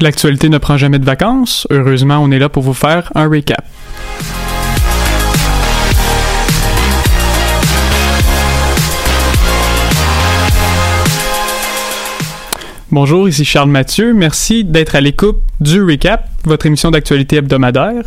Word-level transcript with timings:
L'actualité 0.00 0.48
ne 0.48 0.58
prend 0.58 0.76
jamais 0.76 1.00
de 1.00 1.04
vacances. 1.04 1.66
Heureusement, 1.70 2.18
on 2.18 2.30
est 2.30 2.38
là 2.38 2.48
pour 2.48 2.62
vous 2.62 2.74
faire 2.74 3.10
un 3.16 3.28
recap. 3.28 3.64
Bonjour, 12.90 13.28
ici 13.28 13.44
Charles 13.44 13.70
Mathieu. 13.70 14.14
Merci 14.14 14.64
d'être 14.64 14.94
à 14.94 15.00
l'écoute 15.00 15.42
du 15.60 15.82
Recap, 15.82 16.28
votre 16.44 16.66
émission 16.66 16.90
d'actualité 16.90 17.36
hebdomadaire. 17.36 18.04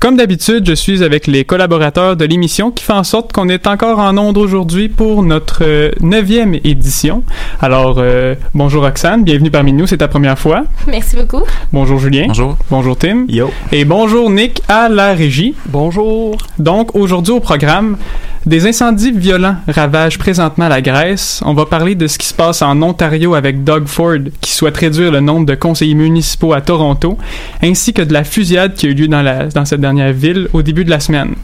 Comme 0.00 0.16
d'habitude, 0.16 0.66
je 0.66 0.74
suis 0.74 1.02
avec 1.02 1.26
les 1.26 1.44
collaborateurs 1.44 2.16
de 2.16 2.24
l'émission 2.24 2.70
qui 2.70 2.84
fait 2.84 2.92
en 2.92 3.04
sorte 3.04 3.32
qu'on 3.32 3.48
est 3.48 3.66
encore 3.66 3.98
en 3.98 4.16
onde 4.16 4.38
aujourd'hui 4.38 4.88
pour 4.88 5.22
notre 5.22 5.62
euh, 5.62 5.90
neuvième 6.00 6.54
édition. 6.64 7.22
Alors, 7.60 7.96
euh, 7.98 8.34
bonjour 8.54 8.84
Roxane, 8.84 9.24
bienvenue 9.24 9.50
parmi 9.50 9.72
nous, 9.72 9.86
c'est 9.86 9.98
ta 9.98 10.08
première 10.08 10.38
fois. 10.38 10.64
Merci 10.86 11.16
beaucoup. 11.16 11.42
Bonjour 11.72 11.98
Julien. 11.98 12.24
Bonjour. 12.28 12.56
Bonjour 12.70 12.96
Tim. 12.96 13.26
Yo. 13.28 13.50
Et 13.70 13.84
bonjour 13.84 14.30
Nick 14.30 14.62
à 14.68 14.88
la 14.88 15.12
régie. 15.14 15.54
Bonjour. 15.66 16.36
Donc, 16.58 16.94
aujourd'hui 16.94 17.34
au 17.34 17.40
programme, 17.40 17.96
des 18.46 18.66
incendies 18.66 19.10
violents 19.10 19.56
ravagent 19.66 20.18
présentement 20.18 20.68
la 20.68 20.82
Grèce. 20.82 21.40
On 21.46 21.54
va 21.54 21.64
parler 21.64 21.94
de 21.94 22.06
ce 22.06 22.18
qui 22.18 22.26
se 22.26 22.34
passe 22.34 22.60
en 22.60 22.82
Ontario 22.82 23.34
avec 23.34 23.64
Doug 23.64 23.86
Ford, 23.86 24.18
qui 24.42 24.50
souhaite 24.52 24.76
réduire 24.76 25.10
le 25.10 25.20
nombre 25.20 25.46
de 25.46 25.54
conseillers 25.54 25.94
municipaux 25.94 26.52
à 26.52 26.60
Toronto, 26.60 26.93
ainsi 27.62 27.92
que 27.92 28.02
de 28.02 28.12
la 28.12 28.24
fusillade 28.24 28.74
qui 28.74 28.86
a 28.86 28.90
eu 28.90 28.94
lieu 28.94 29.08
dans, 29.08 29.64
cette 29.64 29.80
dernière 29.80 30.12
ville 30.12 30.48
au 30.52 30.62
début 30.62 30.84
de 30.84 30.90
la 30.90 31.00
semaine. 31.00 31.34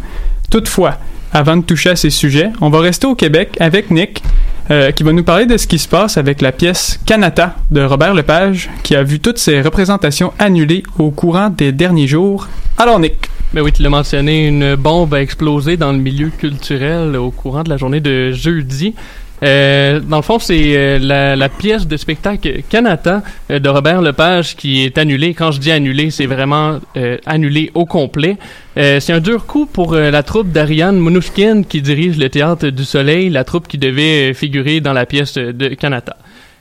Toutefois, 0.51 0.99
avant 1.33 1.57
de 1.57 1.63
toucher 1.63 1.91
à 1.91 1.97
ces 1.97 2.11
sujets, 2.11 2.51
on 2.61 2.71
va 2.71 2.81
rester 2.81 3.07
au 3.07 3.15
Québec 3.15 3.57
avec 3.61 3.91
Nick, 3.91 4.23
euh, 4.71 4.91
qui 4.91 5.03
va 5.03 5.13
nous 5.13 5.25
parler 5.25 5.47
de 5.47 5.57
ce 5.57 5.67
qui 5.67 5.79
se 5.79 5.89
passe 5.89 6.17
avec 6.17 6.41
la 6.41 6.53
pièce 6.53 6.99
Canata 7.07 7.57
de 7.71 7.83
Robert 7.83 8.15
Lepage, 8.15 8.71
qui 8.83 8.95
a 8.95 9.03
vu 9.03 9.21
toutes 9.21 9.39
ses 9.39 9.63
représentations 9.63 10.33
annulées 10.39 10.83
au 10.99 11.11
courant 11.11 11.51
des 11.51 11.73
derniers 11.73 12.07
jours. 12.07 12.49
Alors 12.79 12.99
Nick. 12.99 13.29
Ben 13.53 13.63
oui, 13.63 13.73
tu 13.73 13.83
l'as 13.83 13.91
mentionné, 13.91 14.47
une 14.47 14.77
bombe 14.77 15.13
a 15.13 15.21
explosé 15.21 15.77
dans 15.77 15.91
le 15.91 15.99
milieu 15.99 16.31
culturel 16.31 17.17
au 17.17 17.33
courant 17.33 17.65
de 17.65 17.69
la 17.69 17.77
journée 17.77 17.99
de 17.99 18.31
jeudi. 18.31 18.95
Euh, 19.43 20.01
dans 20.01 20.17
le 20.17 20.23
fond, 20.23 20.39
c'est 20.39 20.77
euh, 20.77 20.99
la, 20.99 21.37
la, 21.37 21.49
pièce 21.49 21.87
de 21.87 21.97
spectacle 21.97 22.63
Canata 22.69 23.23
euh, 23.51 23.59
de 23.59 23.69
Robert 23.69 24.03
Lepage 24.03 24.57
qui 24.57 24.85
est 24.85 24.99
annulée. 24.99 25.35
Quand 25.35 25.51
je 25.51 25.61
dis 25.61 25.71
annulée, 25.71 26.11
c'est 26.11 26.27
vraiment 26.27 26.79
euh, 26.97 27.17
annulé 27.27 27.71
au 27.75 27.87
complet. 27.87 28.37
c'est 28.77 29.13
un 29.13 29.21
dur 29.21 29.47
coup 29.47 29.67
pour 29.67 29.95
la 29.95 30.23
troupe 30.23 30.53
d'Ariane 30.53 30.99
Mnouchkine 30.99 31.65
qui 31.65 31.83
dirige 31.83 32.17
le 32.17 32.29
Théâtre 32.29 32.69
du 32.69 32.85
Soleil, 32.85 33.29
la 33.29 33.45
troupe 33.45 33.69
qui 33.69 33.79
devait 33.79 34.33
figurer 34.33 34.81
dans 34.81 34.93
la 34.93 35.07
pièce 35.07 35.35
de 35.35 35.69
Canata. 35.75 36.17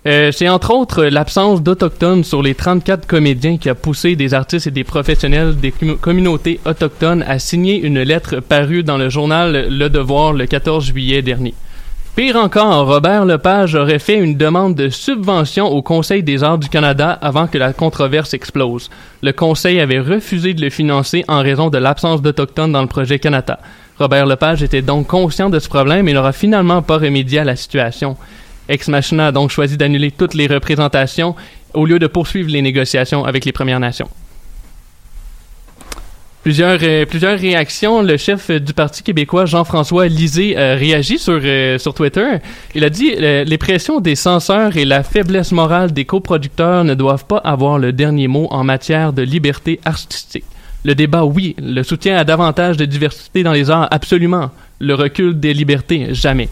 Euh, 0.07 0.31
c'est 0.31 0.47
entre 0.47 0.71
autres 0.73 1.03
l'absence 1.03 1.61
d'Autochtones 1.61 2.23
sur 2.23 2.41
les 2.41 2.55
34 2.55 3.05
comédiens 3.05 3.57
qui 3.57 3.67
a 3.67 3.75
poussé 3.75 4.15
des 4.15 4.33
artistes 4.33 4.67
et 4.67 4.71
des 4.71 4.85
professionnels 4.85 5.57
des 5.57 5.73
communautés 5.99 6.61
autochtones 6.65 7.23
à 7.27 7.37
signer 7.37 7.81
une 7.81 8.01
lettre 8.01 8.39
parue 8.39 8.83
dans 8.83 8.97
le 8.97 9.09
journal 9.09 9.67
Le 9.69 9.89
Devoir 9.89 10.31
le 10.31 10.45
14 10.45 10.85
juillet 10.85 11.21
dernier. 11.21 11.53
Pire 12.19 12.35
encore, 12.35 12.85
Robert 12.85 13.23
Lepage 13.23 13.75
aurait 13.75 13.97
fait 13.97 14.17
une 14.17 14.35
demande 14.35 14.75
de 14.75 14.89
subvention 14.89 15.67
au 15.67 15.81
Conseil 15.81 16.21
des 16.21 16.43
arts 16.43 16.57
du 16.57 16.67
Canada 16.67 17.17
avant 17.21 17.47
que 17.47 17.57
la 17.57 17.71
controverse 17.71 18.33
explose. 18.33 18.89
Le 19.23 19.31
Conseil 19.31 19.79
avait 19.79 20.01
refusé 20.01 20.53
de 20.53 20.59
le 20.59 20.69
financer 20.69 21.23
en 21.29 21.41
raison 21.41 21.69
de 21.69 21.77
l'absence 21.77 22.21
d'Autochtones 22.21 22.73
dans 22.73 22.81
le 22.81 22.89
projet 22.89 23.19
Canada. 23.19 23.57
Robert 23.99 24.25
Lepage 24.25 24.61
était 24.63 24.81
donc 24.81 25.07
conscient 25.07 25.49
de 25.49 25.59
ce 25.59 25.69
problème 25.69 26.09
et 26.09 26.13
n'aura 26.13 26.33
finalement 26.33 26.81
pas 26.81 26.97
remédié 26.97 27.39
à 27.39 27.45
la 27.45 27.55
situation. 27.55 28.17
Ex 28.67 28.89
Machina 28.89 29.27
a 29.27 29.31
donc 29.31 29.49
choisi 29.49 29.77
d'annuler 29.77 30.11
toutes 30.11 30.33
les 30.33 30.47
représentations 30.47 31.37
au 31.73 31.85
lieu 31.85 31.99
de 31.99 32.07
poursuivre 32.07 32.51
les 32.51 32.61
négociations 32.61 33.23
avec 33.23 33.45
les 33.45 33.53
Premières 33.53 33.79
Nations. 33.79 34.09
Plusieurs, 36.49 36.79
euh, 36.81 37.05
plusieurs 37.05 37.37
réactions. 37.37 38.01
Le 38.01 38.17
chef 38.17 38.49
du 38.49 38.73
Parti 38.73 39.03
québécois, 39.03 39.45
Jean-François 39.45 40.07
Lisée, 40.07 40.57
a 40.57 40.73
réagi 40.73 41.19
sur, 41.19 41.39
euh, 41.43 41.77
sur 41.77 41.93
Twitter. 41.93 42.25
Il 42.73 42.83
a 42.83 42.89
dit 42.89 43.13
euh, 43.15 43.43
Les 43.43 43.59
pressions 43.59 43.99
des 43.99 44.15
censeurs 44.15 44.75
et 44.75 44.83
la 44.83 45.03
faiblesse 45.03 45.51
morale 45.51 45.91
des 45.91 46.05
coproducteurs 46.05 46.85
ne 46.85 46.95
doivent 46.95 47.25
pas 47.25 47.37
avoir 47.37 47.77
le 47.77 47.93
dernier 47.93 48.27
mot 48.27 48.47
en 48.49 48.63
matière 48.63 49.13
de 49.13 49.21
liberté 49.21 49.79
artistique. 49.85 50.43
Le 50.83 50.95
débat, 50.95 51.23
oui. 51.23 51.55
Le 51.61 51.83
soutien 51.83 52.17
à 52.17 52.23
davantage 52.23 52.77
de 52.77 52.85
diversité 52.85 53.43
dans 53.43 53.53
les 53.53 53.69
arts, 53.69 53.87
absolument. 53.91 54.49
Le 54.79 54.95
recul 54.95 55.39
des 55.39 55.53
libertés, 55.53 56.15
jamais. 56.15 56.49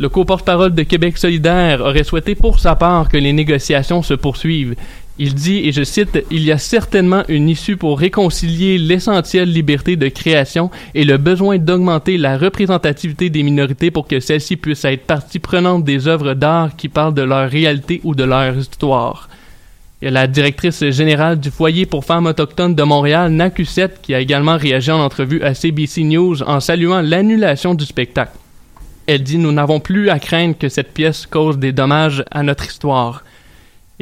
Le 0.00 0.08
co-porte-parole 0.08 0.74
de 0.74 0.82
Québec 0.82 1.18
solidaire 1.18 1.82
aurait 1.82 2.04
souhaité 2.04 2.34
pour 2.34 2.58
sa 2.58 2.74
part 2.74 3.10
que 3.10 3.18
les 3.18 3.34
négociations 3.34 4.02
se 4.02 4.14
poursuivent. 4.14 4.74
Il 5.22 5.34
dit, 5.34 5.68
et 5.68 5.72
je 5.72 5.84
cite, 5.84 6.24
Il 6.30 6.44
y 6.44 6.50
a 6.50 6.56
certainement 6.56 7.24
une 7.28 7.50
issue 7.50 7.76
pour 7.76 7.98
réconcilier 7.98 8.78
l'essentielle 8.78 9.52
liberté 9.52 9.96
de 9.96 10.08
création 10.08 10.70
et 10.94 11.04
le 11.04 11.18
besoin 11.18 11.58
d'augmenter 11.58 12.16
la 12.16 12.38
représentativité 12.38 13.28
des 13.28 13.42
minorités 13.42 13.90
pour 13.90 14.08
que 14.08 14.18
celles-ci 14.18 14.56
puissent 14.56 14.86
être 14.86 15.04
partie 15.04 15.38
prenante 15.38 15.84
des 15.84 16.08
œuvres 16.08 16.32
d'art 16.32 16.74
qui 16.74 16.88
parlent 16.88 17.12
de 17.12 17.20
leur 17.20 17.50
réalité 17.50 18.00
ou 18.02 18.14
de 18.14 18.24
leur 18.24 18.56
histoire. 18.56 19.28
La 20.00 20.26
directrice 20.26 20.88
générale 20.88 21.38
du 21.38 21.50
Foyer 21.50 21.84
pour 21.84 22.06
femmes 22.06 22.24
autochtones 22.24 22.74
de 22.74 22.82
Montréal, 22.82 23.30
Nacucette, 23.30 24.00
qui 24.00 24.14
a 24.14 24.20
également 24.20 24.56
réagi 24.56 24.90
en 24.90 25.04
entrevue 25.04 25.42
à 25.42 25.52
CBC 25.52 26.02
News 26.04 26.42
en 26.44 26.60
saluant 26.60 27.02
l'annulation 27.02 27.74
du 27.74 27.84
spectacle. 27.84 28.38
Elle 29.06 29.22
dit 29.22 29.36
Nous 29.36 29.52
n'avons 29.52 29.80
plus 29.80 30.08
à 30.08 30.18
craindre 30.18 30.56
que 30.56 30.70
cette 30.70 30.94
pièce 30.94 31.26
cause 31.26 31.58
des 31.58 31.72
dommages 31.72 32.24
à 32.30 32.42
notre 32.42 32.64
histoire. 32.64 33.22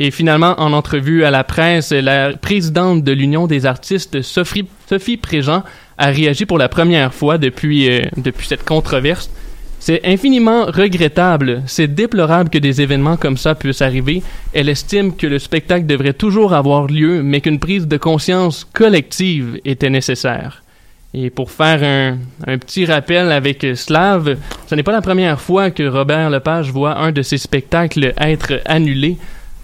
Et 0.01 0.13
finalement, 0.13 0.55
en 0.59 0.73
entrevue 0.73 1.25
à 1.25 1.33
la 1.33 1.43
presse, 1.43 1.91
la 1.91 2.33
présidente 2.33 3.03
de 3.03 3.11
l'Union 3.11 3.49
des 3.49 3.67
artistes, 3.67 4.23
Sophie, 4.23 4.65
Sophie 4.89 5.17
Préjean, 5.17 5.65
a 5.99 6.07
réagi 6.07 6.47
pour 6.47 6.57
la 6.57 6.69
première 6.69 7.13
fois 7.13 7.37
depuis, 7.37 7.91
euh, 7.91 8.03
depuis 8.17 8.47
cette 8.47 8.65
controverse. 8.65 9.29
C'est 9.81 10.07
infiniment 10.07 10.67
regrettable, 10.67 11.63
c'est 11.67 11.93
déplorable 11.93 12.49
que 12.49 12.59
des 12.59 12.81
événements 12.81 13.17
comme 13.17 13.37
ça 13.37 13.57
puissent 13.57 13.83
arriver. 13.83 14.23
Elle 14.53 14.69
estime 14.69 15.17
que 15.17 15.27
le 15.27 15.41
spectacle 15.41 15.87
devrait 15.87 16.13
toujours 16.13 16.53
avoir 16.53 16.87
lieu, 16.87 17.25
mais 17.25 17.41
qu'une 17.41 17.59
prise 17.59 17.89
de 17.89 17.97
conscience 17.97 18.69
collective 18.73 19.61
était 19.65 19.91
nécessaire. 19.91 20.63
Et 21.13 21.31
pour 21.31 21.51
faire 21.51 21.83
un, 21.83 22.19
un, 22.47 22.59
petit 22.59 22.85
rappel 22.85 23.33
avec 23.33 23.67
Slav, 23.75 24.37
ce 24.69 24.75
n'est 24.75 24.83
pas 24.83 24.93
la 24.93 25.01
première 25.01 25.41
fois 25.41 25.71
que 25.71 25.83
Robert 25.83 26.31
Lepage 26.31 26.71
voit 26.71 26.99
un 26.99 27.11
de 27.11 27.23
ses 27.23 27.39
spectacles 27.39 28.13
être 28.21 28.61
annulé. 28.65 29.17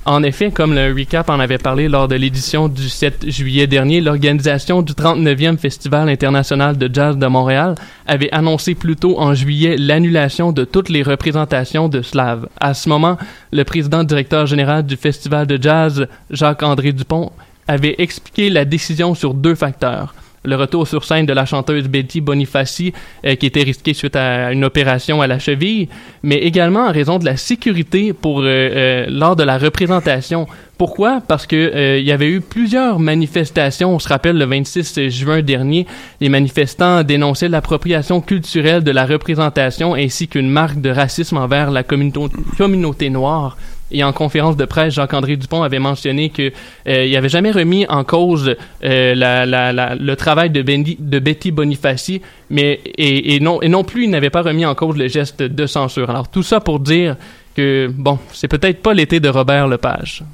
En 0.07 0.23
effet, 0.23 0.51
comme 0.51 0.75
le 0.75 0.93
recap 0.93 1.31
en 1.31 1.41
avait 1.41 1.57
parlé 1.57 1.89
lors 1.89 2.09
de 2.09 2.15
l'édition 2.15 2.69
du 2.69 2.91
7 2.91 3.31
juillet 3.31 3.67
dernier, 3.67 4.03
l'organisation 4.03 4.83
du 4.83 4.93
39e 4.93 5.57
Festival 5.57 6.11
international 6.11 6.77
de 6.77 6.91
jazz 6.93 7.17
de 7.17 7.27
Montréal 7.27 7.75
avait 8.07 8.31
annoncé 8.31 8.75
plus 8.75 8.97
tôt 8.97 9.19
en 9.19 9.33
juillet 9.33 9.77
l'annulation 9.79 10.53
de 10.53 10.65
toutes 10.65 10.91
les 10.91 11.03
représentations 11.03 11.89
de 11.89 12.03
Slav. 12.03 12.49
À 12.61 12.75
ce 12.75 12.91
moment, 12.91 13.17
le 13.51 13.65
président 13.65 14.05
directeur 14.05 14.45
général 14.45 14.85
du 14.85 14.97
Festival 14.97 15.47
de 15.47 15.61
jazz, 15.61 16.07
Jacques-André 16.31 16.93
Dupont, 16.93 17.33
avait 17.67 17.95
expliqué 17.97 18.51
la 18.51 18.67
décision 18.67 19.15
sur 19.15 19.33
deux 19.33 19.55
facteurs 19.55 20.15
le 20.45 20.57
retour 20.57 20.87
sur 20.87 21.05
scène 21.05 21.27
de 21.27 21.33
la 21.33 21.47
chanteuse 21.47 21.89
Betty 21.89 22.21
Bonifaci, 22.21 22.93
euh, 23.25 23.35
qui 23.35 23.47
était 23.47 23.63
risqué 23.63 23.95
suite 23.95 24.17
à 24.17 24.53
une 24.53 24.65
opération 24.65 25.23
à 25.23 25.27
la 25.27 25.39
cheville, 25.39 25.89
mais 26.23 26.37
également 26.37 26.87
en 26.87 26.93
raison 26.93 27.19
de 27.19 27.25
la 27.25 27.37
sécurité 27.37 28.13
pour 28.13 28.41
euh, 28.41 28.45
euh, 28.45 29.07
lors 29.09 29.37
de 29.37 29.43
la 29.43 29.59
représentation. 29.59 30.47
Pourquoi? 30.77 31.23
Parce 31.27 31.47
que 31.47 31.99
il 31.99 32.05
y 32.05 32.11
avait 32.11 32.29
eu 32.29 32.41
plusieurs 32.41 32.99
manifestations. 32.99 33.95
On 33.95 34.01
se 34.01 34.09
rappelle 34.09 34.37
le 34.37 34.45
26 34.45 35.09
juin 35.09 35.41
dernier, 35.41 35.87
les 36.21 36.29
manifestants 36.29 37.05
dénonçaient 37.05 37.49
l'appropriation 37.49 38.21
culturelle 38.21 38.83
de 38.83 38.91
la 38.91 39.07
représentation 39.07 39.95
ainsi 39.95 40.27
qu'une 40.27 40.51
marque 40.51 40.81
de 40.81 40.91
racisme 40.91 41.37
envers 41.37 41.71
la 41.71 41.85
communauté 41.85 43.09
noire. 43.09 43.57
Et 43.91 44.03
en 44.03 44.13
conférence 44.13 44.57
de 44.57 44.65
presse, 44.65 44.95
Jacques-André 44.95 45.37
Dupont 45.37 45.63
avait 45.63 45.79
mentionné 45.79 46.31
que 46.31 46.51
euh, 46.89 47.05
il 47.05 47.17
avait 47.17 47.29
jamais 47.29 47.51
remis 47.51 47.87
en 47.89 48.03
cause 48.03 48.57
euh, 48.83 49.15
le 49.15 50.15
travail 50.15 50.51
de, 50.51 50.63
Betty 51.21 51.51
Bonifaci, 51.51 52.23
mais 52.51 52.81
et, 52.97 53.35
et, 53.35 53.41
non 53.41 53.61
et 53.63 53.69
non 53.69 53.85
plus 53.85 54.05
il 54.05 54.11
n'avait 54.11 54.31
pas 54.31 54.43
remis 54.43 54.65
en 54.65 54.75
cause 54.75 54.97
le 54.97 55.09
geste 55.09 55.43
de 55.43 55.67
censure. 55.67 56.11
Alors 56.11 56.29
tout 56.29 56.43
ça 56.43 56.61
pour 56.61 56.81
dire 56.81 57.17
que 57.55 57.91
bon, 57.95 58.19
c'est 58.33 58.49
peut-être 58.49 58.83
pas 58.83 58.95
l'été 58.95 59.21
de 59.21 59.29
Robert 59.29 59.69
Lepage. 59.69 60.25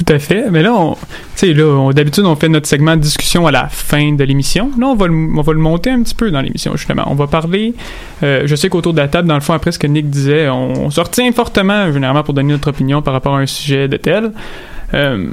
Tout 0.00 0.14
à 0.14 0.18
fait. 0.18 0.50
Mais 0.50 0.62
là, 0.62 0.72
on, 0.72 0.96
là, 1.42 1.92
d'habitude, 1.92 2.24
on 2.24 2.34
fait 2.34 2.48
notre 2.48 2.66
segment 2.66 2.96
de 2.96 3.02
discussion 3.02 3.46
à 3.46 3.50
la 3.50 3.68
fin 3.68 4.12
de 4.12 4.24
l'émission. 4.24 4.70
Là, 4.78 4.86
on 4.86 4.94
va, 4.94 5.08
le, 5.08 5.12
on 5.14 5.42
va 5.42 5.52
le 5.52 5.58
monter 5.58 5.90
un 5.90 6.02
petit 6.02 6.14
peu 6.14 6.30
dans 6.30 6.40
l'émission, 6.40 6.74
justement. 6.74 7.04
On 7.08 7.14
va 7.14 7.26
parler, 7.26 7.74
euh, 8.22 8.44
je 8.46 8.56
sais 8.56 8.70
qu'autour 8.70 8.94
de 8.94 8.98
la 8.98 9.08
table, 9.08 9.28
dans 9.28 9.34
le 9.34 9.42
fond, 9.42 9.52
après 9.52 9.72
ce 9.72 9.78
que 9.78 9.86
Nick 9.86 10.08
disait, 10.08 10.48
on, 10.48 10.86
on 10.86 10.90
se 10.90 11.02
retient 11.02 11.30
fortement, 11.32 11.92
généralement, 11.92 12.22
pour 12.22 12.32
donner 12.32 12.54
notre 12.54 12.68
opinion 12.68 13.02
par 13.02 13.12
rapport 13.12 13.36
à 13.36 13.40
un 13.40 13.46
sujet 13.46 13.88
de 13.88 13.98
tel. 13.98 14.32
Euh, 14.94 15.26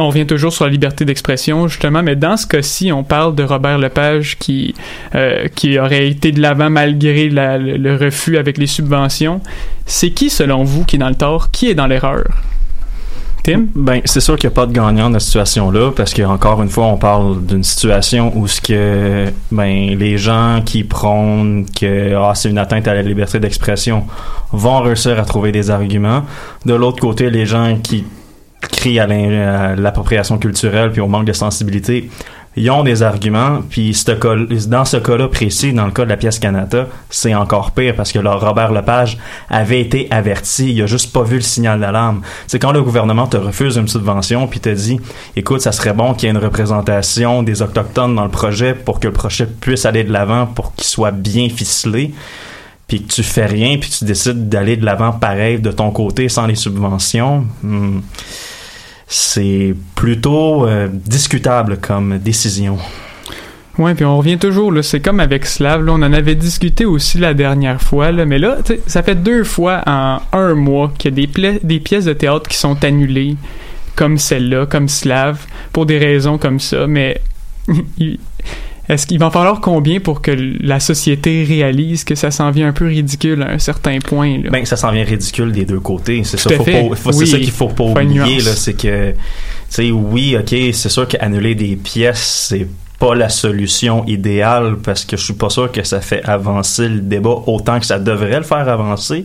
on 0.00 0.08
revient 0.08 0.26
toujours 0.26 0.52
sur 0.52 0.64
la 0.64 0.70
liberté 0.72 1.04
d'expression, 1.04 1.68
justement, 1.68 2.02
mais 2.02 2.16
dans 2.16 2.36
ce 2.36 2.48
cas-ci, 2.48 2.90
on 2.90 3.04
parle 3.04 3.36
de 3.36 3.44
Robert 3.44 3.78
Lepage 3.78 4.36
qui, 4.36 4.74
euh, 5.14 5.46
qui 5.54 5.78
aurait 5.78 6.08
été 6.08 6.32
de 6.32 6.40
l'avant 6.40 6.70
malgré 6.70 7.28
le 7.28 7.96
refus 7.96 8.36
avec 8.36 8.58
les 8.58 8.66
subventions. 8.66 9.40
C'est 9.86 10.10
qui, 10.10 10.28
selon 10.28 10.64
vous, 10.64 10.84
qui 10.84 10.96
est 10.96 10.98
dans 10.98 11.08
le 11.08 11.14
tort? 11.14 11.52
Qui 11.52 11.68
est 11.68 11.74
dans 11.74 11.86
l'erreur? 11.86 12.24
Tim? 13.42 13.66
Ben, 13.74 14.00
c'est 14.04 14.20
sûr 14.20 14.36
qu'il 14.36 14.48
n'y 14.48 14.52
a 14.52 14.54
pas 14.54 14.66
de 14.66 14.72
gagnant 14.72 15.10
dans 15.10 15.18
cette 15.18 15.26
situation-là, 15.26 15.90
parce 15.96 16.14
que 16.14 16.22
encore 16.22 16.62
une 16.62 16.68
fois, 16.68 16.86
on 16.86 16.96
parle 16.96 17.44
d'une 17.44 17.64
situation 17.64 18.32
où 18.36 18.46
ce 18.46 18.60
que 18.60 19.32
ben 19.50 19.98
les 19.98 20.16
gens 20.16 20.62
qui 20.64 20.84
prônent 20.84 21.66
que 21.68 22.14
ah, 22.14 22.34
c'est 22.36 22.50
une 22.50 22.58
atteinte 22.58 22.86
à 22.86 22.94
la 22.94 23.02
liberté 23.02 23.40
d'expression 23.40 24.04
vont 24.52 24.80
réussir 24.80 25.18
à 25.18 25.24
trouver 25.24 25.50
des 25.50 25.70
arguments. 25.70 26.22
De 26.66 26.74
l'autre 26.74 27.00
côté, 27.00 27.30
les 27.30 27.44
gens 27.44 27.78
qui 27.82 28.04
crient 28.60 29.00
à 29.00 29.74
l'appropriation 29.74 30.38
culturelle 30.38 30.92
puis 30.92 31.00
au 31.00 31.08
manque 31.08 31.24
de 31.24 31.32
sensibilité, 31.32 32.10
ils 32.54 32.70
ont 32.70 32.82
des 32.82 33.02
arguments, 33.02 33.60
puis 33.68 33.96
dans 34.68 34.84
ce 34.84 34.96
cas-là 34.98 35.28
précis, 35.28 35.72
dans 35.72 35.86
le 35.86 35.90
cas 35.90 36.04
de 36.04 36.10
la 36.10 36.18
pièce 36.18 36.38
Canada, 36.38 36.86
c'est 37.08 37.34
encore 37.34 37.70
pire 37.70 37.94
parce 37.96 38.12
que 38.12 38.18
le 38.18 38.28
Robert 38.28 38.72
Lepage 38.72 39.16
avait 39.48 39.80
été 39.80 40.06
averti, 40.10 40.72
il 40.72 40.82
a 40.82 40.86
juste 40.86 41.12
pas 41.12 41.22
vu 41.22 41.36
le 41.36 41.42
signal 41.42 41.80
d'alarme. 41.80 42.20
C'est 42.46 42.58
quand 42.58 42.72
le 42.72 42.82
gouvernement 42.82 43.26
te 43.26 43.38
refuse 43.38 43.76
une 43.76 43.88
subvention 43.88 44.46
puis 44.46 44.60
te 44.60 44.68
dit, 44.68 45.00
écoute, 45.34 45.62
ça 45.62 45.72
serait 45.72 45.94
bon 45.94 46.12
qu'il 46.12 46.24
y 46.24 46.26
ait 46.26 46.34
une 46.34 46.44
représentation 46.44 47.42
des 47.42 47.62
autochtones 47.62 48.14
dans 48.14 48.24
le 48.24 48.30
projet 48.30 48.74
pour 48.74 49.00
que 49.00 49.06
le 49.06 49.14
projet 49.14 49.46
puisse 49.46 49.86
aller 49.86 50.04
de 50.04 50.12
l'avant, 50.12 50.46
pour 50.46 50.74
qu'il 50.74 50.86
soit 50.86 51.10
bien 51.10 51.48
ficelé 51.48 52.12
puis 52.86 53.02
que 53.02 53.10
tu 53.10 53.22
fais 53.22 53.46
rien, 53.46 53.78
puis 53.78 53.88
tu 53.88 54.04
décides 54.04 54.50
d'aller 54.50 54.76
de 54.76 54.84
l'avant 54.84 55.12
pareil 55.12 55.58
de 55.58 55.72
ton 55.72 55.90
côté 55.92 56.28
sans 56.28 56.46
les 56.46 56.56
subventions, 56.56 57.46
hmm, 57.62 58.00
c'est 59.12 59.74
plutôt 59.94 60.66
euh, 60.66 60.88
discutable 60.90 61.76
comme 61.76 62.18
décision. 62.18 62.78
Ouais, 63.78 63.94
puis 63.94 64.04
on 64.06 64.16
revient 64.16 64.38
toujours, 64.38 64.72
là, 64.72 64.82
c'est 64.82 65.00
comme 65.00 65.20
avec 65.20 65.44
Slav, 65.44 65.86
on 65.86 65.94
en 65.94 66.12
avait 66.12 66.34
discuté 66.34 66.86
aussi 66.86 67.18
la 67.18 67.34
dernière 67.34 67.80
fois, 67.80 68.10
là, 68.10 68.24
mais 68.24 68.38
là, 68.38 68.58
ça 68.86 69.02
fait 69.02 69.14
deux 69.14 69.44
fois 69.44 69.82
en 69.86 70.20
un 70.32 70.54
mois 70.54 70.92
qu'il 70.98 71.18
y 71.18 71.24
a 71.24 71.26
des, 71.26 71.60
des 71.62 71.80
pièces 71.80 72.06
de 72.06 72.12
théâtre 72.14 72.48
qui 72.48 72.56
sont 72.56 72.82
annulées, 72.84 73.36
comme 73.96 74.16
celle-là, 74.16 74.66
comme 74.66 74.88
Slav, 74.88 75.46
pour 75.72 75.84
des 75.84 75.98
raisons 75.98 76.38
comme 76.38 76.60
ça, 76.60 76.86
mais 76.86 77.20
est-ce 78.88 79.06
qu'il 79.06 79.18
va 79.18 79.26
en 79.26 79.30
falloir 79.30 79.60
combien 79.60 80.00
pour 80.00 80.22
que 80.22 80.32
la 80.60 80.80
société 80.80 81.44
réalise 81.44 82.04
que 82.04 82.14
ça 82.14 82.30
s'en 82.30 82.50
vient 82.50 82.68
un 82.68 82.72
peu 82.72 82.86
ridicule 82.86 83.42
à 83.42 83.50
un 83.50 83.58
certain 83.58 83.98
point, 84.00 84.38
là? 84.38 84.50
Ben, 84.50 84.64
ça 84.64 84.76
s'en 84.76 84.90
vient 84.90 85.04
ridicule 85.04 85.52
des 85.52 85.64
deux 85.64 85.80
côtés. 85.80 86.22
C'est 86.24 86.36
ça, 86.38 86.50
Oui. 86.58 86.90
c'est 86.96 87.26
ça 87.26 87.38
qu'il 87.38 87.50
faut 87.50 87.68
pas 87.68 87.84
oublier, 87.84 88.40
c'est 88.40 88.74
que, 88.74 89.14
oui, 89.92 90.36
ok, 90.36 90.48
c'est 90.72 90.88
sûr 90.88 91.06
qu'annuler 91.06 91.54
des 91.54 91.76
pièces, 91.76 92.46
c'est 92.48 92.66
pas 92.98 93.14
la 93.14 93.28
solution 93.28 94.04
idéale 94.06 94.76
parce 94.82 95.04
que 95.04 95.16
je 95.16 95.24
suis 95.24 95.34
pas 95.34 95.48
sûr 95.50 95.72
que 95.72 95.82
ça 95.82 96.00
fait 96.00 96.22
avancer 96.24 96.88
le 96.88 97.00
débat 97.00 97.34
autant 97.46 97.80
que 97.80 97.86
ça 97.86 97.98
devrait 97.98 98.38
le 98.38 98.44
faire 98.44 98.68
avancer. 98.68 99.24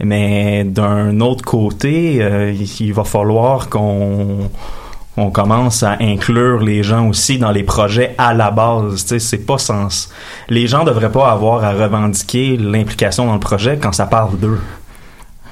Mais 0.00 0.64
d'un 0.64 1.20
autre 1.20 1.44
côté, 1.44 2.18
euh, 2.20 2.52
il 2.80 2.92
va 2.92 3.04
falloir 3.04 3.68
qu'on 3.68 4.50
on 5.16 5.30
commence 5.30 5.82
à 5.82 5.96
inclure 6.00 6.60
les 6.60 6.82
gens 6.82 7.08
aussi 7.08 7.38
dans 7.38 7.50
les 7.52 7.62
projets 7.62 8.14
à 8.18 8.34
la 8.34 8.50
base. 8.50 9.04
C'est 9.18 9.46
pas 9.46 9.58
sens. 9.58 10.10
Les 10.48 10.66
gens 10.66 10.84
devraient 10.84 11.12
pas 11.12 11.30
avoir 11.30 11.62
à 11.64 11.72
revendiquer 11.72 12.56
l'implication 12.56 13.26
dans 13.26 13.34
le 13.34 13.40
projet 13.40 13.78
quand 13.80 13.92
ça 13.92 14.06
parle 14.06 14.38
d'eux. 14.38 14.58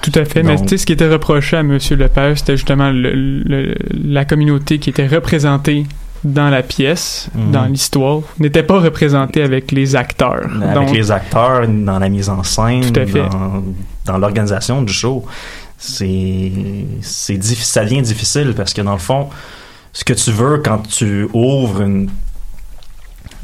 Tout 0.00 0.12
à 0.17 0.25
fait, 0.25 0.43
mais 0.43 0.56
tu 0.56 0.67
sais, 0.67 0.79
ce 0.79 0.87
qui 0.87 0.93
était 0.93 1.09
reproché 1.09 1.56
à 1.56 1.61
M. 1.61 1.79
Lepage, 1.93 2.38
c'était 2.38 2.56
justement 2.56 2.91
le- 2.91 3.12
le- 3.14 3.75
la 3.93 4.25
communauté 4.25 4.81
qui 4.81 4.91
était 4.91 5.06
représentée 5.06 5.87
dans 6.25 6.50
la 6.50 6.62
pièce, 6.62 7.29
Mhm. 7.35 7.50
dans 7.53 7.65
l'histoire, 7.67 8.20
n'était 8.41 8.65
pas 8.65 8.81
représentée 8.81 9.43
avec 9.43 9.70
les 9.70 9.94
acteurs. 9.94 10.49
avec 10.61 10.75
Donc, 10.75 10.91
les 10.93 11.11
acteurs, 11.12 11.69
dans 11.69 12.00
la 12.00 12.08
mise 12.08 12.29
en 12.29 12.43
scène, 12.43 12.91
Tout 12.93 12.99
à 13.00 13.06
fait. 13.06 13.29
dans, 13.29 13.62
dans 14.06 14.19
l'organisation 14.19 14.82
du 14.82 14.93
show. 14.93 15.25
C'est, 15.84 16.52
c'est 17.00 17.43
ça 17.43 17.82
devient 17.82 18.02
difficile 18.02 18.55
parce 18.56 18.73
que 18.73 18.82
dans 18.82 18.93
le 18.93 19.00
fond, 19.00 19.31
ce 19.93 20.05
que 20.05 20.12
tu 20.12 20.31
veux 20.31 20.58
quand 20.58 20.79
tu 20.79 21.29
ouvres 21.32 21.82
une, 21.82 22.08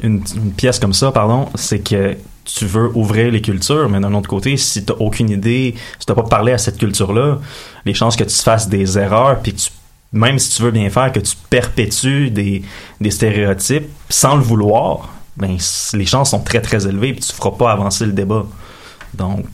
une, 0.05 0.23
une 0.37 0.53
pièce 0.53 0.79
comme 0.79 0.93
ça, 0.93 1.11
pardon, 1.11 1.49
c'est 1.57 1.81
que 1.81 2.17
tu 2.45 2.65
veux 2.65 2.97
ouvrir 2.97 3.33
les 3.33 3.43
cultures, 3.43 3.89
mais 3.89 3.99
d'un 3.99 4.15
autre 4.15 4.29
côté, 4.29 4.57
si 4.57 4.85
t'as 4.85 4.95
aucune 5.01 5.31
idée, 5.31 5.75
si 5.99 6.07
t'as 6.07 6.15
pas 6.15 6.23
parlé 6.23 6.53
à 6.53 6.59
cette 6.59 6.79
culture-là, 6.79 7.41
les 7.85 7.93
chances 7.93 8.15
que 8.15 8.23
tu 8.23 8.37
fasses 8.37 8.69
des 8.69 8.97
erreurs, 8.97 9.41
puis 9.41 9.53
que 9.53 9.59
tu, 9.59 9.71
même 10.13 10.39
si 10.39 10.51
tu 10.51 10.63
veux 10.63 10.71
bien 10.71 10.91
faire, 10.91 11.11
que 11.11 11.19
tu 11.19 11.35
perpétues 11.51 12.31
des, 12.31 12.63
des 13.01 13.11
stéréotypes 13.11 13.89
sans 14.09 14.37
le 14.37 14.43
vouloir, 14.43 15.13
ben 15.37 15.57
les 15.93 16.07
chances 16.07 16.31
sont 16.31 16.41
très 16.41 16.61
très 16.61 16.87
élevées, 16.87 17.15
puis 17.15 17.23
tu 17.23 17.33
feras 17.33 17.51
pas 17.51 17.73
avancer 17.73 18.07
le 18.07 18.13
débat. 18.13 18.47
Donc, 19.15 19.45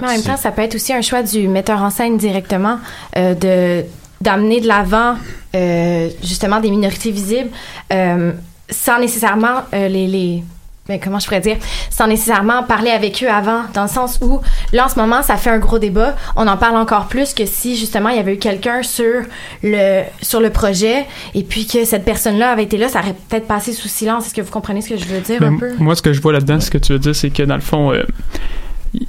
Mais 0.00 0.08
en 0.08 0.10
même 0.10 0.22
temps, 0.22 0.36
ça 0.36 0.50
peut 0.50 0.62
être 0.62 0.74
aussi 0.74 0.92
un 0.92 1.02
choix 1.02 1.22
du 1.22 1.48
metteur 1.48 1.82
en 1.82 1.90
scène 1.90 2.16
directement 2.16 2.78
euh, 3.16 3.34
de 3.34 3.84
d'amener 4.20 4.60
de 4.60 4.66
l'avant 4.66 5.16
euh, 5.54 6.08
justement 6.22 6.58
des 6.60 6.70
minorités 6.70 7.10
visibles 7.10 7.50
euh, 7.92 8.32
sans 8.70 8.98
nécessairement 8.98 9.64
les, 9.72 10.06
les 10.06 10.42
ben, 10.88 10.98
comment 11.02 11.18
je 11.18 11.26
pourrais 11.26 11.40
dire 11.40 11.56
sans 11.90 12.06
nécessairement 12.06 12.62
parler 12.62 12.90
avec 12.90 13.22
eux 13.22 13.28
avant 13.28 13.62
dans 13.74 13.82
le 13.82 13.88
sens 13.88 14.18
où 14.22 14.40
là 14.72 14.86
en 14.86 14.88
ce 14.88 14.98
moment 14.98 15.22
ça 15.22 15.36
fait 15.36 15.50
un 15.50 15.58
gros 15.58 15.78
débat. 15.78 16.14
On 16.36 16.46
en 16.46 16.56
parle 16.56 16.76
encore 16.76 17.06
plus 17.06 17.34
que 17.34 17.44
si 17.46 17.76
justement 17.76 18.08
il 18.10 18.16
y 18.16 18.18
avait 18.18 18.34
eu 18.34 18.38
quelqu'un 18.38 18.82
sur 18.82 19.22
le 19.62 20.02
sur 20.22 20.40
le 20.40 20.50
projet 20.50 21.06
et 21.34 21.42
puis 21.42 21.66
que 21.66 21.84
cette 21.84 22.04
personne 22.04 22.38
là 22.38 22.50
avait 22.50 22.64
été 22.64 22.76
là 22.78 22.88
ça 22.88 23.00
aurait 23.00 23.14
peut-être 23.28 23.46
passé 23.46 23.72
sous 23.72 23.88
silence. 23.88 24.26
Est-ce 24.26 24.34
que 24.34 24.42
vous 24.42 24.50
comprenez 24.52 24.80
ce 24.80 24.90
que 24.90 24.96
je 24.96 25.04
veux 25.04 25.20
dire 25.20 25.40
ben, 25.40 25.54
un 25.54 25.58
peu? 25.58 25.72
moi, 25.78 25.94
ce 25.96 26.02
que 26.02 26.12
je 26.12 26.20
vois 26.20 26.32
là-dedans, 26.32 26.60
ce 26.60 26.70
que 26.70 26.78
tu 26.78 26.92
veux 26.92 26.98
dire, 26.98 27.14
c'est 27.14 27.30
que 27.30 27.42
dans 27.42 27.56
le 27.56 27.60
fond, 27.60 27.92
euh, 27.92 28.02
mais- 28.02 28.40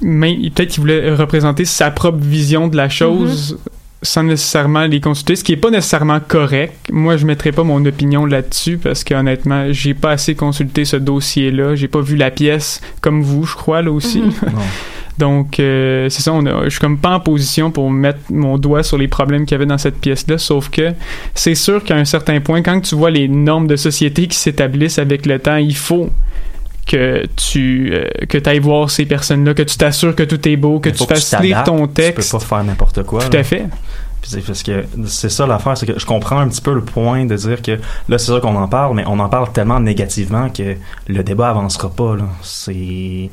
peut-être 0.00 0.68
qu'il 0.68 0.80
voulait 0.80 1.14
représenter 1.14 1.64
sa 1.64 1.90
propre 1.90 2.18
vision 2.20 2.68
de 2.68 2.76
la 2.76 2.88
chose. 2.88 3.54
Mm-hmm. 3.54 3.72
sans 4.02 4.22
nécessairement 4.22 4.84
les 4.84 5.00
consulter, 5.00 5.34
ce 5.36 5.42
qui 5.42 5.52
est 5.52 5.56
pas 5.56 5.70
nécessairement 5.70 6.20
correct. 6.20 6.74
Moi, 6.92 7.16
je 7.16 7.26
mettrais 7.26 7.50
pas 7.50 7.64
mon 7.64 7.84
opinion 7.86 8.26
là-dessus 8.26 8.78
parce 8.78 9.02
que 9.02 9.14
honnêtement, 9.14 9.72
j'ai 9.72 9.94
pas 9.94 10.10
assez 10.12 10.34
consulté 10.34 10.84
ce 10.84 10.96
dossier-là. 10.96 11.74
J'ai 11.74 11.88
pas 11.88 12.02
vu 12.02 12.14
la 12.14 12.30
pièce 12.30 12.80
comme 13.00 13.22
vous, 13.22 13.44
je 13.46 13.56
crois 13.56 13.82
là 13.82 13.90
aussi. 13.90 14.20
Mhm. 14.20 14.32
Donc, 15.18 15.60
euh, 15.60 16.08
c'est 16.10 16.22
ça, 16.22 16.32
on 16.32 16.44
a, 16.44 16.64
je 16.64 16.70
suis 16.70 16.80
comme 16.80 16.98
pas 16.98 17.14
en 17.14 17.20
position 17.20 17.70
pour 17.70 17.90
mettre 17.90 18.18
mon 18.30 18.58
doigt 18.58 18.82
sur 18.82 18.98
les 18.98 19.08
problèmes 19.08 19.46
qu'il 19.46 19.52
y 19.52 19.54
avait 19.54 19.66
dans 19.66 19.78
cette 19.78 19.98
pièce-là, 19.98 20.36
sauf 20.36 20.68
que 20.68 20.92
c'est 21.34 21.54
sûr 21.54 21.82
qu'à 21.82 21.96
un 21.96 22.04
certain 22.04 22.40
point, 22.40 22.62
quand 22.62 22.80
tu 22.80 22.94
vois 22.94 23.10
les 23.10 23.28
normes 23.28 23.66
de 23.66 23.76
société 23.76 24.26
qui 24.26 24.36
s'établissent 24.36 24.98
avec 24.98 25.24
le 25.24 25.38
temps, 25.38 25.56
il 25.56 25.76
faut 25.76 26.10
que 26.86 27.26
tu 27.34 27.90
euh, 27.92 28.08
que 28.28 28.38
ailles 28.48 28.60
voir 28.60 28.90
ces 28.90 29.04
personnes-là, 29.04 29.54
que 29.54 29.62
tu 29.62 29.76
t'assures 29.76 30.14
que 30.14 30.22
tout 30.22 30.48
est 30.48 30.56
beau, 30.56 30.80
que 30.80 30.90
tu 30.90 31.04
fasses 31.04 31.34
lire 31.40 31.64
ton 31.64 31.86
texte. 31.86 32.22
Tu 32.22 32.30
peux 32.30 32.38
pas 32.38 32.44
faire 32.44 32.64
n'importe 32.64 33.02
quoi. 33.02 33.24
Tout 33.24 33.32
là. 33.32 33.40
à 33.40 33.42
fait. 33.42 33.66
Parce 34.46 34.62
que 34.62 34.84
c'est 35.06 35.28
ça 35.28 35.46
l'affaire, 35.46 35.76
c'est 35.76 35.86
que 35.86 35.98
je 35.98 36.06
comprends 36.06 36.38
un 36.38 36.48
petit 36.48 36.60
peu 36.60 36.74
le 36.74 36.80
point 36.80 37.26
de 37.26 37.36
dire 37.36 37.62
que 37.62 37.78
là 38.08 38.18
c'est 38.18 38.26
sûr 38.26 38.40
qu'on 38.40 38.56
en 38.56 38.66
parle, 38.66 38.96
mais 38.96 39.04
on 39.06 39.18
en 39.20 39.28
parle 39.28 39.52
tellement 39.52 39.78
négativement 39.78 40.48
que 40.48 40.76
le 41.06 41.22
débat 41.22 41.50
avancera 41.50 41.90
pas. 41.90 42.16
Là. 42.16 42.24
C'est, 42.42 43.30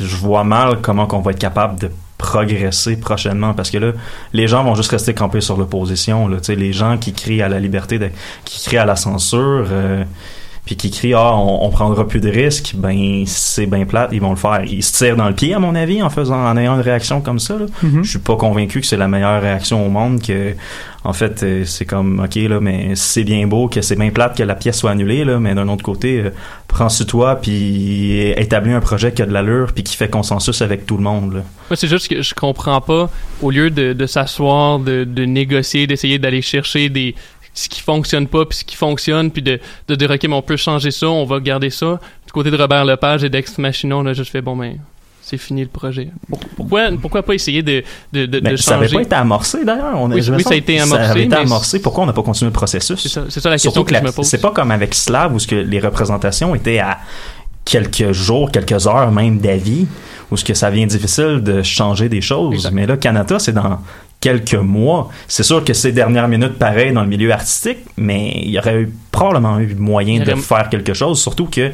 je 0.00 0.16
vois 0.16 0.42
mal 0.42 0.80
comment 0.80 1.06
qu'on 1.06 1.20
va 1.20 1.32
être 1.32 1.38
capable 1.38 1.78
de 1.78 1.90
progresser 2.18 2.96
prochainement 2.96 3.52
parce 3.52 3.70
que 3.70 3.78
là 3.78 3.92
les 4.32 4.46
gens 4.46 4.62
vont 4.62 4.76
juste 4.76 4.92
rester 4.92 5.12
campés 5.12 5.40
sur 5.40 5.56
l'opposition 5.56 6.28
là 6.28 6.36
tu 6.36 6.44
sais 6.44 6.54
les 6.54 6.72
gens 6.72 6.96
qui 6.96 7.12
crient 7.12 7.42
à 7.42 7.48
la 7.48 7.58
liberté 7.58 7.98
de, 7.98 8.10
qui 8.44 8.64
crient 8.64 8.78
à 8.78 8.84
la 8.84 8.94
censure 8.94 9.66
euh, 9.68 10.04
puis 10.64 10.76
qui 10.76 10.90
crient 10.92 11.14
ah 11.14 11.34
on, 11.34 11.64
on 11.64 11.70
prendra 11.70 12.06
plus 12.06 12.20
de 12.20 12.28
risques 12.28 12.74
ben 12.76 13.24
c'est 13.26 13.66
bien 13.66 13.84
plate 13.84 14.10
ils 14.12 14.20
vont 14.20 14.30
le 14.30 14.36
faire 14.36 14.62
ils 14.64 14.82
se 14.84 14.92
tirent 14.96 15.16
dans 15.16 15.28
le 15.28 15.34
pied 15.34 15.54
à 15.54 15.58
mon 15.58 15.74
avis 15.74 16.00
en 16.02 16.08
faisant 16.10 16.46
en 16.46 16.56
ayant 16.56 16.74
une 16.76 16.80
réaction 16.82 17.20
comme 17.20 17.40
ça 17.40 17.58
là 17.58 17.66
Mhm. 17.82 18.04
je 18.04 18.10
suis 18.10 18.18
pas 18.20 18.36
convaincu 18.36 18.80
que 18.80 18.86
c'est 18.86 18.96
la 18.96 19.08
meilleure 19.08 19.42
réaction 19.42 19.84
au 19.84 19.88
monde 19.88 20.22
que 20.22 20.54
en 21.04 21.12
fait 21.12 21.42
euh, 21.42 21.64
c'est 21.64 21.84
comme 21.84 22.20
ok 22.24 22.36
là 22.36 22.60
mais 22.60 22.92
c'est 22.94 23.24
bien 23.24 23.44
beau 23.48 23.66
que 23.66 23.82
c'est 23.82 23.96
bien 23.96 24.10
plate 24.10 24.36
que 24.36 24.44
la 24.44 24.54
pièce 24.54 24.78
soit 24.78 24.92
annulée 24.92 25.24
là 25.24 25.40
mais 25.40 25.52
d'un 25.56 25.66
autre 25.66 25.82
côté 25.82 26.20
euh, 26.20 26.30
prends 26.68 26.88
sur 26.88 27.06
toi 27.06 27.34
puis 27.36 28.20
établis 28.36 28.72
un 28.72 28.80
projet 28.80 29.12
qui 29.12 29.22
a 29.22 29.26
de 29.26 29.32
l'allure 29.32 29.72
puis 29.74 29.82
qui 29.82 29.96
fait 29.96 30.08
consensus 30.08 30.62
avec 30.62 30.86
tout 30.86 30.96
le 30.96 31.02
monde 31.02 31.34
là. 31.34 31.40
Moi, 31.70 31.76
c'est 31.76 31.88
juste 31.88 32.08
que 32.08 32.20
je 32.22 32.34
comprends 32.34 32.80
pas, 32.82 33.08
au 33.40 33.50
lieu 33.50 33.70
de, 33.70 33.94
de 33.94 34.06
s'asseoir, 34.06 34.78
de, 34.78 35.04
de 35.04 35.24
négocier, 35.24 35.86
d'essayer 35.86 36.18
d'aller 36.18 36.42
chercher 36.42 36.90
des 36.90 37.14
ce 37.54 37.68
qui 37.68 37.80
fonctionne 37.80 38.26
pas 38.26 38.44
puis 38.46 38.58
ce 38.58 38.64
qui 38.64 38.76
fonctionne 38.76 39.30
puis 39.30 39.42
de, 39.42 39.60
de 39.88 39.94
dire 39.94 40.10
ok 40.10 40.22
mais 40.24 40.34
on 40.34 40.42
peut 40.42 40.56
changer 40.56 40.90
ça 40.90 41.06
on 41.08 41.24
va 41.26 41.38
garder 41.40 41.70
ça 41.70 42.00
du 42.26 42.32
côté 42.32 42.50
de 42.50 42.56
Robert 42.56 42.84
Lepage 42.84 43.24
et 43.24 43.28
d'Ex 43.28 43.58
Machina 43.58 43.96
on 43.98 44.06
a 44.06 44.12
juste 44.14 44.30
fait 44.32 44.40
bon 44.42 44.56
ben 44.56 44.76
c'est 45.24 45.38
fini 45.38 45.62
le 45.62 45.68
projet. 45.68 46.08
Pour- 46.28 46.40
pourquoi, 46.56 46.90
pourquoi 47.00 47.22
pas 47.22 47.32
essayer 47.34 47.62
de, 47.62 47.84
de, 48.12 48.26
de, 48.26 48.40
de 48.40 48.56
ça 48.56 48.74
avait 48.74 48.86
changer? 48.86 48.96
pas 48.96 49.02
été 49.02 49.14
amorcé 49.14 49.64
d'ailleurs. 49.64 49.94
On 49.96 50.10
Oui, 50.10 50.20
je 50.20 50.32
me 50.32 50.36
oui, 50.38 50.42
sens 50.42 50.50
ça 50.50 50.54
a 50.54 50.58
été 50.58 50.80
amorcé, 50.80 51.04
Ça 51.04 51.10
avait 51.12 51.24
été 51.24 51.34
amorcé. 51.36 51.80
Pourquoi 51.80 52.02
on 52.02 52.06
n'a 52.08 52.12
pas 52.12 52.24
continué 52.24 52.48
le 52.48 52.52
processus? 52.52 53.00
C'est 53.00 53.08
ça, 53.08 53.20
la 53.48 53.54
question 53.54 53.70
Surtout 53.70 53.84
que, 53.84 53.94
que 53.94 54.00
je 54.00 54.04
me 54.04 54.10
pose. 54.12 54.26
c'est 54.26 54.40
pas 54.40 54.50
comme 54.50 54.72
avec 54.72 54.94
Slav 54.94 55.32
où 55.32 55.38
ce 55.38 55.46
que 55.46 55.54
les 55.54 55.78
représentations 55.78 56.56
étaient 56.56 56.80
à 56.80 56.98
quelques 57.64 58.10
jours, 58.10 58.50
quelques 58.50 58.86
heures 58.88 59.12
même 59.12 59.38
d'avis, 59.38 59.86
où 60.32 60.36
ce 60.36 60.44
que 60.44 60.54
ça 60.54 60.70
devient 60.70 60.86
difficile 60.86 61.40
de 61.42 61.62
changer 61.62 62.08
des 62.08 62.20
choses. 62.20 62.68
Mais 62.72 62.86
là, 62.86 62.96
Canada, 62.96 63.38
c'est 63.38 63.52
dans 63.52 63.78
quelques 64.22 64.54
mois. 64.54 65.10
C'est 65.28 65.42
sûr 65.42 65.62
que 65.62 65.74
ces 65.74 65.92
dernières 65.92 66.28
minutes, 66.28 66.54
pareil, 66.58 66.92
dans 66.94 67.02
le 67.02 67.08
milieu 67.08 67.30
artistique, 67.32 67.80
mais 67.98 68.32
il 68.42 68.50
y 68.52 68.58
aurait 68.58 68.80
eu, 68.82 68.92
probablement 69.10 69.58
eu 69.58 69.74
moyen 69.74 70.20
de 70.22 70.34
faire 70.36 70.70
quelque 70.70 70.94
chose, 70.94 71.20
surtout 71.20 71.46
que 71.46 71.70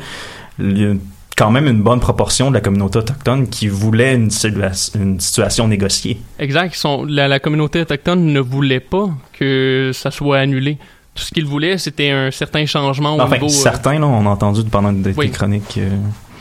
le- 0.58 0.98
quand 1.36 1.52
même 1.52 1.68
une 1.68 1.82
bonne 1.82 2.00
proportion 2.00 2.48
de 2.50 2.54
la 2.54 2.60
communauté 2.60 2.98
autochtone 2.98 3.46
qui 3.48 3.68
voulait 3.68 4.14
une, 4.16 4.28
situa- 4.30 4.96
une 5.00 5.20
situation 5.20 5.68
négociée. 5.68 6.18
Exact. 6.40 6.74
sont- 6.74 7.04
la, 7.04 7.28
la 7.28 7.38
communauté 7.38 7.80
autochtone 7.82 8.24
ne 8.32 8.40
voulait 8.40 8.80
pas 8.80 9.08
que 9.38 9.92
ça 9.94 10.10
soit 10.10 10.38
annulé. 10.38 10.78
Tout 11.14 11.22
ce 11.22 11.30
qu'ils 11.32 11.46
voulaient, 11.46 11.78
c'était 11.78 12.10
un 12.10 12.30
certain 12.32 12.64
changement 12.66 13.14
au 13.16 13.20
Enfin, 13.20 13.34
niveau. 13.34 13.46
euh, 13.46 13.50
certains, 13.50 13.98
là, 14.00 14.06
on 14.06 14.26
a 14.26 14.30
entendu 14.30 14.64
pendant 14.64 14.92
des, 14.92 15.12
Oui. 15.16 15.30
chroniques. 15.30 15.78
euh, 15.78 15.90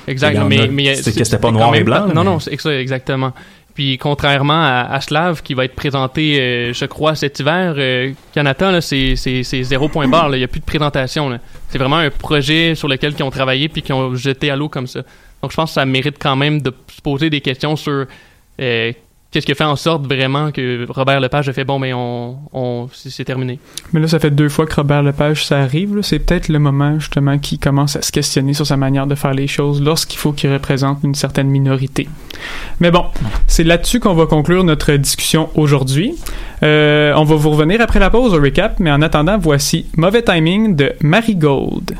Exact, 0.08 0.40
mais, 0.48 0.68
mais 0.70 0.96
c'est 0.96 1.12
c'était 1.12 1.38
pas 1.38 1.52
noir 1.52 1.76
et 1.76 1.84
blanc, 1.84 2.08
pas- 2.08 2.14
Non, 2.14 2.24
mais- 2.24 2.30
non, 2.30 2.40
c'est 2.40 2.54
exactement. 2.80 3.34
Puis 3.78 4.00
contrairement 4.00 4.64
à, 4.90 5.00
Slav, 5.02 5.44
qui 5.44 5.54
va 5.54 5.64
être 5.64 5.76
présenté, 5.76 6.42
euh, 6.42 6.74
je 6.74 6.86
crois, 6.86 7.14
cet 7.14 7.40
hiver, 7.40 7.76
euh, 7.78 8.12
Canada, 8.34 8.82
c'est, 8.82 9.14
zéro 9.44 9.88
point 9.88 10.08
barre. 10.08 10.36
Il 10.36 10.40
n'y 10.40 10.44
a 10.44 10.48
plus 10.48 10.62
de 10.62 10.66
présentation. 10.66 11.40
C'est 11.70 11.78
vraiment 11.78 11.98
un 11.98 12.10
projet 12.10 12.74
sur 12.74 12.88
lequel 12.88 13.14
ils 13.16 13.22
ont 13.22 13.30
travaillé 13.30 13.70
puis 13.70 13.84
qui 13.84 13.94
ont 13.94 14.16
jeté 14.16 14.50
à 14.50 14.56
l'eau 14.56 14.68
comme 14.68 14.88
ça. 14.88 15.02
Donc 15.44 15.52
je 15.52 15.56
pense 15.56 15.70
que 15.70 15.74
ça 15.76 15.86
mérite 15.86 16.16
quand 16.20 16.36
même 16.36 16.60
de 16.60 16.74
se 16.88 17.04
poser 17.04 17.30
des 17.30 17.40
questions 17.40 17.76
sur 17.76 18.08
euh, 18.60 18.94
qu'est-ce 19.30 19.46
qui 19.46 19.54
fait 19.54 19.64
en 19.64 19.76
sorte 19.76 20.08
vraiment 20.08 20.52
que 20.52 20.88
Robert 20.90 21.20
Lepage 21.20 21.48
a 21.48 21.54
fait 21.54 21.64
bon, 21.64 21.78
mais 21.78 21.94
on, 21.94 22.90
c'est, 22.92 23.26
terminé. 23.26 23.60
Mais 23.94 24.00
là, 24.00 24.08
ça 24.08 24.18
fait 24.18 24.32
deux 24.32 24.50
fois 24.50 24.66
que 24.66 24.74
Robert 24.74 25.04
Lepage, 25.04 25.46
ça 25.46 25.60
arrive. 25.60 26.02
C'est 26.02 26.18
peut-être 26.18 26.50
le 26.50 26.58
moment, 26.58 27.00
justement, 27.00 27.38
qui 27.38 27.60
commence 27.60 27.96
à 27.96 28.02
se 28.02 28.12
questionner 28.12 28.56
sur 28.56 28.66
sa 28.66 28.76
manière 28.76 29.06
de 29.06 29.14
faire 29.14 29.36
les 29.36 29.46
choses 29.46 29.84
lorsqu'il 29.84 30.18
faut 30.18 30.34
qu'il 30.34 30.52
représente 30.52 31.04
une 31.04 31.14
certaine 31.14 31.50
minorité. 31.50 32.08
Mais 32.80 32.92
bon, 32.92 33.06
c'est 33.48 33.64
là-dessus 33.64 34.00
qu'on 34.00 34.14
va 34.14 34.28
conclure 34.28 34.64
notre 34.64 34.94
discussion 34.94 35.50
aujourd'hui. 35.56 36.16
Euh, 36.64 37.12
on 37.16 37.24
va 37.24 37.36
vous 37.36 37.50
revenir 37.50 37.82
après 37.82 38.00
la 38.00 38.10
pause 38.10 38.34
au 38.34 38.42
recap, 38.42 38.80
mais 38.80 38.92
en 38.92 39.02
attendant, 39.02 39.38
voici 39.38 39.88
Mauvais 39.96 40.22
Timing 40.22 40.76
de 40.76 40.94
Marigold. 41.02 41.98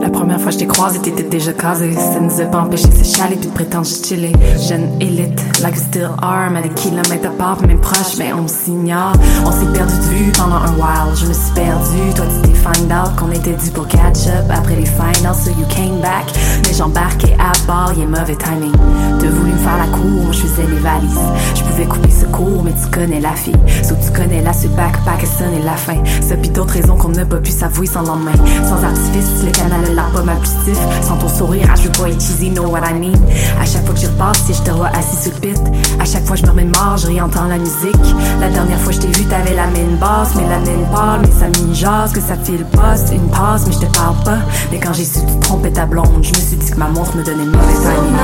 La 0.00 0.10
première 0.10 0.40
fois 0.40 0.46
que 0.46 0.52
je 0.52 0.58
t'ai 0.58 0.66
croisé, 0.66 1.00
déjà 1.34 1.52
casé. 1.52 1.92
Ça 1.94 2.20
nous 2.20 2.40
a 2.40 2.44
pas 2.44 2.60
empêché 2.60 2.86
de 2.86 2.94
se 2.94 3.16
chialer 3.16 3.34
puis 3.34 3.48
de 3.48 3.52
prétendre 3.52 3.86
chiller. 3.86 4.32
Jeune 4.68 4.88
élite, 5.00 5.42
like 5.62 5.76
still 5.76 6.10
are, 6.22 6.48
mais 6.50 6.62
des 6.62 6.68
kilomètres 6.68 7.26
à 7.26 7.30
part, 7.30 7.60
même 7.66 7.80
proche, 7.80 8.16
mais 8.18 8.32
on 8.32 8.46
s'ignore. 8.46 9.14
On 9.44 9.50
s'est 9.50 9.72
perdu 9.72 9.96
de 9.96 10.14
vue 10.14 10.32
pendant 10.32 10.56
un 10.56 10.72
while. 10.74 11.16
Je 11.16 11.26
me 11.26 11.32
suis 11.32 11.52
perdu, 11.54 12.14
toi 12.14 12.24
tu 12.26 12.48
t'es 12.48 12.54
find 12.54 12.92
out 12.92 13.16
qu'on 13.18 13.32
était 13.32 13.54
dû 13.54 13.70
pour 13.72 13.88
catch 13.88 14.28
up 14.28 14.46
après 14.48 14.76
les 14.76 14.86
finals, 14.86 15.34
so 15.34 15.50
you 15.50 15.66
came 15.68 16.00
back. 16.00 16.26
Mais 16.62 16.72
j'embarquais 16.72 17.36
à 17.40 17.50
bord, 17.66 17.92
y'a 17.98 18.06
mauvais 18.06 18.36
timing. 18.36 18.72
T'as 19.18 19.28
voulu 19.28 19.52
me 19.52 19.58
faire 19.58 19.78
la 19.78 19.88
cour, 19.88 20.32
je 20.32 20.38
faisais 20.38 20.68
les 20.68 20.78
valises. 20.78 21.18
Je 21.56 21.62
pouvais 21.64 21.86
couper 21.86 22.10
ce 22.10 22.26
cours, 22.26 22.62
mais 22.62 22.72
tu 22.72 22.88
connais 22.96 23.20
la 23.20 23.32
fille. 23.32 23.58
So 23.82 23.96
tu 23.96 24.12
connais 24.12 24.40
la 24.40 24.52
ce 24.52 24.68
backpack 24.68 25.24
et 25.24 25.26
sonner 25.26 25.62
la 25.64 25.76
fin. 25.76 25.98
Ça 26.22 26.36
pis 26.36 26.50
d'autres 26.50 26.74
raisons 26.74 26.96
qu'on 26.96 27.08
n'a 27.08 27.24
pas 27.24 27.38
pu 27.38 27.50
s'avouer 27.50 27.86
sans 27.86 28.02
lendemain. 28.02 28.38
Sans 28.68 28.84
artifice, 28.84 29.42
le 29.44 29.50
canal 29.50 29.84
a 29.84 29.92
l'air 29.92 30.10
pas 30.14 30.22
mal 30.22 30.38
plus. 30.38 30.78
Sans 31.02 31.23
ton 31.24 31.28
sourire, 31.28 31.66
ah, 31.70 31.74
je 31.76 31.84
veux 31.84 31.92
pas 31.92 32.08
être 32.08 32.20
cheesy, 32.20 32.50
know 32.50 32.66
what 32.66 32.80
I 32.80 32.92
mean. 32.92 33.18
À 33.60 33.64
chaque 33.64 33.84
fois 33.84 33.94
que 33.94 34.00
j'y 34.00 34.06
repasse, 34.06 34.44
si 34.46 34.54
je 34.54 34.62
te 34.62 34.70
vois 34.70 34.88
assis 34.88 35.16
sur 35.22 35.32
le 35.32 35.40
pit. 35.40 35.60
À 35.98 36.04
chaque 36.04 36.24
fois 36.26 36.36
je 36.36 36.42
me 36.42 36.50
remets 36.50 36.64
mort, 36.64 36.96
je 36.96 37.06
réentends 37.06 37.46
la 37.46 37.58
musique. 37.58 37.96
La 38.40 38.50
dernière 38.50 38.78
fois 38.78 38.92
je 38.92 39.00
t'ai 39.00 39.08
vu, 39.08 39.24
t'avais 39.24 39.54
la 39.54 39.66
mine 39.68 39.96
basse, 39.96 40.34
mais 40.36 40.46
la 40.48 40.58
mine 40.58 40.86
pâle, 40.92 41.20
mes 41.20 41.42
amis 41.42 41.74
jasent 41.74 42.12
que 42.12 42.20
ça 42.20 42.36
file 42.36 42.66
c'est 42.96 43.14
une 43.14 43.28
passe, 43.28 43.66
mais 43.66 43.72
je 43.72 43.78
te 43.78 43.96
parle 43.96 44.16
pas. 44.24 44.38
Mais 44.70 44.78
quand 44.78 44.92
j'ai 44.92 45.04
su 45.04 45.20
tu 45.26 45.38
trompais 45.40 45.70
ta 45.70 45.86
blonde, 45.86 46.22
je 46.22 46.30
me 46.30 46.34
suis 46.34 46.56
dit 46.56 46.70
que 46.70 46.76
ma 46.76 46.88
montre 46.88 47.16
me 47.16 47.24
donnait 47.24 47.46
mauvais 47.46 47.72
timing. 47.72 48.14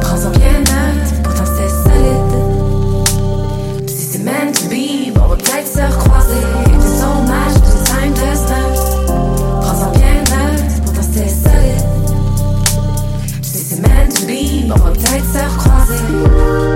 Prends-en 0.00 0.30
bien 0.30 0.58
note, 0.58 1.22
pourtant 1.22 1.44
c'est 1.56 1.68
solide. 1.68 2.34
Si 3.86 4.08
c'est 4.12 4.18
meant 4.18 4.52
to 4.52 4.68
be, 4.68 5.12
bon, 5.14 5.22
on 5.24 5.28
va 5.28 5.36
peut-être 5.36 5.68
se 5.68 5.80
recroiser. 5.80 6.25
Se 15.22 15.38
recroiser. 15.38 16.75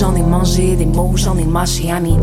J'en 0.00 0.14
ai 0.14 0.22
mangé, 0.22 0.76
des 0.76 0.86
mots, 0.86 1.12
j'en 1.14 1.36
ai 1.36 1.44
mâché. 1.44 1.88
I 1.88 2.00
mean, 2.00 2.18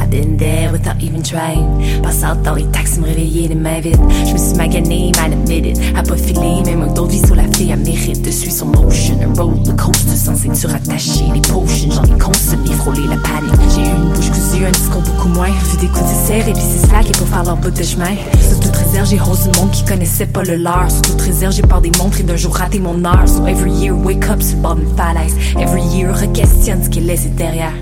I've 0.00 0.08
been 0.10 0.36
there 0.38 0.72
without 0.72 1.00
even 1.02 1.22
trying. 1.22 2.02
Passe 2.02 2.24
out 2.24 2.42
dans 2.42 2.54
les 2.54 2.64
taxis, 2.64 2.98
me 2.98 3.06
réveiller 3.06 3.48
les 3.48 3.54
mains 3.54 3.80
vides. 3.80 4.00
Je 4.26 4.32
me 4.32 4.38
suis 4.38 4.56
magané, 4.56 5.12
man 5.20 5.32
admitted. 5.32 5.78
A 5.94 6.02
pas 6.02 6.16
filé, 6.16 6.62
même 6.64 6.82
un 6.82 6.92
d'autres 6.94 7.12
vies 7.12 7.26
sur 7.26 7.34
la 7.34 7.44
fille, 7.52 7.70
elle 7.70 7.80
mérite 7.80 8.22
de 8.22 8.30
suivre 8.30 8.54
son 8.54 8.66
motion. 8.66 9.18
Un 9.22 9.34
roller 9.38 9.76
coaster 9.76 10.16
censé 10.16 10.48
te 10.48 10.66
rattacher. 10.66 11.24
Les 11.34 11.40
potions, 11.40 11.90
j'en 11.90 12.04
ai 12.04 12.18
consommé, 12.18 12.70
frôlé 12.72 13.02
la 13.06 13.16
panique. 13.16 13.54
J'ai 13.74 13.82
eu 13.82 13.96
une 13.96 14.08
bouche 14.14 14.30
cousue, 14.30 14.64
un 14.64 14.70
discours 14.70 15.02
beaucoup 15.02 15.28
moins. 15.28 15.50
Vu 15.50 15.76
des 15.78 15.88
coups 15.88 16.10
de 16.10 16.26
serre 16.26 16.48
et 16.48 16.52
puis 16.52 16.62
c'est 16.62 16.86
slack 16.86 17.08
et 17.08 17.12
pour 17.12 17.28
faire 17.28 17.44
leur 17.44 17.56
bout 17.56 17.70
de 17.70 17.82
chemin. 17.82 18.16
Sous 18.40 18.60
toute 18.60 18.76
réserve, 18.76 19.08
j'ai 19.10 19.20
haussé 19.20 19.50
du 19.50 19.58
monde 19.58 19.70
qui 19.72 19.84
connaissait 19.84 20.26
pas 20.26 20.42
le 20.42 20.56
leur. 20.56 20.90
Sous 20.90 21.02
toute 21.02 21.20
réserve, 21.20 21.52
j'ai 21.52 21.62
peur 21.62 21.82
des 21.82 21.92
montres 21.98 22.20
et 22.20 22.22
d'un 22.22 22.36
jour 22.36 22.54
rater 22.54 22.78
mon 22.78 23.04
heure. 23.04 23.28
So 23.28 23.46
every 23.46 23.72
year, 23.72 23.94
wake 23.94 24.26
up 24.30 24.40
sur 24.40 24.56
le 24.56 24.62
bord 24.62 24.76
d'une 24.76 24.96
falaise. 24.96 25.34
Every 25.58 25.82
year, 25.94 26.14
re-questionne 26.14 26.82
ce 26.82 26.93
qui 26.94 27.00
est 27.00 27.02
laissé 27.02 27.28
derrière. 27.30 27.72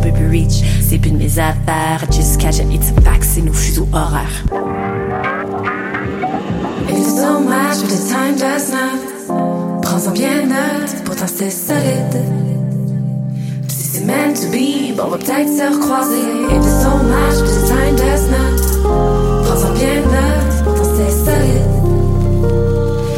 Peut 0.00 0.12
plus 0.12 0.28
reach, 0.28 0.62
c'est 0.80 0.98
plus 0.98 1.10
de 1.10 1.16
mes 1.16 1.38
affaires. 1.40 2.04
I 2.04 2.12
just 2.12 2.38
catch 2.38 2.58
it, 2.58 2.66
it's 2.70 2.92
fact, 3.02 3.24
c'est 3.24 3.40
nos 3.40 3.52
fuseaux 3.52 3.88
horaires. 3.92 4.44
It's 6.88 7.16
dommage, 7.16 7.80
but 7.80 7.88
the 7.88 7.98
time 8.08 8.36
does 8.36 8.70
not. 8.70 9.00
Prends-en 9.82 10.12
bien 10.12 10.46
note, 10.46 11.02
pourtant 11.04 11.26
c'est 11.26 11.50
solide. 11.50 12.22
Si 13.66 13.88
c'est 13.88 14.04
meant 14.04 14.34
to 14.34 14.46
be, 14.52 14.94
bon, 14.96 15.04
on 15.06 15.10
va 15.10 15.18
peut-être 15.18 15.48
se 15.48 15.64
recroiser. 15.74 16.22
It's 16.54 16.84
dommage, 16.84 17.40
but 17.40 17.50
the 17.50 17.66
time 17.66 17.96
does 17.96 18.28
not. 18.30 18.58
Prends-en 19.44 19.72
bien 19.72 20.00
note, 20.02 20.64
pourtant 20.64 20.90
c'est 20.96 21.12
solide. 21.24 21.68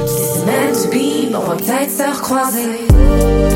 Si 0.07 0.23
c'est 0.33 0.47
meant 0.47 0.73
to 0.73 0.88
be, 0.88 1.30
bon, 1.30 1.40
on 1.45 1.49
va 1.50 1.57
peut-être 1.57 1.90
se 1.90 2.04
recroiser. 2.16 3.50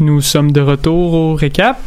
Nous 0.00 0.20
sommes 0.20 0.50
de 0.50 0.60
retour 0.60 1.12
au 1.12 1.34
récap 1.34 1.78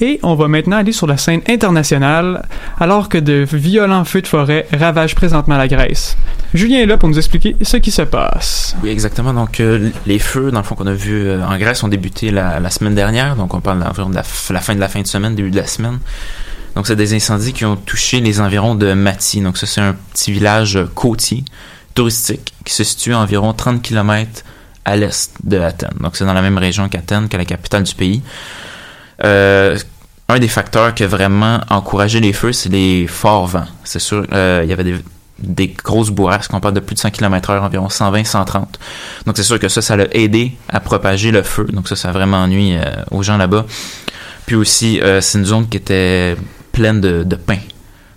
et 0.00 0.18
on 0.24 0.34
va 0.34 0.48
maintenant 0.48 0.78
aller 0.78 0.90
sur 0.90 1.06
la 1.06 1.16
scène 1.16 1.42
internationale 1.48 2.48
alors 2.80 3.08
que 3.08 3.18
de 3.18 3.46
violents 3.52 4.04
feux 4.04 4.22
de 4.22 4.26
forêt 4.26 4.66
ravagent 4.72 5.14
présentement 5.14 5.56
la 5.56 5.68
Grèce. 5.68 6.16
Julien 6.52 6.78
est 6.78 6.86
là 6.86 6.98
pour 6.98 7.08
nous 7.08 7.18
expliquer 7.18 7.54
ce 7.62 7.76
qui 7.76 7.92
se 7.92 8.02
passe. 8.02 8.74
Oui, 8.82 8.90
exactement. 8.90 9.32
Donc, 9.32 9.60
euh, 9.60 9.90
les 10.06 10.18
feux, 10.18 10.50
dans 10.50 10.58
le 10.58 10.64
fond, 10.64 10.74
qu'on 10.74 10.86
a 10.86 10.92
vu 10.92 11.28
euh, 11.28 11.46
en 11.46 11.56
Grèce 11.58 11.82
ont 11.84 11.88
débuté 11.88 12.30
la, 12.30 12.68
semaine 12.70 12.94
dernière. 12.94 13.36
Donc, 13.36 13.54
on 13.54 13.60
parle 13.60 13.78
d'environ 13.78 14.10
de 14.10 14.16
la, 14.16 14.24
la, 14.50 14.60
fin 14.60 14.74
de 14.74 14.80
la 14.80 14.88
fin 14.88 15.00
de 15.00 15.06
semaine, 15.06 15.34
début 15.34 15.50
de 15.50 15.56
la 15.56 15.66
semaine. 15.66 15.98
Donc, 16.74 16.86
c'est 16.86 16.96
des 16.96 17.14
incendies 17.14 17.52
qui 17.52 17.64
ont 17.64 17.76
touché 17.76 18.20
les 18.20 18.40
environs 18.40 18.74
de 18.74 18.92
Mati. 18.94 19.40
Donc, 19.40 19.58
ça, 19.58 19.66
c'est 19.66 19.80
un 19.80 19.94
petit 20.12 20.32
village 20.32 20.76
euh, 20.76 20.90
côtier, 20.94 21.44
touristique, 21.94 22.54
qui 22.64 22.72
se 22.72 22.84
situe 22.84 23.12
à 23.12 23.18
environ 23.18 23.52
30 23.52 23.82
km 23.82 24.42
à 24.84 24.96
l'est 24.96 25.32
de 25.44 25.58
Athènes. 25.58 25.96
Donc, 26.00 26.16
c'est 26.16 26.24
dans 26.24 26.32
la 26.32 26.42
même 26.42 26.58
région 26.58 26.88
qu'Athènes, 26.88 27.28
que 27.28 27.36
la 27.36 27.44
capitale 27.44 27.82
du 27.82 27.94
pays. 27.94 28.22
Euh, 29.22 29.78
un 30.28 30.38
des 30.38 30.48
facteurs 30.48 30.94
qui 30.94 31.04
a 31.04 31.06
vraiment 31.06 31.60
encouragé 31.68 32.20
les 32.20 32.32
feux, 32.32 32.52
c'est 32.52 32.70
les 32.70 33.06
forts 33.06 33.46
vents. 33.46 33.66
C'est 33.84 33.98
sûr, 33.98 34.26
euh, 34.32 34.62
il 34.64 34.70
y 34.70 34.72
avait 34.72 34.98
des, 35.38 35.68
grosses 35.68 36.08
bourrasques, 36.10 36.54
on 36.54 36.60
parle 36.60 36.74
de 36.74 36.80
plus 36.80 36.94
de 36.94 37.00
100 37.00 37.10
km/h, 37.10 37.60
environ 37.60 37.88
120-130. 37.88 38.64
Donc 39.26 39.36
c'est 39.36 39.42
sûr 39.42 39.58
que 39.58 39.68
ça, 39.68 39.82
ça 39.82 39.96
l'a 39.96 40.06
aidé 40.12 40.52
à 40.70 40.80
propager 40.80 41.32
le 41.32 41.42
feu. 41.42 41.66
Donc 41.70 41.86
ça, 41.86 41.96
ça 41.96 42.08
a 42.08 42.12
vraiment 42.12 42.38
ennuyé 42.38 42.80
aux 43.10 43.22
gens 43.22 43.36
là-bas. 43.36 43.66
Puis 44.46 44.56
aussi, 44.56 45.00
c'est 45.20 45.38
une 45.38 45.44
zone 45.44 45.68
qui 45.68 45.76
était 45.76 46.36
pleine 46.72 47.00
de, 47.00 47.22
de 47.22 47.36
pins. 47.36 47.58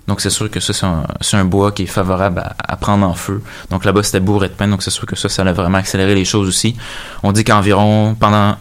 Donc 0.08 0.22
c'est 0.22 0.30
sûr 0.30 0.50
que 0.52 0.60
ça, 0.60 0.74
c'est 1.22 1.38
un, 1.38 1.46
bois 1.46 1.72
qui 1.72 1.84
est 1.84 1.88
favorable 1.88 2.44
à, 2.60 2.76
prendre 2.78 3.08
en 3.08 3.14
feu. 3.14 3.42
Donc 3.72 3.86
là-bas, 3.86 4.04
c'était 4.04 4.20
bourré 4.20 4.50
de 4.50 4.54
pins, 4.54 4.68
donc 4.68 4.84
c'est 4.84 4.92
sûr 4.92 5.06
que 5.06 5.16
ça, 5.16 5.30
ça 5.30 5.42
a 5.42 5.52
vraiment 5.52 5.80
accéléré 5.80 6.14
les 6.14 6.26
choses 6.26 6.48
aussi. 6.48 6.76
On 7.24 7.32
dit 7.32 7.44
qu'environ, 7.44 8.16
pendant... 8.20 8.58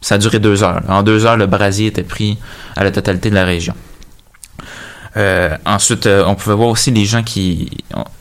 Ça 0.00 0.16
a 0.16 0.18
duré 0.18 0.38
deux 0.38 0.62
heures. 0.62 0.82
En 0.88 1.02
deux 1.02 1.26
heures, 1.26 1.36
le 1.36 1.46
brasier 1.46 1.86
était 1.86 2.04
pris 2.04 2.38
à 2.76 2.84
la 2.84 2.92
totalité 2.92 3.30
de 3.30 3.34
la 3.34 3.44
région. 3.44 3.74
Euh, 5.16 5.56
ensuite, 5.64 6.06
euh, 6.06 6.22
on 6.26 6.34
pouvait 6.34 6.54
voir 6.54 6.68
aussi 6.68 6.90
les 6.92 7.06
gens 7.06 7.22
qui... 7.24 7.70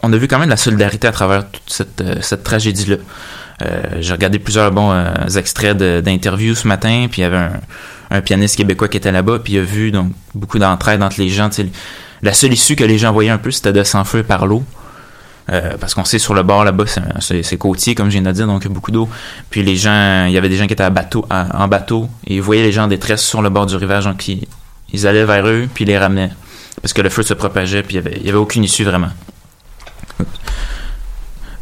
On, 0.01 0.12
a 0.12 0.17
vu 0.17 0.27
quand 0.27 0.39
même 0.39 0.48
de 0.48 0.51
la 0.51 0.57
solidarité 0.57 1.07
à 1.07 1.12
travers 1.12 1.48
toute 1.51 1.69
cette, 1.69 2.01
euh, 2.01 2.15
cette 2.22 2.43
tragédie-là. 2.43 2.98
J'ai 4.00 4.12
regardé 4.12 4.39
plusieurs 4.39 4.72
bons 4.72 4.93
extraits 5.38 5.77
d'interviews 5.77 6.55
ce 6.55 6.67
matin, 6.67 7.07
puis 7.10 7.22
il 7.22 7.24
y 7.24 7.25
avait 7.25 7.38
un, 7.38 7.62
un 8.15 8.22
pianiste 8.22 8.55
québécois 8.57 8.88
qui 8.88 8.98
était 8.98 9.12
là-bas, 9.12 9.39
puis 9.39 9.53
il 9.53 9.60
a 9.60 9.63
vu 9.63 9.91
donc 9.91 10.12
beaucoup 10.34 10.60
d'entraide 10.60 11.01
entre 11.03 11.19
les 11.19 11.29
gens. 11.29 11.50
La 12.22 12.34
seule 12.34 12.53
issue 12.53 12.75
que 12.75 12.84
les 12.84 12.98
gens 12.98 13.12
voyaient 13.12 13.29
un 13.29 13.38
peu, 13.38 13.51
c'était 13.51 13.74
de 13.74 13.84
s'enfuir 13.84 14.24
par 14.24 14.45
l'eau. 14.48 14.63
Euh, 15.51 15.77
parce 15.79 15.93
qu'on 15.93 16.05
sait 16.05 16.17
sur 16.17 16.34
le 16.34 16.41
bord 16.41 16.63
là-bas, 16.63 16.86
c'est 17.19 17.57
côtier, 17.57 17.93
comme 17.93 18.07
je 18.07 18.13
viens 18.13 18.24
de 18.24 18.31
dire, 18.31 18.48
donc 18.48 18.63
il 18.63 18.67
y 18.67 18.72
a 18.72 18.74
beaucoup 18.74 18.91
d'eau. 18.91 19.07
Puis 19.51 19.62
les 19.62 19.75
gens, 19.75 20.25
il 20.25 20.31
y 20.31 20.38
avait 20.38 20.50
des 20.50 20.57
gens 20.57 20.65
qui 20.65 20.74
étaient 20.74 20.89
bateau, 20.89 21.25
en 21.29 21.67
bateau, 21.67 22.10
et 22.25 22.36
ils 22.36 22.41
voyaient 22.41 22.63
les 22.63 22.72
gens 22.72 22.86
en 22.86 22.88
détresse 22.88 23.24
sur 23.24 23.43
le 23.43 23.50
bord 23.50 23.67
du 23.67 23.75
rivage, 23.75 24.05
donc 24.05 24.27
ils, 24.27 24.48
ils 24.91 25.05
allaient 25.05 25.25
vers 25.25 25.45
eux, 25.45 25.67
puis 25.72 25.84
ils 25.84 25.88
les 25.88 26.00
ramenaient. 26.00 26.31
Parce 26.81 26.93
que 26.93 27.01
le 27.01 27.10
feu 27.10 27.22
se 27.22 27.36
propageait, 27.36 27.84
puis 27.84 27.95
il 27.95 27.98
y 27.98 28.00
avait, 28.00 28.17
il 28.19 28.25
y 28.25 28.29
avait 28.29 28.39
aucune 28.39 28.63
issue 28.63 28.84
vraiment. 28.84 29.10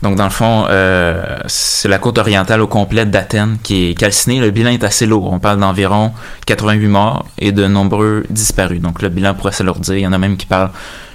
Donc, 0.04 0.18
dans 0.18 0.26
le 0.26 0.30
fond, 0.30 0.66
euh, 0.70 1.38
c'est 1.48 1.88
la 1.88 1.98
côte 1.98 2.18
orientale 2.18 2.60
au 2.60 2.68
complet 2.68 3.06
d'Athènes 3.06 3.58
qui 3.64 3.90
est 3.90 3.94
calcinée. 3.94 4.42
Le 4.42 4.52
bilan 4.52 4.72
est 4.72 4.84
assez 4.84 5.06
lourd. 5.06 5.32
On 5.32 5.40
parle 5.40 5.62
d'environ 5.62 6.12
88 6.46 6.88
morts 6.88 7.26
et 7.40 7.54
de 7.54 7.68
nombreux 7.68 8.26
disparus. 8.30 8.82
Donc, 8.82 9.02
le 9.02 9.08
bilan 9.08 9.34
pourrait 9.34 9.54
s'alourdir. 9.54 9.96
Il 9.96 10.02
y 10.02 10.08
en 10.08 10.12
a 10.12 10.18
même 10.18 10.36
qui 10.36 10.46
parlent 10.46 10.72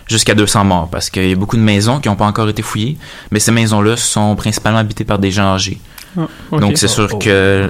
jusqu'à 0.07 0.35
200 0.35 0.65
morts 0.65 0.89
parce 0.91 1.11
qu'il 1.11 1.29
y 1.29 1.33
a 1.33 1.37
beaucoup 1.37 1.59
de 1.59 1.63
maisons 1.63 2.01
qui 2.01 2.09
n'ont 2.09 2.17
pas 2.17 2.25
encore 2.25 2.49
été 2.49 2.63
fouillées. 2.63 2.97
Mais 3.31 3.41
ces 3.41 3.53
maisons-là 3.53 3.99
sont 3.99 4.35
principalement 4.37 4.79
habitées 4.79 5.05
par 5.05 5.19
des 5.19 5.31
gens 5.31 5.53
âgés. 5.53 5.79
Ah. 6.19 6.27
Donc, 6.53 6.79
c'est 6.79 6.89
sûr 6.89 7.19
que 7.19 7.69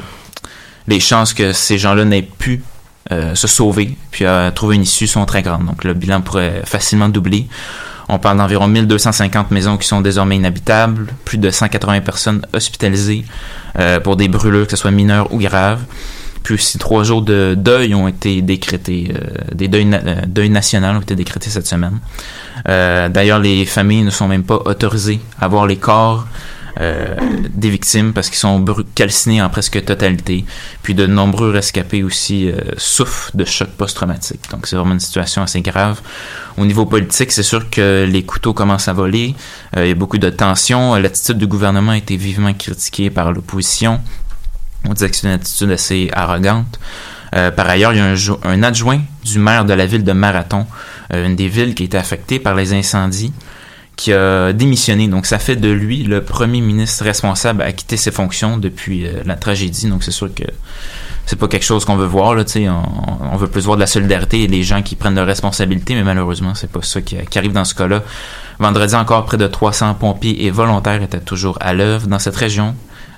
les 0.86 1.00
chances 1.00 1.34
que 1.34 1.52
ces 1.52 1.78
gens-là 1.78 2.04
n'aient 2.04 2.22
pu 2.22 2.62
euh, 3.10 3.34
se 3.34 3.48
sauver 3.48 3.96
puis 4.12 4.24
euh, 4.24 4.52
trouver 4.52 4.76
une 4.76 4.82
issue 4.82 5.08
sont 5.08 5.26
très 5.26 5.42
grandes. 5.42 5.66
Donc, 5.66 5.82
le 5.82 5.94
bilan 5.94 6.20
pourrait 6.20 6.62
facilement 6.64 7.08
doubler. 7.08 7.48
On 8.08 8.18
parle 8.18 8.38
d'environ 8.38 8.68
1250 8.68 9.50
maisons 9.50 9.76
qui 9.76 9.86
sont 9.86 10.00
désormais 10.00 10.36
inhabitables, 10.36 11.08
plus 11.24 11.38
de 11.38 11.50
180 11.50 12.00
personnes 12.00 12.40
hospitalisées 12.54 13.24
euh, 13.78 14.00
pour 14.00 14.16
des 14.16 14.28
brûlures, 14.28 14.64
que 14.66 14.70
ce 14.70 14.76
soit 14.76 14.90
mineures 14.90 15.32
ou 15.32 15.38
graves. 15.38 15.80
Puis 16.42 16.54
aussi 16.54 16.78
trois 16.78 17.04
jours 17.04 17.20
de 17.20 17.54
deuil 17.58 17.94
ont 17.94 18.08
été 18.08 18.40
décrétés, 18.40 19.12
euh, 19.14 19.54
des 19.54 19.68
deuils, 19.68 19.84
na- 19.84 19.98
euh, 19.98 20.22
deuils 20.26 20.48
nationaux 20.48 20.86
ont 20.98 21.00
été 21.00 21.14
décrétés 21.16 21.50
cette 21.50 21.66
semaine. 21.66 21.98
Euh, 22.68 23.08
D'ailleurs, 23.10 23.40
les 23.40 23.66
familles 23.66 24.04
ne 24.04 24.10
sont 24.10 24.28
même 24.28 24.44
pas 24.44 24.60
autorisées 24.64 25.20
à 25.40 25.48
voir 25.48 25.66
les 25.66 25.76
corps 25.76 26.26
euh, 26.80 27.16
des 27.50 27.70
victimes 27.70 28.12
parce 28.12 28.28
qu'ils 28.28 28.38
sont 28.38 28.64
calcinés 28.94 29.42
en 29.42 29.48
presque 29.48 29.84
totalité. 29.84 30.44
Puis 30.82 30.94
de 30.94 31.06
nombreux 31.06 31.50
rescapés 31.50 32.02
aussi 32.02 32.50
euh, 32.50 32.58
souffrent 32.76 33.30
de 33.36 33.44
choc 33.44 33.68
post-traumatique. 33.70 34.42
Donc 34.50 34.66
c'est 34.66 34.76
vraiment 34.76 34.94
une 34.94 35.00
situation 35.00 35.42
assez 35.42 35.60
grave. 35.60 36.00
Au 36.56 36.66
niveau 36.66 36.86
politique, 36.86 37.32
c'est 37.32 37.42
sûr 37.42 37.70
que 37.70 38.06
les 38.08 38.22
couteaux 38.24 38.52
commencent 38.54 38.88
à 38.88 38.92
voler. 38.92 39.34
Euh, 39.76 39.86
il 39.86 39.88
y 39.88 39.92
a 39.92 39.94
beaucoup 39.94 40.18
de 40.18 40.30
tensions. 40.30 40.94
L'attitude 40.96 41.38
du 41.38 41.46
gouvernement 41.46 41.92
a 41.92 41.96
été 41.96 42.16
vivement 42.16 42.52
critiquée 42.54 43.10
par 43.10 43.32
l'opposition. 43.32 44.00
On 44.88 44.92
disait 44.92 45.10
que 45.10 45.16
c'est 45.16 45.26
une 45.26 45.34
attitude 45.34 45.70
assez 45.70 46.10
arrogante. 46.12 46.78
Par 47.30 47.68
ailleurs, 47.68 47.92
il 47.92 47.98
y 47.98 48.00
a 48.00 48.06
un, 48.06 48.14
jo- 48.14 48.40
un 48.42 48.62
adjoint 48.62 49.02
du 49.22 49.38
maire 49.38 49.66
de 49.66 49.74
la 49.74 49.84
ville 49.84 50.02
de 50.02 50.12
Marathon, 50.12 50.66
une 51.12 51.36
des 51.36 51.48
villes 51.48 51.74
qui 51.74 51.82
a 51.82 51.86
été 51.86 51.98
affectée 51.98 52.38
par 52.38 52.54
les 52.54 52.72
incendies, 52.72 53.34
qui 53.98 54.12
a 54.12 54.52
démissionné. 54.52 55.08
Donc, 55.08 55.26
ça 55.26 55.40
fait 55.40 55.56
de 55.56 55.68
lui 55.68 56.04
le 56.04 56.22
premier 56.22 56.60
ministre 56.60 57.02
responsable 57.02 57.62
à 57.62 57.72
quitter 57.72 57.96
ses 57.96 58.12
fonctions 58.12 58.56
depuis 58.56 59.04
euh, 59.04 59.22
la 59.26 59.34
tragédie. 59.34 59.88
Donc, 59.88 60.04
c'est 60.04 60.12
sûr 60.12 60.32
que 60.32 60.44
c'est 61.26 61.36
pas 61.36 61.48
quelque 61.48 61.64
chose 61.64 61.84
qu'on 61.84 61.96
veut 61.96 62.06
voir. 62.06 62.36
Là, 62.36 62.44
on, 62.56 63.32
on 63.32 63.36
veut 63.36 63.48
plus 63.48 63.64
voir 63.64 63.76
de 63.76 63.80
la 63.80 63.88
solidarité 63.88 64.44
et 64.44 64.46
les 64.46 64.62
gens 64.62 64.82
qui 64.82 64.94
prennent 64.94 65.16
leurs 65.16 65.26
responsabilités, 65.26 65.96
mais 65.96 66.04
malheureusement, 66.04 66.54
c'est 66.54 66.70
pas 66.70 66.80
ça 66.80 67.02
qui, 67.02 67.16
qui 67.28 67.38
arrive 67.38 67.52
dans 67.52 67.64
ce 67.64 67.74
cas-là. 67.74 68.04
Vendredi 68.60 68.94
encore, 68.94 69.26
près 69.26 69.36
de 69.36 69.48
300 69.48 69.94
pompiers 69.94 70.46
et 70.46 70.50
volontaires 70.52 71.02
étaient 71.02 71.18
toujours 71.18 71.58
à 71.60 71.74
l'œuvre 71.74 72.06
dans 72.06 72.20
cette 72.20 72.36
région, 72.36 72.76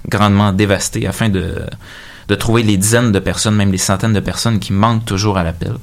grandement 0.08 0.54
dévastée, 0.54 1.06
afin 1.06 1.28
de, 1.28 1.56
de 2.28 2.34
trouver 2.34 2.62
les 2.62 2.78
dizaines 2.78 3.12
de 3.12 3.18
personnes, 3.18 3.54
même 3.54 3.70
les 3.70 3.76
centaines 3.78 4.14
de 4.14 4.20
personnes 4.20 4.58
qui 4.58 4.72
manquent 4.72 5.04
toujours 5.04 5.36
à 5.36 5.44
l'appel. 5.44 5.74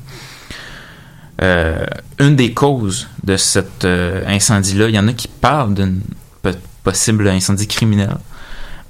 Euh, 1.41 1.85
une 2.19 2.35
des 2.35 2.53
causes 2.53 3.07
de 3.23 3.37
cet 3.37 3.85
euh, 3.85 4.23
incendie-là, 4.27 4.89
il 4.89 4.95
y 4.95 4.99
en 4.99 5.07
a 5.07 5.13
qui 5.13 5.27
parlent 5.27 5.73
d'un 5.73 5.93
po- 6.41 6.49
possible 6.83 7.27
incendie 7.27 7.67
criminel. 7.67 8.17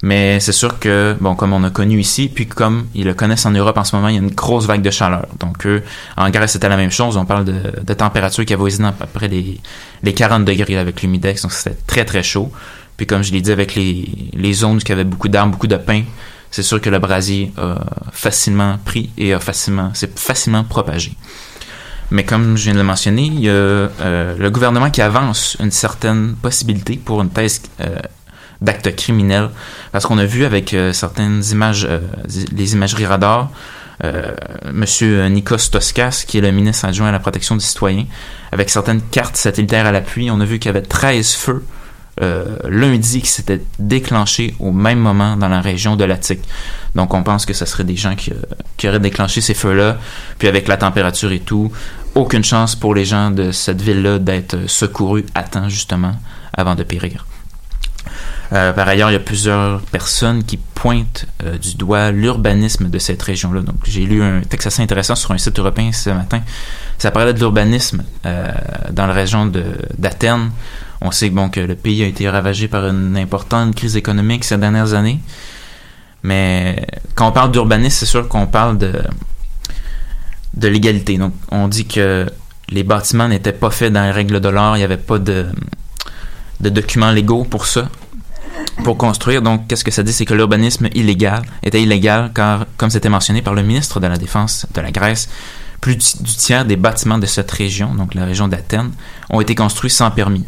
Mais 0.02 0.38
c'est 0.38 0.52
sûr 0.52 0.78
que, 0.78 1.16
bon, 1.20 1.34
comme 1.34 1.52
on 1.52 1.64
a 1.64 1.70
connu 1.70 1.98
ici, 1.98 2.28
puis 2.32 2.46
comme 2.46 2.86
ils 2.94 3.04
le 3.04 3.14
connaissent 3.14 3.46
en 3.46 3.50
Europe 3.50 3.76
en 3.76 3.84
ce 3.84 3.96
moment, 3.96 4.08
il 4.08 4.14
y 4.14 4.18
a 4.18 4.20
une 4.22 4.30
grosse 4.30 4.64
vague 4.66 4.80
de 4.80 4.90
chaleur. 4.90 5.26
Donc, 5.40 5.66
eux, 5.66 5.82
en 6.16 6.30
Grèce, 6.30 6.52
c'était 6.52 6.68
la 6.68 6.76
même 6.76 6.92
chose. 6.92 7.16
On 7.16 7.24
parle 7.26 7.44
de, 7.44 7.60
de 7.82 7.94
température 7.94 8.44
qui 8.44 8.54
avoisinent 8.54 8.84
à 8.84 8.92
peu 8.92 9.06
près 9.06 9.26
les, 9.28 9.60
les 10.04 10.14
40 10.14 10.44
degrés 10.44 10.78
avec 10.78 11.02
l'humidex. 11.02 11.42
Donc, 11.42 11.52
c'était 11.52 11.76
très, 11.86 12.04
très 12.04 12.22
chaud. 12.22 12.50
Puis, 12.96 13.06
comme 13.06 13.22
je 13.24 13.32
l'ai 13.32 13.40
dit, 13.40 13.50
avec 13.50 13.74
les, 13.74 14.08
les 14.34 14.52
zones 14.52 14.80
y 14.88 14.92
avait 14.92 15.02
beaucoup 15.04 15.28
d'arbres, 15.28 15.52
beaucoup 15.52 15.66
de 15.66 15.76
pins, 15.76 16.04
c'est 16.52 16.62
sûr 16.62 16.80
que 16.80 16.90
le 16.90 17.00
brasier 17.00 17.52
a 17.58 17.78
facilement 18.12 18.78
pris 18.84 19.10
et 19.18 19.34
a 19.34 19.40
facilement, 19.40 19.92
s'est 19.94 20.10
facilement 20.14 20.62
propagé. 20.62 21.12
Mais 22.10 22.24
comme 22.24 22.56
je 22.56 22.64
viens 22.64 22.72
de 22.72 22.78
le 22.78 22.84
mentionner, 22.84 23.26
il 23.26 23.40
y 23.40 23.48
a 23.48 23.52
euh, 23.52 24.36
le 24.38 24.50
gouvernement 24.50 24.90
qui 24.90 25.02
avance 25.02 25.56
une 25.60 25.70
certaine 25.70 26.34
possibilité 26.40 26.96
pour 26.96 27.20
une 27.20 27.28
thèse 27.28 27.62
euh, 27.80 27.96
d'actes 28.62 28.94
criminels. 28.96 29.50
Parce 29.92 30.06
qu'on 30.06 30.18
a 30.18 30.24
vu 30.24 30.44
avec 30.44 30.72
euh, 30.72 30.92
certaines 30.92 31.42
images, 31.50 31.86
euh, 31.88 32.00
les 32.52 32.72
imageries 32.72 33.06
radar, 33.06 33.50
Monsieur 34.72 35.26
Nikos 35.26 35.70
Toskas, 35.72 36.22
qui 36.24 36.38
est 36.38 36.40
le 36.40 36.52
ministre 36.52 36.84
adjoint 36.84 37.08
à 37.08 37.12
la 37.12 37.18
protection 37.18 37.56
des 37.56 37.64
citoyens, 37.64 38.04
avec 38.52 38.70
certaines 38.70 39.00
cartes 39.00 39.36
satellitaires 39.36 39.86
à 39.86 39.90
l'appui, 39.90 40.30
on 40.30 40.40
a 40.40 40.44
vu 40.44 40.60
qu'il 40.60 40.68
y 40.68 40.70
avait 40.70 40.86
13 40.86 41.34
feux 41.34 41.64
euh, 42.22 42.56
lundi 42.68 43.22
qui 43.22 43.28
s'étaient 43.28 43.60
déclenchés 43.78 44.54
au 44.58 44.72
même 44.72 44.98
moment 44.98 45.36
dans 45.36 45.48
la 45.48 45.60
région 45.60 45.96
de 45.96 46.04
l'Attique. 46.04 46.40
Donc 46.94 47.14
on 47.14 47.22
pense 47.22 47.46
que 47.46 47.52
ce 47.54 47.64
serait 47.64 47.84
des 47.84 47.96
gens 47.96 48.16
qui, 48.16 48.30
euh, 48.30 48.36
qui 48.76 48.88
auraient 48.88 49.00
déclenché 49.00 49.40
ces 49.40 49.54
feux-là. 49.54 49.98
Puis 50.38 50.48
avec 50.48 50.68
la 50.68 50.76
température 50.76 51.32
et 51.32 51.40
tout, 51.40 51.70
aucune 52.14 52.44
chance 52.44 52.74
pour 52.74 52.94
les 52.94 53.04
gens 53.04 53.30
de 53.30 53.52
cette 53.52 53.80
ville-là 53.80 54.18
d'être 54.18 54.68
secourus 54.68 55.24
à 55.34 55.42
temps 55.42 55.68
justement 55.68 56.14
avant 56.52 56.74
de 56.74 56.82
périr. 56.82 57.24
Euh, 58.52 58.72
par 58.72 58.88
ailleurs, 58.88 59.10
il 59.10 59.14
y 59.14 59.16
a 59.16 59.20
plusieurs 59.20 59.80
personnes 59.82 60.42
qui 60.42 60.56
pointent 60.56 61.26
euh, 61.44 61.58
du 61.58 61.74
doigt 61.74 62.10
l'urbanisme 62.10 62.88
de 62.88 62.98
cette 62.98 63.22
région-là. 63.22 63.60
Donc, 63.60 63.76
j'ai 63.84 64.04
lu 64.04 64.22
un 64.22 64.40
texte 64.40 64.68
assez 64.68 64.82
intéressant 64.82 65.14
sur 65.14 65.32
un 65.32 65.38
site 65.38 65.58
européen 65.58 65.92
ce 65.92 66.10
matin. 66.10 66.40
Ça 66.96 67.10
parlait 67.10 67.34
de 67.34 67.38
l'urbanisme 67.38 68.04
euh, 68.24 68.50
dans 68.90 69.06
la 69.06 69.12
région 69.12 69.50
d'Athènes. 69.98 70.50
On 71.00 71.10
sait 71.10 71.30
que 71.30 71.60
le 71.60 71.74
pays 71.74 72.02
a 72.02 72.06
été 72.06 72.28
ravagé 72.28 72.68
par 72.68 72.86
une 72.86 73.16
importante 73.16 73.74
crise 73.74 73.96
économique 73.96 74.44
ces 74.44 74.58
dernières 74.58 74.94
années. 74.94 75.20
Mais 76.22 76.84
quand 77.14 77.28
on 77.28 77.32
parle 77.32 77.52
d'urbanisme, 77.52 77.98
c'est 78.00 78.06
sûr 78.06 78.28
qu'on 78.28 78.46
parle 78.46 78.78
de, 78.78 78.92
l'égalité. 80.60 81.16
Donc, 81.18 81.34
on 81.50 81.68
dit 81.68 81.86
que 81.86 82.26
les 82.70 82.82
bâtiments 82.82 83.28
n'étaient 83.28 83.52
pas 83.52 83.70
faits 83.70 83.92
dans 83.92 84.02
les 84.02 84.10
règles 84.10 84.40
de 84.40 84.48
l'art. 84.48 84.76
Il 84.76 84.80
n'y 84.80 84.84
avait 84.84 84.96
pas 84.96 85.18
de 85.18 85.46
de 86.60 86.68
documents 86.70 87.10
légaux 87.10 87.44
pour 87.44 87.66
ça, 87.66 87.88
pour 88.84 88.98
construire. 88.98 89.42
Donc, 89.42 89.66
qu'est-ce 89.66 89.84
que 89.84 89.90
ça 89.90 90.02
dit? 90.02 90.12
C'est 90.12 90.24
que 90.24 90.34
l'urbanisme 90.34 90.88
illégal 90.94 91.42
était 91.62 91.82
illégal 91.82 92.32
car, 92.34 92.66
comme 92.76 92.90
c'était 92.90 93.08
mentionné 93.08 93.42
par 93.42 93.54
le 93.54 93.62
ministre 93.62 94.00
de 94.00 94.06
la 94.06 94.16
Défense 94.16 94.66
de 94.74 94.80
la 94.80 94.90
Grèce, 94.90 95.28
plus 95.80 95.96
du 95.96 96.34
tiers 96.34 96.64
des 96.64 96.76
bâtiments 96.76 97.18
de 97.18 97.26
cette 97.26 97.50
région, 97.50 97.94
donc 97.94 98.14
la 98.14 98.24
région 98.24 98.48
d'Athènes, 98.48 98.90
ont 99.30 99.40
été 99.40 99.54
construits 99.54 99.90
sans 99.90 100.10
permis. 100.10 100.44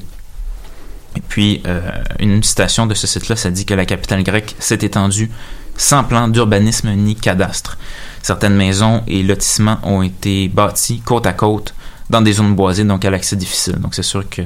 Et 1.17 1.21
puis, 1.21 1.63
euh, 1.67 1.81
une 2.19 2.43
citation 2.43 2.87
de 2.87 2.95
ce 2.95 3.07
site-là, 3.07 3.37
ça 3.37 3.51
dit 3.51 3.65
que 3.65 3.75
la 3.75 3.85
capitale 3.85 4.23
grecque 4.23 4.55
s'est 4.59 4.79
étendue 4.83 5.31
sans 5.77 6.05
plan 6.05 6.29
d'urbanisme 6.29 6.91
ni 6.91 7.17
cadastre. 7.17 7.79
Certaines 8.23 8.55
maisons 8.55 9.03
et 9.07 9.23
lotissements 9.23 9.79
ont 9.83 10.03
été 10.03 10.49
bâtis 10.49 11.01
côte 11.01 11.27
à 11.27 11.33
côte 11.33 11.75
dans 12.11 12.21
des 12.21 12.35
zones 12.35 12.55
boisées, 12.55 12.85
donc 12.85 13.05
à 13.05 13.11
l'accès 13.11 13.37
difficile. 13.37 13.77
Donc 13.77 13.95
c'est 13.95 14.03
sûr 14.03 14.29
que 14.29 14.43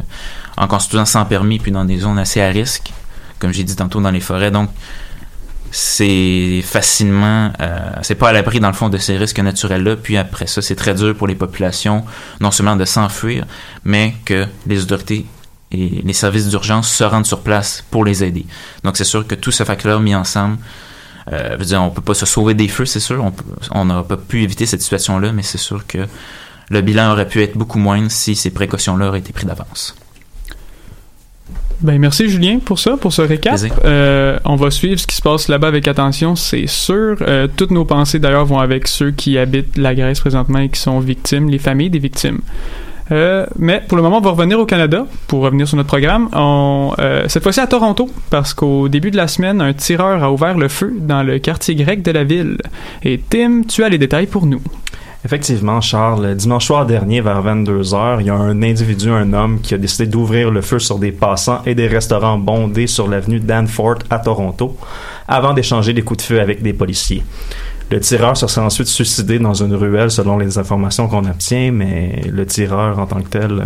en 0.57 0.68
construisant 0.68 1.07
sans 1.07 1.24
permis, 1.24 1.59
puis 1.59 1.72
dans 1.72 1.85
des 1.85 1.98
zones 1.98 2.18
assez 2.18 2.40
à 2.40 2.48
risque, 2.48 2.92
comme 3.38 3.53
j'ai 3.53 3.64
dit 3.64 3.74
tantôt 3.74 4.00
dans 4.00 4.11
les 4.11 4.20
forêts, 4.20 4.50
donc 4.50 4.70
c'est 5.72 6.62
facilement, 6.64 7.50
euh, 7.61 7.90
c'est 8.03 8.14
pas 8.14 8.29
à 8.29 8.33
l'abri 8.33 8.61
dans 8.61 8.68
le 8.68 8.74
fond 8.74 8.88
de 8.88 8.98
ces 8.98 9.16
risques 9.16 9.40
naturels-là. 9.40 9.96
Puis 9.96 10.16
après 10.16 10.46
ça, 10.46 10.62
c'est 10.62 10.77
très 10.77 10.94
dur 10.94 11.16
pour 11.16 11.27
les 11.27 11.35
populations, 11.35 12.05
non 12.40 12.53
seulement 12.53 12.77
de 12.77 12.85
s'enfuir, 12.85 13.44
mais 13.85 14.14
que 14.24 14.46
les 14.68 14.83
autorités 14.83 15.27
et 15.75 16.03
les 16.05 16.13
services 16.13 16.49
d'urgence 16.49 16.91
se 16.91 17.05
rendent 17.05 17.27
sur 17.27 17.41
place 17.41 17.85
pour 17.91 18.05
les 18.05 18.23
aider. 18.23 18.47
Donc 18.85 18.97
c'est 18.97 19.05
sûr 19.05 19.27
que 19.27 19.35
tout 19.35 19.51
ce 19.51 19.65
facteur 19.65 20.01
mis 20.01 20.15
ensemble, 20.15 20.59
euh, 21.33 21.57
veut 21.59 21.65
dire, 21.65 21.83
on 21.83 21.91
peut 21.91 22.03
pas 22.03 22.15
se 22.15 22.27
sauver 22.27 22.55
des 22.55 22.69
feux, 22.69 22.87
c'est 22.87 23.01
sûr, 23.01 23.33
on 23.71 23.85
n'aurait 23.85 24.05
pas 24.07 24.17
pu 24.17 24.43
éviter 24.43 24.67
cette 24.67 24.83
situation-là, 24.83 25.33
mais 25.33 25.43
c'est 25.43 25.59
sûr 25.59 25.87
que 25.87 26.07
le 26.71 26.81
bilan 26.81 27.13
aurait 27.13 27.29
pu 27.29 27.43
être 27.43 27.57
beaucoup 27.57 27.79
moindre 27.79 28.11
si 28.11 28.37
ces 28.37 28.51
précautions-là 28.51 29.09
auraient 29.09 29.19
été 29.19 29.33
prises 29.33 29.47
d'avance. 29.47 29.95
Ben 31.81 31.99
merci 31.99 32.29
Julien 32.29 32.61
pour 32.65 32.79
ça, 32.79 32.97
pour 32.97 33.13
ce 33.13 33.21
récap. 33.21 33.59
Euh, 33.85 34.39
on 34.45 34.57
va 34.57 34.71
suivre 34.71 34.99
ce 34.99 35.07
qui 35.07 35.17
se 35.17 35.23
passe 35.23 35.49
là-bas 35.49 35.69
avec 35.69 35.89
attention, 35.89 36.37
c'est 36.37 36.67
sûr. 36.67 37.17
Euh, 37.21 37.49
toutes 37.55 37.73
nos 37.73 37.85
pensées 37.85 38.19
d'ailleurs 38.19 38.47
vont 38.47 38.61
avec 38.61 38.87
ceux 38.87 39.11
qui 39.11 39.37
habitent 39.37 39.77
la 39.77 39.95
Grèce 39.95 40.21
présentement 40.21 40.61
et 40.61 40.69
qui 40.69 40.81
sont 40.81 41.01
victimes, 41.01 41.51
les 41.51 41.59
familles 41.59 41.91
des 41.91 41.99
victimes. 41.99 42.41
Euh, 43.12 43.47
mais 43.59 43.83
pour 43.87 43.97
le 43.97 44.03
moment, 44.03 44.19
on 44.19 44.21
va 44.21 44.31
revenir 44.31 44.59
au 44.59 44.67
Canada 44.67 45.07
pour 45.27 45.43
revenir 45.43 45.69
sur 45.69 45.77
notre 45.77 45.88
programme. 45.88 46.29
On, 46.33 46.93
euh, 46.99 47.25
cette 47.29 47.43
fois-ci 47.43 47.61
à 47.61 47.67
Toronto, 47.67 48.09
parce 48.31 48.55
qu'au 48.55 48.88
début 48.88 49.11
de 49.11 49.17
la 49.17 49.29
semaine, 49.29 49.61
un 49.61 49.73
tireur 49.73 50.23
a 50.23 50.33
ouvert 50.33 50.57
le 50.57 50.69
feu 50.69 50.95
dans 50.99 51.23
le 51.23 51.38
quartier 51.38 51.75
grec 51.75 52.03
de 52.03 52.11
la 52.11 52.25
ville. 52.25 52.59
Et 53.03 53.21
Tim, 53.29 53.62
tu 53.69 53.85
as 53.85 53.88
les 53.88 53.99
détails 53.99 54.27
pour 54.27 54.47
nous. 54.47 54.62
Effectivement, 55.27 55.81
Charles, 55.81 56.35
dimanche 56.35 56.67
soir 56.67 56.85
dernier, 56.85 57.23
vers 57.23 57.43
22h, 57.43 58.19
il 58.21 58.27
y 58.27 58.31
a 58.31 58.35
un 58.35 58.62
individu, 58.62 59.09
un 59.09 59.33
homme, 59.33 59.61
qui 59.62 59.73
a 59.73 59.79
décidé 59.79 60.07
d'ouvrir 60.07 60.51
le 60.51 60.61
feu 60.61 60.79
sur 60.79 60.99
des 60.99 61.12
passants 61.12 61.62
et 61.64 61.75
des 61.75 61.87
restaurants 61.87 62.37
bondés 62.37 62.87
sur 62.87 63.09
l'avenue 63.09 63.40
Danforth 63.40 64.05
à 64.11 64.19
Toronto, 64.19 64.77
avant 65.27 65.55
d'échanger 65.55 65.95
des 65.95 66.03
coups 66.03 66.19
de 66.19 66.27
feu 66.27 66.40
avec 66.43 66.62
des 66.62 66.75
policiers. 66.75 67.23
Le 67.90 68.01
tireur 68.01 68.37
se 68.37 68.47
serait 68.47 68.64
ensuite 68.64 68.88
suicidé 68.88 69.38
dans 69.38 69.55
une 69.55 69.75
ruelle 69.75 70.11
selon 70.11 70.38
les 70.38 70.59
informations 70.59 71.07
qu'on 71.07 71.25
obtient, 71.27 71.70
mais 71.70 72.23
le 72.31 72.47
tireur 72.47 72.99
en 72.99 73.07
tant 73.07 73.20
que 73.20 73.29
tel, 73.29 73.64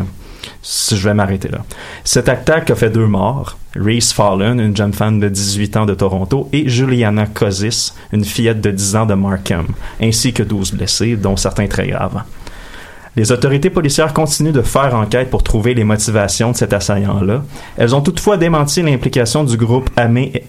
je 0.63 0.97
vais 0.97 1.15
m'arrêter 1.15 1.49
là. 1.49 1.65
Cette 2.05 2.29
attaque 2.29 2.71
a 2.71 2.75
fait 2.75 2.91
deux 2.91 3.07
morts. 3.07 3.57
Reese 3.77 4.13
Fallen, 4.13 4.59
une 4.61 4.77
jeune 4.77 4.93
femme 4.93 5.21
de 5.21 5.29
18 5.29 5.77
ans 5.77 5.87
de 5.87 5.95
Toronto, 5.95 6.49
et 6.53 6.69
Juliana 6.69 7.27
Kozis, 7.27 7.93
une 8.13 8.25
fillette 8.25 8.61
de 8.61 8.71
10 8.71 8.97
ans 8.97 9.07
de 9.07 9.15
Markham, 9.15 9.67
ainsi 10.01 10.33
que 10.33 10.43
12 10.43 10.73
blessés, 10.73 11.17
dont 11.17 11.37
certains 11.37 11.69
très 11.69 11.87
graves. 11.89 12.23
Les 13.19 13.33
autorités 13.33 13.69
policières 13.69 14.15
continuent 14.15 14.53
de 14.53 14.63
faire 14.63 14.95
enquête 14.95 15.29
pour 15.29 15.43
trouver 15.43 15.75
les 15.75 15.83
motivations 15.83 16.53
de 16.53 16.57
cet 16.57 16.73
assaillant-là. 16.73 17.43
Elles 17.77 17.93
ont 17.93 18.01
toutefois 18.01 18.37
démenti 18.37 18.81
l'implication 18.81 19.43
du 19.43 19.57
groupe 19.57 19.91
armé, 19.97 20.45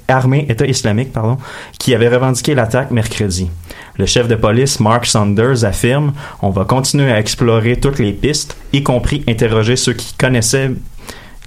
État 0.48 0.68
islamique 0.68 1.12
pardon, 1.12 1.40
qui 1.80 1.96
avait 1.96 2.10
revendiqué 2.10 2.54
l'attaque 2.54 2.92
mercredi. 2.92 3.50
Le 3.98 4.06
chef 4.06 4.28
de 4.28 4.36
police, 4.36 4.80
Mark 4.80 5.08
Saunders, 5.08 5.66
affirme 5.66 6.14
On 6.44 6.52
va 6.52 6.64
continuer 6.64 7.12
à 7.12 7.18
explorer 7.18 7.78
toutes 7.78 7.98
les 7.98 8.14
pistes, 8.14 8.56
y 8.72 8.84
compris 8.84 9.24
interroger 9.28 9.76
ceux 9.76 9.94
qui 9.94 10.14
connaissaient 10.14 10.70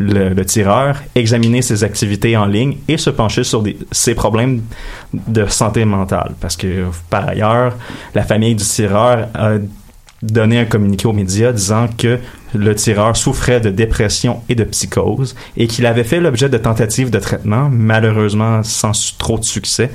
le, 0.01 0.43
tireur, 0.43 0.97
examiner 1.15 1.63
ses 1.63 1.85
activités 1.85 2.37
en 2.37 2.47
ligne 2.47 2.79
et 2.89 2.97
se 2.97 3.11
pencher 3.11 3.45
sur 3.45 3.63
ses 3.93 4.17
problèmes 4.17 4.63
de 5.13 5.47
santé 5.47 5.85
mentale. 5.85 6.33
Parce 6.41 6.57
que, 6.57 6.87
par 7.11 7.29
ailleurs, 7.29 7.77
la 8.13 8.25
famille 8.25 8.57
du 8.57 8.65
tireur 8.65 9.29
a 9.35 9.59
donné 10.23 10.59
un 10.61 10.65
communiqué 10.65 11.07
aux 11.07 11.13
médias 11.13 11.53
disant 11.53 11.89
que 11.99 12.19
le 12.55 12.75
tireur 12.75 13.17
souffrait 13.17 13.61
de 13.61 13.71
dépression 13.71 14.41
et 14.49 14.55
de 14.55 14.65
psychose 14.65 15.35
et 15.57 15.67
qu'il 15.67 15.87
avait 15.87 16.05
fait 16.05 16.21
l'objet 16.21 16.49
de 16.49 16.59
tentatives 16.59 17.11
de 17.11 17.19
traitement, 17.19 17.69
malheureusement 17.71 18.63
sans 18.63 19.17
trop 19.19 19.39
de 19.39 19.45
succès. 19.45 19.91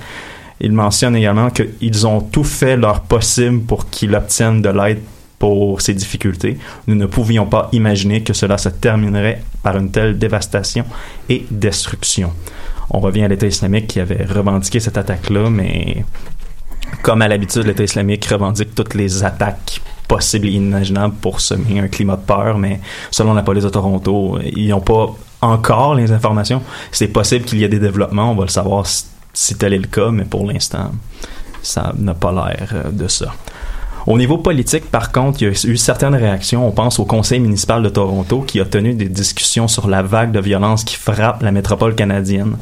Il 0.60 0.74
mentionne 0.74 1.16
également 1.16 1.50
qu'ils 1.50 2.08
ont 2.08 2.20
tout 2.20 2.44
fait 2.44 2.76
leur 2.76 3.02
possible 3.02 3.62
pour 3.62 3.90
qu'il 3.90 4.16
obtienne 4.16 4.62
de 4.62 4.70
l'aide 4.70 5.02
pour 5.40 5.82
ses 5.82 5.94
difficultés. 5.94 6.58
Nous 6.88 6.96
ne 6.96 7.06
pouvions 7.06 7.46
pas 7.46 7.70
imaginer 7.72 8.24
que 8.24 8.34
cela 8.34 8.58
se 8.58 8.70
terminerait 8.70 9.44
par 9.62 9.78
une 9.78 9.92
telle 9.92 10.18
dévastation 10.18 10.84
et 11.30 11.46
destruction. 11.52 12.34
On 12.90 13.00
revient 13.00 13.24
à 13.24 13.28
l'État 13.28 13.46
islamique 13.46 13.88
qui 13.88 14.00
avait 14.00 14.26
revendiqué 14.26 14.80
cette 14.80 14.98
attaque-là, 14.98 15.50
mais 15.52 16.06
comme 17.04 17.22
à 17.22 17.28
l'habitude, 17.28 17.68
l'État 17.68 17.84
islamique 17.84 18.26
revendique 18.26 18.74
toutes 18.74 18.96
les 18.96 19.24
attaques 19.24 19.82
possibles 20.08 20.48
et 20.48 20.52
inimaginables 20.52 21.15
pour 21.22 21.41
semer 21.41 21.80
un 21.80 21.88
climat 21.88 22.15
de 22.15 22.22
peur, 22.22 22.58
mais 22.58 22.80
selon 23.12 23.34
la 23.34 23.43
police 23.43 23.63
de 23.63 23.70
Toronto, 23.70 24.39
ils 24.43 24.70
n'ont 24.70 24.82
pas 24.82 25.08
encore 25.41 25.96
les 25.96 26.12
informations. 26.12 26.62
C'est 26.91 27.10
possible 27.10 27.46
qu'il 27.46 27.60
y 27.60 27.63
ait 27.63 27.70
des 27.70 27.80
développements, 27.80 28.32
on 28.32 28.36
va 28.36 28.43
le 28.43 28.50
savoir 28.50 28.86
si, 29.34 29.56
tel 29.56 29.74
est 29.74 29.80
le 29.80 29.88
cas, 29.88 30.10
mais 30.12 30.26
pour 30.26 30.46
l'instant, 30.46 30.91
ça 31.62 31.93
n'a 31.98 32.13
pas 32.13 32.32
l'air 32.32 32.70
euh, 32.74 32.91
de 32.91 33.08
ça. 33.08 33.34
Au 34.08 34.17
niveau 34.17 34.38
politique, 34.38 34.89
par 34.89 35.12
contre, 35.12 35.41
il 35.41 35.46
y 35.46 35.48
a 35.48 35.52
eu 35.52 35.76
certaines 35.76 36.15
réactions. 36.15 36.65
On 36.65 36.72
pense 36.72 36.98
au 36.98 37.04
conseil 37.04 37.41
municipal 37.41 37.84
de 37.84 37.89
Toronto 37.89 38.39
qui 38.39 38.62
a 38.62 38.65
tenu 38.65 38.93
des 38.93 39.10
discussions 39.10 39.67
sur 39.67 39.89
la 39.89 40.02
vague 40.02 40.32
de 40.32 40.39
violence 40.39 40.86
qui 40.86 40.96
frappe 40.96 41.43
la 41.43 41.52
métropole 41.52 41.93
canadienne. 41.93 42.56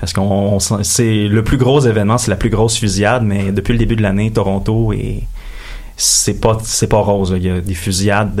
Parce 0.00 0.14
qu'on 0.14 0.58
c'est 0.58 1.28
le 1.28 1.44
plus 1.44 1.58
gros 1.58 1.80
événement, 1.80 2.16
c'est 2.16 2.30
la 2.30 2.38
plus 2.38 2.48
grosse 2.48 2.78
fusillade, 2.78 3.24
mais 3.24 3.52
depuis 3.52 3.72
le 3.72 3.78
début 3.78 3.96
de 3.96 4.02
l'année, 4.02 4.30
Toronto 4.30 4.94
est 4.94 5.24
c'est 5.96 6.40
pas 6.40 6.58
c'est 6.62 6.88
pas 6.88 6.98
rose. 6.98 7.32
Il 7.36 7.44
y 7.44 7.50
a 7.50 7.60
des 7.60 7.74
fusillades 7.74 8.34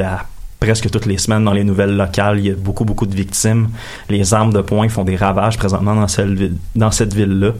presque 0.60 0.90
toutes 0.90 1.06
les 1.06 1.18
semaines 1.18 1.44
dans 1.44 1.52
les 1.52 1.64
nouvelles 1.64 1.96
locales. 1.96 2.38
Il 2.38 2.46
y 2.46 2.50
a 2.50 2.54
beaucoup 2.54 2.84
beaucoup 2.84 3.06
de 3.06 3.14
victimes. 3.14 3.68
Les 4.08 4.34
armes 4.34 4.52
de 4.52 4.60
poing 4.60 4.88
font 4.88 5.04
des 5.04 5.16
ravages 5.16 5.56
présentement 5.56 5.94
dans 5.94 6.08
cette 6.08 6.28
ville 6.28 6.56
dans 6.74 6.90
cette 6.90 7.14
ville 7.14 7.38
là. 7.38 7.52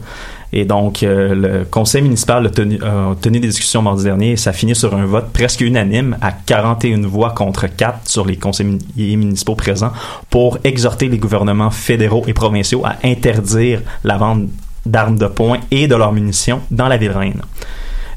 Et 0.53 0.65
donc 0.65 1.03
euh, 1.03 1.35
le 1.35 1.65
conseil 1.65 2.01
municipal 2.01 2.45
a 2.45 2.49
tenu, 2.49 2.79
tenu 3.21 3.39
des 3.39 3.47
discussions 3.47 3.81
mardi 3.81 4.05
dernier 4.05 4.31
et 4.31 4.37
ça 4.37 4.53
finit 4.53 4.75
sur 4.75 4.95
un 4.95 5.05
vote 5.05 5.29
presque 5.33 5.61
unanime 5.61 6.17
à 6.21 6.31
41 6.31 7.01
voix 7.01 7.31
contre 7.31 7.67
4 7.67 8.07
sur 8.07 8.25
les 8.25 8.37
conseillers 8.37 9.17
municipaux 9.17 9.55
présents 9.55 9.91
pour 10.29 10.57
exhorter 10.63 11.09
les 11.09 11.17
gouvernements 11.17 11.71
fédéraux 11.71 12.23
et 12.27 12.33
provinciaux 12.33 12.85
à 12.85 12.95
interdire 13.03 13.81
la 14.03 14.17
vente 14.17 14.47
d'armes 14.85 15.17
de 15.17 15.27
poing 15.27 15.59
et 15.69 15.87
de 15.87 15.95
leurs 15.95 16.13
munitions 16.13 16.61
dans 16.71 16.87
la 16.87 16.97
ville 16.97 17.11
reine. 17.11 17.41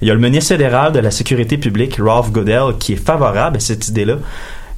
Il 0.03 0.09
y 0.09 0.11
a 0.11 0.15
le 0.15 0.21
ministre 0.21 0.49
fédéral 0.55 0.93
de 0.93 0.99
la 0.99 1.11
Sécurité 1.11 1.59
publique, 1.59 1.99
Ralph 1.99 2.31
Goodell, 2.33 2.77
qui 2.79 2.95
est 2.95 3.05
favorable 3.05 3.59
à 3.59 3.61
cette 3.61 3.89
idée-là, 3.89 4.17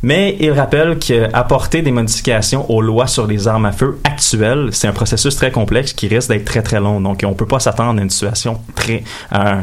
mais 0.02 0.36
il 0.40 0.50
rappelle 0.50 0.98
qu'apporter 0.98 1.80
des 1.80 1.92
modifications 1.92 2.68
aux 2.68 2.82
lois 2.82 3.06
sur 3.06 3.26
les 3.28 3.46
armes 3.46 3.66
à 3.66 3.72
feu 3.72 4.00
actuelles, 4.02 4.70
c'est 4.72 4.88
un 4.88 4.92
processus 4.92 5.36
très 5.36 5.52
complexe 5.52 5.92
qui 5.92 6.08
risque 6.08 6.28
d'être 6.28 6.44
très 6.44 6.62
très 6.62 6.80
long. 6.80 7.00
Donc, 7.00 7.22
on 7.24 7.34
peut 7.34 7.46
pas 7.46 7.60
s'attendre 7.60 8.00
à 8.00 8.02
une 8.02 8.10
situation 8.10 8.60
très, 8.74 9.04
à 9.30 9.58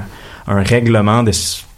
un, 0.48 0.63
règlement 0.63 1.24
de, 1.24 1.32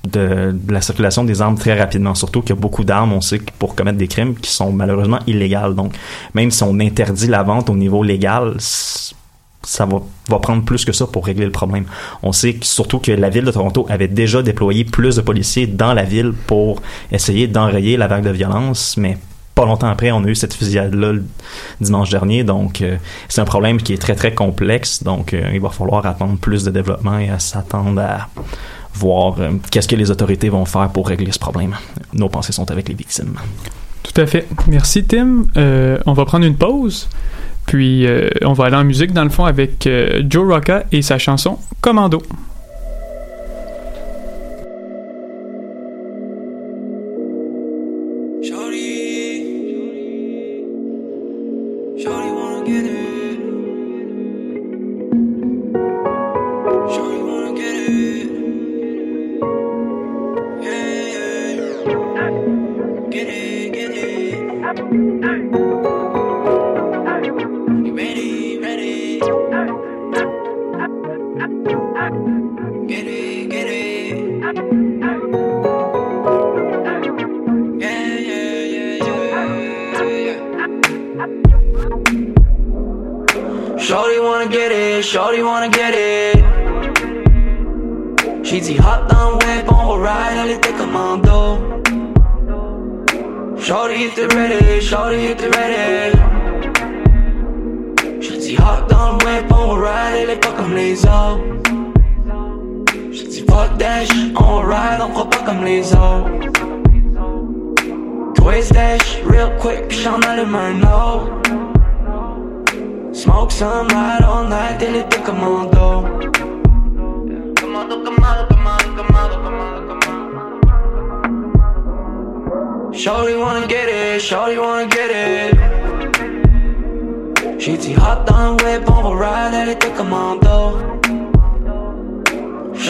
de, 0.04 0.54
la 0.72 0.82
circulation 0.82 1.24
des 1.24 1.42
armes 1.42 1.58
très 1.58 1.78
rapidement. 1.78 2.14
Surtout 2.14 2.42
qu'il 2.42 2.52
y 2.52 2.58
a 2.58 2.62
beaucoup 2.62 2.84
d'armes, 2.84 3.14
on 3.14 3.22
sait, 3.22 3.42
pour 3.58 3.74
commettre 3.74 3.98
des 3.98 4.08
crimes 4.08 4.36
qui 4.36 4.52
sont 4.52 4.72
malheureusement 4.72 5.20
illégales. 5.26 5.74
Donc, 5.74 5.96
même 6.36 6.52
si 6.52 6.62
on 6.62 6.80
interdit 6.80 7.28
la 7.28 7.42
vente 7.42 7.68
au 7.68 7.76
niveau 7.76 8.04
légal, 8.04 8.58
ça 9.64 9.86
va, 9.86 10.40
prendre 10.40 10.64
plus 10.64 10.86
que 10.86 10.92
ça 10.92 11.06
pour 11.06 11.26
régler 11.26 11.46
le 11.46 11.52
problème. 11.52 11.86
On 12.24 12.32
sait 12.32 12.58
surtout 12.62 13.00
que 13.00 13.12
la 13.12 13.30
ville 13.30 13.46
de 13.46 13.52
Toronto 13.52 13.86
avait 13.90 14.08
déjà 14.08 14.42
déployé 14.42 14.86
plus 14.86 15.18
de 15.18 15.22
policiers 15.22 15.68
dans 15.68 15.94
la 15.94 16.04
ville 16.04 16.34
pour 16.48 16.82
essayer 17.12 17.48
d'enrayer 17.48 17.98
la 17.98 18.08
vague 18.08 18.24
de 18.24 18.32
violence, 18.32 18.98
mais 18.98 19.18
pas 19.54 19.66
longtemps 19.66 19.90
après, 19.90 20.12
on 20.12 20.24
a 20.24 20.28
eu 20.28 20.36
cette 20.36 20.54
fusillade-là 20.54 21.20
dimanche 21.80 22.10
dernier. 22.10 22.44
Donc, 22.44 22.82
euh, 22.82 22.98
c'est 23.28 23.42
un 23.42 23.46
problème 23.46 23.82
qui 23.82 23.94
est 23.94 23.98
très, 23.98 24.16
très 24.16 24.34
complexe. 24.34 25.04
Donc, 25.04 25.34
euh, 25.34 25.52
il 25.54 25.60
va 25.60 25.70
falloir 25.70 26.06
attendre 26.06 26.38
plus 26.38 26.64
de 26.64 26.72
développement 26.72 27.20
et 27.20 27.30
s'attendre 27.38 28.02
à 28.02 28.30
voir 28.94 29.36
euh, 29.40 29.52
qu'est-ce 29.70 29.88
que 29.88 29.96
les 29.96 30.10
autorités 30.10 30.50
vont 30.50 30.66
faire 30.66 30.90
pour 30.90 31.08
régler 31.08 31.32
ce 31.32 31.40
problème. 31.40 31.76
Nos 32.14 32.30
pensées 32.30 32.54
sont 32.54 32.72
avec 32.72 32.88
les 32.90 32.96
victimes. 32.96 33.36
Tout 34.04 34.20
à 34.20 34.26
fait. 34.26 34.48
Merci 34.68 35.04
Tim. 35.04 35.46
On 35.56 36.14
va 36.14 36.26
prendre 36.26 36.46
une 36.46 36.58
pause. 36.58 37.08
Puis 37.66 38.06
euh, 38.06 38.30
on 38.44 38.54
va 38.54 38.66
aller 38.66 38.76
en 38.76 38.84
musique 38.84 39.14
dans 39.14 39.24
le 39.24 39.30
fond 39.30 39.46
avec 39.46 39.88
euh, 39.88 40.24
Joe 40.28 40.54
Rocca 40.54 40.84
et 40.92 41.02
sa 41.02 41.18
chanson 41.18 41.58
Commando. 41.82 42.22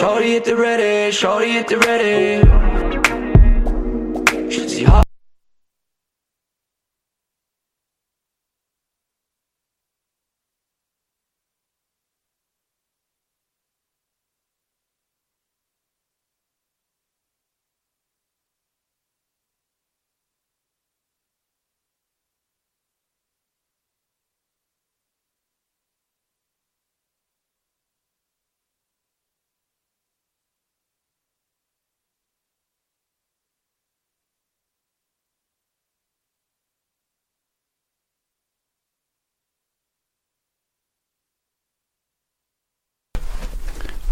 Shorty 0.02 0.34
at 0.34 0.44
the 0.44 0.56
ready, 0.56 1.12
shorty 1.12 1.58
at 1.58 1.68
the 1.68 1.78
ready. 1.78 2.42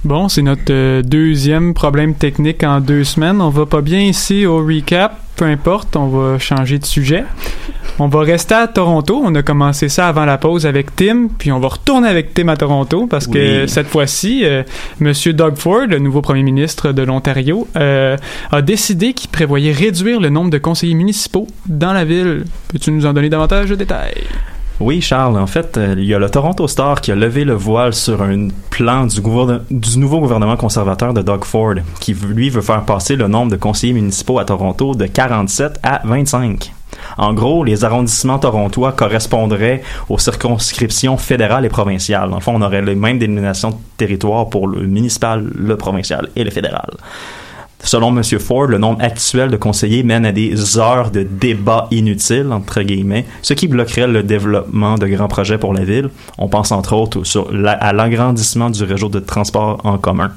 Bon, 0.03 0.31
c'est 0.31 0.41
notre 0.41 0.71
euh, 0.73 1.03
deuxième 1.03 1.75
problème 1.75 2.15
technique 2.15 2.65
en 2.65 2.81
deux 2.81 3.05
semaines. 3.05 3.43
On 3.43 3.51
va 3.51 3.67
pas 3.67 3.83
bien 3.83 4.01
ici 4.01 4.47
au 4.47 4.65
recap. 4.65 5.19
Peu 5.37 5.45
importe, 5.45 5.95
on 5.95 6.07
va 6.09 6.39
changer 6.39 6.79
de 6.79 6.87
sujet. 6.87 7.25
On 7.99 8.09
va 8.09 8.21
rester 8.21 8.55
à 8.55 8.67
Toronto. 8.67 9.21
On 9.23 9.35
a 9.35 9.43
commencé 9.43 9.91
ça 9.91 10.09
avant 10.09 10.25
la 10.25 10.39
pause 10.39 10.65
avec 10.65 10.97
Tim, 10.97 11.29
puis 11.39 11.53
on 11.53 11.61
va 11.61 11.69
retourner 11.69 12.09
avec 12.09 12.33
Tim 12.33 12.49
à 12.49 12.57
Toronto 12.57 13.07
parce 13.07 13.27
que 13.27 13.67
cette 13.67 13.89
fois-ci, 13.89 14.43
euh, 14.45 14.63
Monsieur 15.01 15.35
Doug 15.35 15.57
Ford, 15.57 15.87
le 15.87 15.99
nouveau 15.99 16.23
premier 16.23 16.43
ministre 16.43 16.93
de 16.93 17.03
l'Ontario, 17.03 17.69
euh, 17.77 18.17
a 18.53 18.63
décidé 18.63 19.13
qu'il 19.13 19.29
prévoyait 19.29 19.73
réduire 19.73 20.19
le 20.19 20.31
nombre 20.31 20.49
de 20.49 20.59
conseillers 20.59 20.95
municipaux 20.95 21.47
dans 21.67 21.93
la 21.93 22.07
ville. 22.07 22.45
Peux-tu 22.69 22.91
nous 22.91 23.05
en 23.05 23.13
donner 23.13 23.29
davantage 23.29 23.69
de 23.69 23.75
détails? 23.75 24.25
Oui, 24.81 25.03
Charles. 25.03 25.39
En 25.39 25.47
fait, 25.47 25.77
euh, 25.77 25.95
il 25.99 26.07
y 26.07 26.15
a 26.15 26.19
le 26.19 26.31
Toronto 26.31 26.67
Star 26.67 27.03
qui 27.03 27.13
a 27.13 27.15
levé 27.15 27.45
le 27.45 27.53
voile 27.53 27.93
sur 27.93 28.23
un 28.23 28.49
plan 28.71 29.07
du, 29.07 29.21
nouveau 29.99 30.21
gouvernement 30.21 30.57
conservateur 30.57 31.13
de 31.13 31.21
Doug 31.21 31.45
Ford, 31.45 31.75
qui 32.01 32.15
lui 32.15 32.49
veut 32.49 32.63
faire 32.63 32.87
passer 32.87 33.15
le 33.15 33.29
nombre 33.29 33.51
de 33.51 33.57
conseillers 33.57 33.93
municipaux 33.93 34.39
à 34.39 34.47
Toronto 34.47 34.95
de 34.95 35.05
47 35.05 35.81
à 35.83 36.01
25. 36.05 36.73
En 37.19 37.35
gros, 37.35 37.63
les 37.63 37.85
arrondissements 37.85 38.39
torontois 38.39 38.93
correspondraient 38.93 39.83
aux 40.09 40.19
circonscriptions 40.19 41.19
fédérales 41.19 41.67
et 41.67 41.69
provinciales. 41.69 42.31
Dans 42.31 42.37
le 42.37 42.43
fond, 42.43 42.55
on 42.57 42.63
aurait 42.63 42.81
les 42.81 42.95
mêmes 42.95 43.19
dénominations 43.19 43.71
de 43.71 43.77
territoire 43.99 44.49
pour 44.49 44.67
le 44.67 44.87
municipal, 44.87 45.45
le 45.55 45.77
provincial 45.77 46.31
et 46.37 46.43
le 46.43 46.51
fédéral. 46.51 46.91
Selon 47.83 48.17
M. 48.17 48.23
Ford, 48.39 48.67
le 48.67 48.79
nombre 48.79 49.03
actuel 49.03 49.51
de 49.51 49.57
conseillers 49.57 50.03
mène 50.03 50.27
à 50.27 50.33
des 50.33 50.79
heures 50.79 51.11
de 51.11 51.23
débat 51.23 51.89
inutiles, 51.91 52.53
entre 52.53 52.83
guillemets, 52.83 53.25
ce 53.43 53.55
qui 53.55 53.69
bloquerait 53.69 54.07
le 54.07 54.23
développement 54.23 54.97
de 54.97 55.07
grands 55.07 55.29
projets 55.29 55.59
pour 55.59 55.73
la 55.73 55.85
ville. 55.85 56.11
On 56.39 56.49
pense 56.49 56.73
entre 56.73 56.95
autres 56.95 57.23
à 57.67 57.93
l'agrandissement 57.93 58.71
du 58.71 58.85
réseau 58.85 59.09
de 59.09 59.21
transport 59.21 59.81
en 59.85 59.99
commun. 59.99 60.33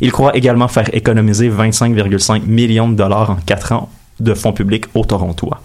Il 0.00 0.12
croit 0.12 0.36
également 0.36 0.68
faire 0.68 0.94
économiser 0.94 1.50
25,5 1.50 2.42
millions 2.46 2.88
de 2.88 2.94
dollars 2.94 3.30
en 3.30 3.36
quatre 3.36 3.72
ans 3.72 3.88
de 4.20 4.32
fonds 4.34 4.52
publics 4.52 4.86
aux 4.94 5.04
Torontois. 5.04 5.60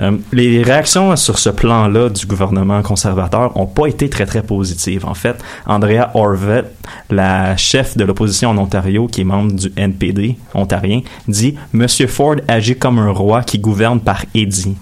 Euh, 0.00 0.16
les 0.32 0.62
réactions 0.62 1.16
sur 1.16 1.38
ce 1.38 1.48
plan-là 1.48 2.10
du 2.10 2.26
gouvernement 2.26 2.82
conservateur 2.82 3.56
ont 3.56 3.66
pas 3.66 3.86
été 3.86 4.10
très 4.10 4.26
très 4.26 4.42
positives. 4.42 5.06
En 5.06 5.14
fait, 5.14 5.42
Andrea 5.66 6.10
Orvet, 6.14 6.64
la 7.10 7.56
chef 7.56 7.96
de 7.96 8.04
l'opposition 8.04 8.50
en 8.50 8.58
Ontario, 8.58 9.06
qui 9.06 9.22
est 9.22 9.24
membre 9.24 9.52
du 9.52 9.72
NPD 9.76 10.36
ontarien, 10.54 11.00
dit 11.28 11.56
Monsieur 11.72 12.06
Ford 12.06 12.36
agit 12.48 12.76
comme 12.76 12.98
un 12.98 13.10
roi 13.10 13.42
qui 13.42 13.58
gouverne 13.58 14.00
par 14.00 14.24
édit. 14.34 14.76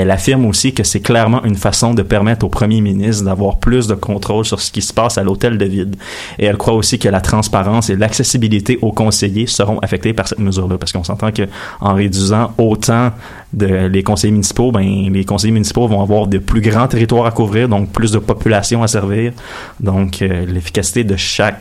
Elle 0.00 0.12
affirme 0.12 0.46
aussi 0.46 0.72
que 0.72 0.84
c'est 0.84 1.00
clairement 1.00 1.44
une 1.44 1.56
façon 1.56 1.92
de 1.92 2.02
permettre 2.02 2.46
au 2.46 2.48
premier 2.48 2.80
ministre 2.80 3.24
d'avoir 3.24 3.56
plus 3.56 3.88
de 3.88 3.94
contrôle 3.94 4.44
sur 4.44 4.60
ce 4.60 4.70
qui 4.70 4.80
se 4.80 4.92
passe 4.92 5.18
à 5.18 5.24
l'hôtel 5.24 5.58
de 5.58 5.64
ville. 5.64 5.90
Et 6.38 6.44
elle 6.44 6.56
croit 6.56 6.74
aussi 6.74 7.00
que 7.00 7.08
la 7.08 7.20
transparence 7.20 7.90
et 7.90 7.96
l'accessibilité 7.96 8.78
aux 8.80 8.92
conseillers 8.92 9.48
seront 9.48 9.80
affectés 9.80 10.12
par 10.12 10.28
cette 10.28 10.38
mesure-là, 10.38 10.78
parce 10.78 10.92
qu'on 10.92 11.02
s'entend 11.02 11.32
que 11.32 11.48
en 11.80 11.94
réduisant 11.94 12.52
autant 12.58 13.10
de 13.52 13.88
les 13.88 14.04
conseillers 14.04 14.30
municipaux, 14.30 14.70
ben 14.70 15.10
les 15.12 15.24
conseillers 15.24 15.52
municipaux 15.52 15.88
vont 15.88 16.00
avoir 16.00 16.28
de 16.28 16.38
plus 16.38 16.60
grands 16.60 16.86
territoires 16.86 17.26
à 17.26 17.32
couvrir, 17.32 17.68
donc 17.68 17.90
plus 17.90 18.12
de 18.12 18.18
population 18.18 18.84
à 18.84 18.86
servir, 18.86 19.32
donc 19.80 20.22
euh, 20.22 20.46
l'efficacité 20.46 21.02
de 21.02 21.16
chaque 21.16 21.60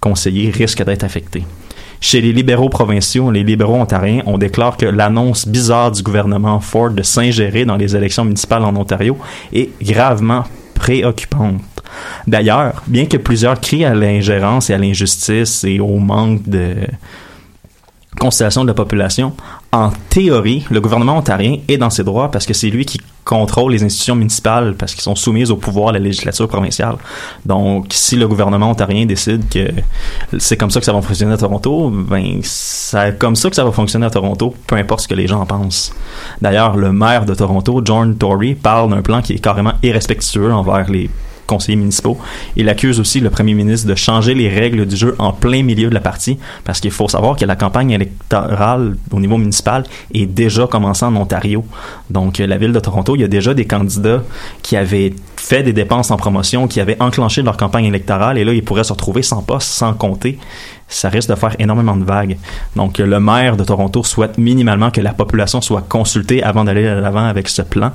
conseiller 0.00 0.50
risque 0.50 0.82
d'être 0.82 1.04
affectée. 1.04 1.44
Chez 2.02 2.20
les 2.20 2.32
libéraux 2.32 2.68
provinciaux, 2.68 3.30
les 3.30 3.44
libéraux 3.44 3.76
ontariens, 3.76 4.22
on 4.26 4.36
déclare 4.36 4.76
que 4.76 4.86
l'annonce 4.86 5.46
bizarre 5.46 5.92
du 5.92 6.02
gouvernement 6.02 6.58
Ford 6.58 6.90
de 6.90 7.02
s'ingérer 7.04 7.64
dans 7.64 7.76
les 7.76 7.94
élections 7.94 8.24
municipales 8.24 8.64
en 8.64 8.74
Ontario 8.74 9.16
est 9.52 9.70
gravement 9.80 10.42
préoccupante. 10.74 11.62
D'ailleurs, 12.26 12.82
bien 12.88 13.06
que 13.06 13.18
plusieurs 13.18 13.60
crient 13.60 13.84
à 13.84 13.94
l'ingérence 13.94 14.68
et 14.68 14.74
à 14.74 14.78
l'injustice 14.78 15.62
et 15.62 15.78
au 15.78 15.98
manque 15.98 16.42
de 16.48 16.74
constellation 18.18 18.64
de 18.64 18.68
la 18.68 18.74
population, 18.74 19.32
en 19.74 19.90
théorie, 20.10 20.66
le 20.70 20.82
gouvernement 20.82 21.16
ontarien 21.16 21.56
est 21.66 21.78
dans 21.78 21.88
ses 21.88 22.04
droits 22.04 22.30
parce 22.30 22.44
que 22.44 22.52
c'est 22.52 22.68
lui 22.68 22.84
qui 22.84 23.00
contrôle 23.24 23.72
les 23.72 23.82
institutions 23.82 24.14
municipales 24.14 24.74
parce 24.74 24.92
qu'ils 24.92 25.02
sont 25.02 25.14
soumises 25.14 25.50
au 25.50 25.56
pouvoir 25.56 25.92
de 25.92 25.98
la 25.98 26.04
législature 26.04 26.46
provinciale. 26.46 26.96
Donc, 27.46 27.86
si 27.90 28.16
le 28.16 28.28
gouvernement 28.28 28.70
ontarien 28.70 29.06
décide 29.06 29.48
que 29.48 29.70
c'est 30.38 30.58
comme 30.58 30.70
ça 30.70 30.78
que 30.80 30.84
ça 30.84 30.92
va 30.92 31.00
fonctionner 31.00 31.32
à 31.32 31.38
Toronto, 31.38 31.88
ben, 31.90 32.40
c'est 32.42 33.18
comme 33.18 33.34
ça 33.34 33.48
que 33.48 33.56
ça 33.56 33.64
va 33.64 33.72
fonctionner 33.72 34.04
à 34.04 34.10
Toronto, 34.10 34.54
peu 34.66 34.76
importe 34.76 35.00
ce 35.00 35.08
que 35.08 35.14
les 35.14 35.26
gens 35.26 35.40
en 35.40 35.46
pensent. 35.46 35.94
D'ailleurs, 36.42 36.76
le 36.76 36.92
maire 36.92 37.24
de 37.24 37.34
Toronto, 37.34 37.80
John 37.82 38.16
Tory, 38.16 38.54
parle 38.54 38.90
d'un 38.90 39.00
plan 39.00 39.22
qui 39.22 39.32
est 39.32 39.38
carrément 39.38 39.72
irrespectueux 39.82 40.52
envers 40.52 40.90
les 40.90 41.08
conseillers 41.52 41.76
municipaux. 41.76 42.16
Il 42.56 42.68
accuse 42.68 42.98
aussi 42.98 43.20
le 43.20 43.30
premier 43.30 43.54
ministre 43.54 43.86
de 43.86 43.94
changer 43.94 44.34
les 44.34 44.48
règles 44.48 44.86
du 44.86 44.96
jeu 44.96 45.14
en 45.18 45.32
plein 45.32 45.62
milieu 45.62 45.88
de 45.90 45.94
la 45.94 46.00
partie, 46.00 46.38
parce 46.64 46.80
qu'il 46.80 46.90
faut 46.90 47.08
savoir 47.08 47.36
que 47.36 47.44
la 47.44 47.56
campagne 47.56 47.90
électorale 47.90 48.96
au 49.10 49.20
niveau 49.20 49.36
municipal 49.36 49.84
est 50.14 50.26
déjà 50.26 50.66
commencée 50.66 51.04
en 51.04 51.14
Ontario. 51.16 51.64
Donc, 52.10 52.40
euh, 52.40 52.46
la 52.46 52.56
ville 52.56 52.72
de 52.72 52.80
Toronto, 52.80 53.16
il 53.16 53.20
y 53.20 53.24
a 53.24 53.28
déjà 53.28 53.52
des 53.54 53.66
candidats 53.66 54.22
qui 54.62 54.76
avaient 54.76 55.12
fait 55.36 55.62
des 55.62 55.72
dépenses 55.72 56.10
en 56.10 56.16
promotion, 56.16 56.68
qui 56.68 56.80
avaient 56.80 57.00
enclenché 57.00 57.42
leur 57.42 57.56
campagne 57.56 57.86
électorale, 57.86 58.38
et 58.38 58.44
là, 58.44 58.52
ils 58.52 58.64
pourraient 58.64 58.84
se 58.84 58.92
retrouver 58.92 59.22
sans 59.22 59.42
poste, 59.42 59.68
sans 59.68 59.92
compter. 59.92 60.38
Ça 60.88 61.08
risque 61.08 61.30
de 61.30 61.34
faire 61.34 61.56
énormément 61.58 61.96
de 61.96 62.04
vagues. 62.04 62.38
Donc, 62.76 62.98
le 62.98 63.20
maire 63.20 63.56
de 63.56 63.64
Toronto 63.64 64.02
souhaite 64.04 64.38
minimalement 64.38 64.90
que 64.90 65.00
la 65.00 65.12
population 65.12 65.60
soit 65.60 65.82
consultée 65.88 66.42
avant 66.42 66.64
d'aller 66.64 66.86
à 66.86 66.96
l'avant 66.96 67.24
avec 67.24 67.48
ce 67.48 67.62
plan. 67.62 67.92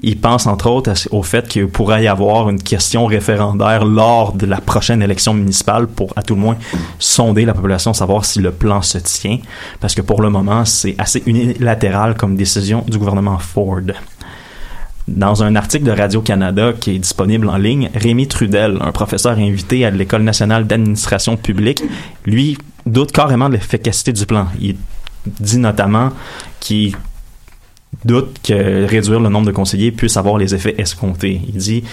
Il 0.00 0.18
pense 0.18 0.46
entre 0.46 0.68
autres 0.68 0.92
au 1.12 1.22
fait 1.22 1.46
qu'il 1.46 1.68
pourrait 1.68 2.04
y 2.04 2.08
avoir 2.08 2.48
une 2.48 2.60
question 2.60 3.06
référendaire 3.06 3.84
lors 3.84 4.32
de 4.32 4.46
la 4.46 4.60
prochaine 4.60 5.02
élection 5.02 5.34
municipale 5.34 5.86
pour, 5.86 6.12
à 6.16 6.22
tout 6.22 6.34
le 6.34 6.40
moins, 6.40 6.56
sonder 6.98 7.44
la 7.44 7.54
population, 7.54 7.92
savoir 7.92 8.24
si 8.24 8.40
le 8.40 8.50
plan 8.50 8.82
se 8.82 8.98
tient. 8.98 9.38
Parce 9.80 9.94
que 9.94 10.02
pour 10.02 10.22
le 10.22 10.30
moment, 10.30 10.64
c'est 10.64 10.96
assez 10.98 11.22
unilatéral 11.26 12.16
comme 12.16 12.36
décision 12.36 12.84
du 12.88 12.98
gouvernement 12.98 13.38
Ford. 13.38 13.80
Dans 15.08 15.42
un 15.42 15.56
article 15.56 15.84
de 15.84 15.90
Radio-Canada 15.90 16.72
qui 16.78 16.92
est 16.92 16.98
disponible 16.98 17.48
en 17.48 17.56
ligne, 17.56 17.90
Rémi 17.94 18.28
Trudel, 18.28 18.78
un 18.80 18.92
professeur 18.92 19.36
invité 19.38 19.84
à 19.84 19.90
l'École 19.90 20.22
nationale 20.22 20.66
d'administration 20.66 21.36
publique, 21.36 21.82
lui 22.24 22.56
doute 22.86 23.10
carrément 23.10 23.48
de 23.48 23.54
l'efficacité 23.54 24.12
du 24.12 24.26
plan. 24.26 24.46
Il 24.60 24.76
dit 25.26 25.58
notamment 25.58 26.10
qu'il 26.60 26.94
doute 28.04 28.38
que 28.44 28.86
réduire 28.86 29.20
le 29.20 29.28
nombre 29.28 29.46
de 29.46 29.52
conseillers 29.52 29.90
puisse 29.90 30.16
avoir 30.16 30.38
les 30.38 30.54
effets 30.54 30.74
escomptés. 30.78 31.40
Il 31.48 31.56
dit, 31.56 31.84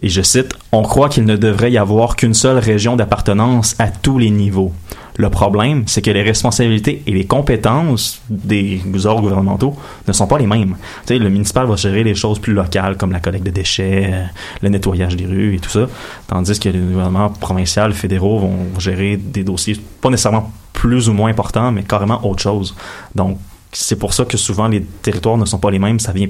et 0.00 0.08
je 0.08 0.22
cite, 0.22 0.54
On 0.70 0.82
croit 0.82 1.08
qu'il 1.08 1.24
ne 1.24 1.36
devrait 1.36 1.72
y 1.72 1.78
avoir 1.78 2.16
qu'une 2.16 2.34
seule 2.34 2.58
région 2.58 2.96
d'appartenance 2.96 3.74
à 3.78 3.88
tous 3.88 4.18
les 4.18 4.30
niveaux. 4.30 4.72
Le 5.16 5.28
problème, 5.28 5.84
c'est 5.86 6.00
que 6.00 6.10
les 6.10 6.22
responsabilités 6.22 7.02
et 7.06 7.12
les 7.12 7.26
compétences 7.26 8.22
des 8.30 8.80
ordres 9.04 9.22
gouvernementaux 9.22 9.76
ne 10.08 10.12
sont 10.12 10.26
pas 10.26 10.38
les 10.38 10.46
mêmes. 10.46 10.76
Tu 11.06 11.14
sais, 11.14 11.18
le 11.18 11.28
municipal 11.28 11.66
va 11.66 11.76
gérer 11.76 12.02
les 12.02 12.14
choses 12.14 12.38
plus 12.38 12.54
locales, 12.54 12.96
comme 12.96 13.12
la 13.12 13.20
collecte 13.20 13.44
de 13.44 13.50
déchets, 13.50 14.10
euh, 14.12 14.24
le 14.62 14.68
nettoyage 14.70 15.16
des 15.16 15.26
rues 15.26 15.56
et 15.56 15.58
tout 15.58 15.70
ça, 15.70 15.86
tandis 16.26 16.58
que 16.58 16.68
les 16.68 16.78
gouvernements 16.78 17.28
provinciaux, 17.28 17.92
fédéraux 17.92 18.38
vont 18.38 18.78
gérer 18.78 19.16
des 19.16 19.44
dossiers 19.44 19.76
pas 20.00 20.08
nécessairement 20.08 20.50
plus 20.72 21.08
ou 21.08 21.12
moins 21.12 21.30
importants, 21.30 21.72
mais 21.72 21.82
carrément 21.82 22.26
autre 22.26 22.42
chose. 22.42 22.74
Donc, 23.14 23.38
c'est 23.70 23.96
pour 23.96 24.14
ça 24.14 24.24
que 24.24 24.36
souvent 24.36 24.68
les 24.68 24.82
territoires 24.82 25.36
ne 25.36 25.44
sont 25.44 25.58
pas 25.58 25.70
les 25.70 25.78
mêmes. 25.78 26.00
Ça 26.00 26.12
vient 26.12 26.28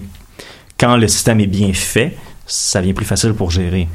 quand 0.79 0.97
le 0.97 1.07
système 1.07 1.41
est 1.41 1.47
bien 1.47 1.73
fait, 1.73 2.17
ça 2.47 2.81
vient 2.81 2.93
plus 2.93 3.07
facile 3.07 3.35
pour 3.35 3.51
gérer. 3.51 3.89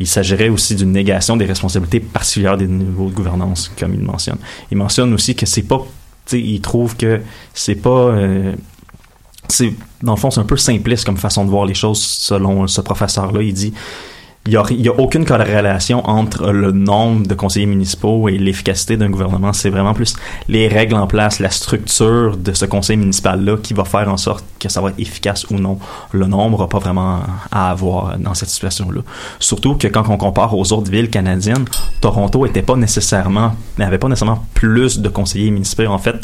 Il 0.00 0.06
s'agirait 0.06 0.48
aussi 0.48 0.74
d'une 0.74 0.92
négation 0.92 1.36
des 1.36 1.44
responsabilités 1.44 2.00
particulières 2.00 2.56
des 2.56 2.66
niveaux 2.66 3.10
de 3.10 3.14
gouvernance, 3.14 3.70
comme 3.78 3.94
il 3.94 4.00
mentionne. 4.00 4.38
Il 4.70 4.78
mentionne 4.78 5.12
aussi 5.12 5.34
que 5.34 5.44
c'est 5.44 5.62
pas, 5.62 5.82
il 6.32 6.60
trouve 6.62 6.96
que 6.96 7.20
c'est 7.52 7.74
pas, 7.74 7.90
euh, 7.90 8.54
c'est 9.48 9.74
dans 10.02 10.14
le 10.14 10.18
fond 10.18 10.30
c'est 10.30 10.40
un 10.40 10.44
peu 10.44 10.56
simpliste 10.56 11.04
comme 11.04 11.18
façon 11.18 11.44
de 11.44 11.50
voir 11.50 11.66
les 11.66 11.74
choses 11.74 12.00
selon 12.00 12.66
ce 12.66 12.80
professeur-là. 12.80 13.42
Il 13.42 13.52
dit 13.52 13.74
il 14.46 14.52
n'y 14.52 14.88
a, 14.88 14.92
a, 14.92 14.94
aucune 14.98 15.26
corrélation 15.26 16.08
entre 16.08 16.50
le 16.50 16.72
nombre 16.72 17.26
de 17.26 17.34
conseillers 17.34 17.66
municipaux 17.66 18.28
et 18.28 18.38
l'efficacité 18.38 18.96
d'un 18.96 19.10
gouvernement. 19.10 19.52
C'est 19.52 19.68
vraiment 19.68 19.92
plus 19.92 20.16
les 20.48 20.66
règles 20.66 20.94
en 20.94 21.06
place, 21.06 21.40
la 21.40 21.50
structure 21.50 22.38
de 22.38 22.54
ce 22.54 22.64
conseil 22.64 22.96
municipal-là 22.96 23.58
qui 23.62 23.74
va 23.74 23.84
faire 23.84 24.08
en 24.08 24.16
sorte 24.16 24.44
que 24.58 24.70
ça 24.70 24.80
va 24.80 24.90
être 24.90 24.98
efficace 24.98 25.44
ou 25.50 25.56
non. 25.56 25.78
Le 26.12 26.26
nombre 26.26 26.60
n'a 26.60 26.68
pas 26.68 26.78
vraiment 26.78 27.20
à 27.52 27.70
avoir 27.70 28.18
dans 28.18 28.32
cette 28.32 28.48
situation-là. 28.48 29.02
Surtout 29.40 29.74
que 29.74 29.88
quand 29.88 30.08
on 30.08 30.16
compare 30.16 30.56
aux 30.56 30.72
autres 30.72 30.90
villes 30.90 31.10
canadiennes, 31.10 31.66
Toronto 32.00 32.46
était 32.46 32.62
pas 32.62 32.76
nécessairement, 32.76 33.52
n'avait 33.76 33.98
pas 33.98 34.08
nécessairement 34.08 34.44
plus 34.54 35.00
de 35.00 35.08
conseillers 35.10 35.50
municipaux. 35.50 35.84
En 35.84 35.98
fait, 35.98 36.16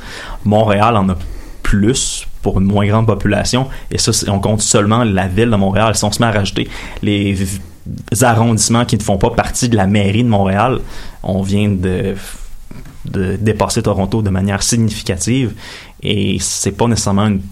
Montréal 0.44 0.96
en 0.96 1.10
a 1.10 1.16
plus 1.62 2.26
pour 2.40 2.60
une 2.60 2.66
moins 2.66 2.86
grande 2.86 3.06
population. 3.06 3.68
Et 3.90 3.98
ça, 3.98 4.12
on 4.28 4.38
compte 4.38 4.62
seulement 4.62 5.04
la 5.04 5.26
ville 5.26 5.50
de 5.50 5.56
Montréal. 5.56 5.94
Si 5.96 6.04
on 6.04 6.12
se 6.12 6.22
met 6.22 6.28
à 6.28 6.32
rajouter 6.32 6.68
les 7.02 7.36
arrondissements 8.22 8.84
qui 8.84 8.96
ne 8.96 9.02
font 9.02 9.18
pas 9.18 9.30
partie 9.30 9.68
de 9.68 9.76
la 9.76 9.86
mairie 9.86 10.24
de 10.24 10.28
Montréal, 10.28 10.80
on 11.22 11.42
vient 11.42 11.68
de, 11.68 12.14
dépasser 13.04 13.82
Toronto 13.82 14.22
de 14.22 14.30
manière 14.30 14.62
significative 14.62 15.54
et 16.02 16.38
c'est 16.40 16.72
pas 16.72 16.88
nécessairement 16.88 17.28
une 17.28 17.42